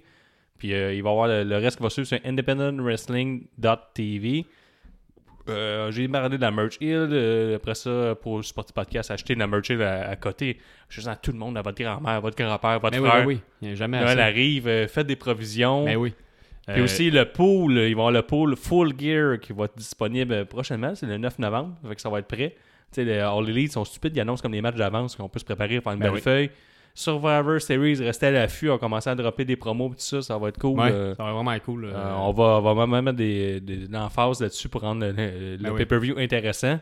[0.58, 4.46] Puis euh, il va y avoir le, le reste qui va suivre sur independentwrestling.tv.
[5.48, 7.08] Euh, j'ai parlé de la Merch Hill.
[7.12, 10.58] euh, après ça, pour supporter le podcast, acheter de la Merch Hill à, à côté.
[10.88, 13.26] Je sens à tout le monde, à votre grand-mère, votre grand-père, votre Mais oui, frère.
[13.26, 15.84] ben oui, a jamais Noël arrive, euh, faites des provisions.
[15.84, 16.14] Mais oui.
[16.66, 20.46] Puis aussi le pool, ils vont avoir le pool Full Gear qui va être disponible
[20.46, 22.54] prochainement, c'est le 9 novembre, fait que ça va être prêt.
[22.90, 25.38] Tu sais, les All Elite sont stupides, ils annoncent comme les matchs d'avance qu'on peut
[25.40, 26.20] se préparer pour une Ben belle oui.
[26.22, 26.50] feuille.
[26.94, 30.38] Survivor Series restait à l'affût, on commençait à dropper des promos et tout ça, ça
[30.38, 30.78] va être cool.
[30.78, 31.84] Ouais, euh, ça va être vraiment cool.
[31.86, 35.04] euh, euh, on, va, on va même mettre des, des, de l'emphase là-dessus pour rendre
[35.04, 35.78] le, le- le Ben oui.
[35.78, 36.78] pay-per-view intéressant.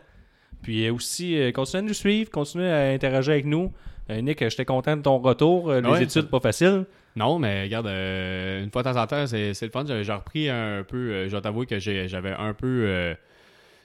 [0.62, 3.72] Puis aussi, euh, continuez à nous suivre, continuez à interagir avec nous.
[4.10, 5.72] Nick, j'étais content de ton retour.
[5.72, 6.84] Les Ouais, études, pas facile.
[7.16, 9.84] Non, mais regarde, euh, une fois de temps en temps, c'est le fun.
[9.86, 11.24] J'ai repris un peu.
[11.24, 13.14] je dois t'avouer que j'ai- j'avais un peu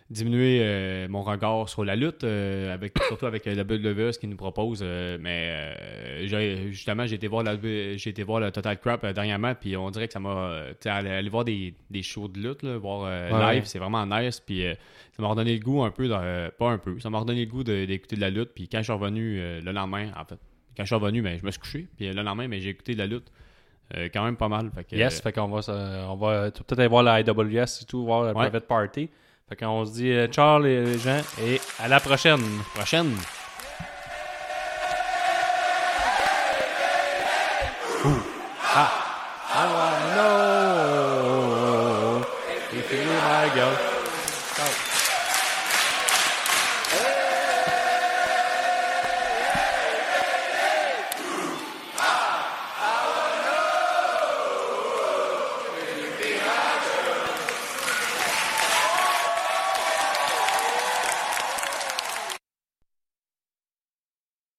[0.09, 4.19] diminué euh, mon regard sur la lutte, euh, avec, surtout avec euh, la WWE, ce
[4.19, 4.79] qu'ils nous propose.
[4.81, 5.75] euh, mais
[6.71, 10.07] justement, j'ai été voir la j'ai été voir le Total Crap dernièrement, puis on dirait
[10.07, 10.61] que ça m'a.
[10.85, 13.55] aller, aller voir des, des shows de lutte, là, voir Ouais.
[13.55, 14.39] live, c'est vraiment nice.
[14.39, 14.63] Puis
[15.15, 17.51] ça m'a redonné le goût un peu, de- pas un peu, ça m'a redonné le
[17.51, 18.51] goût d'écouter de la lutte.
[18.55, 20.39] Puis quand je suis revenu le lendemain, en fait,
[20.75, 21.87] quand je suis revenu, ben, je me suis couché.
[21.97, 23.31] Puis le lendemain, ben, j'ai écouté de la lutte.
[23.95, 24.69] Euh, quand même pas mal.
[24.75, 25.61] Fait que, Yes, fait qu'on va,
[26.11, 28.49] on va peut-être aller voir la IWS et tout, voir la Ouais.
[28.49, 29.09] Private Party.
[29.49, 32.41] Fait qu'on se dit euh, ciao les les gens et à la prochaine.
[32.75, 33.15] prochaine.
[39.59, 40.37] I wanna know
[42.77, 43.86] if you my girl.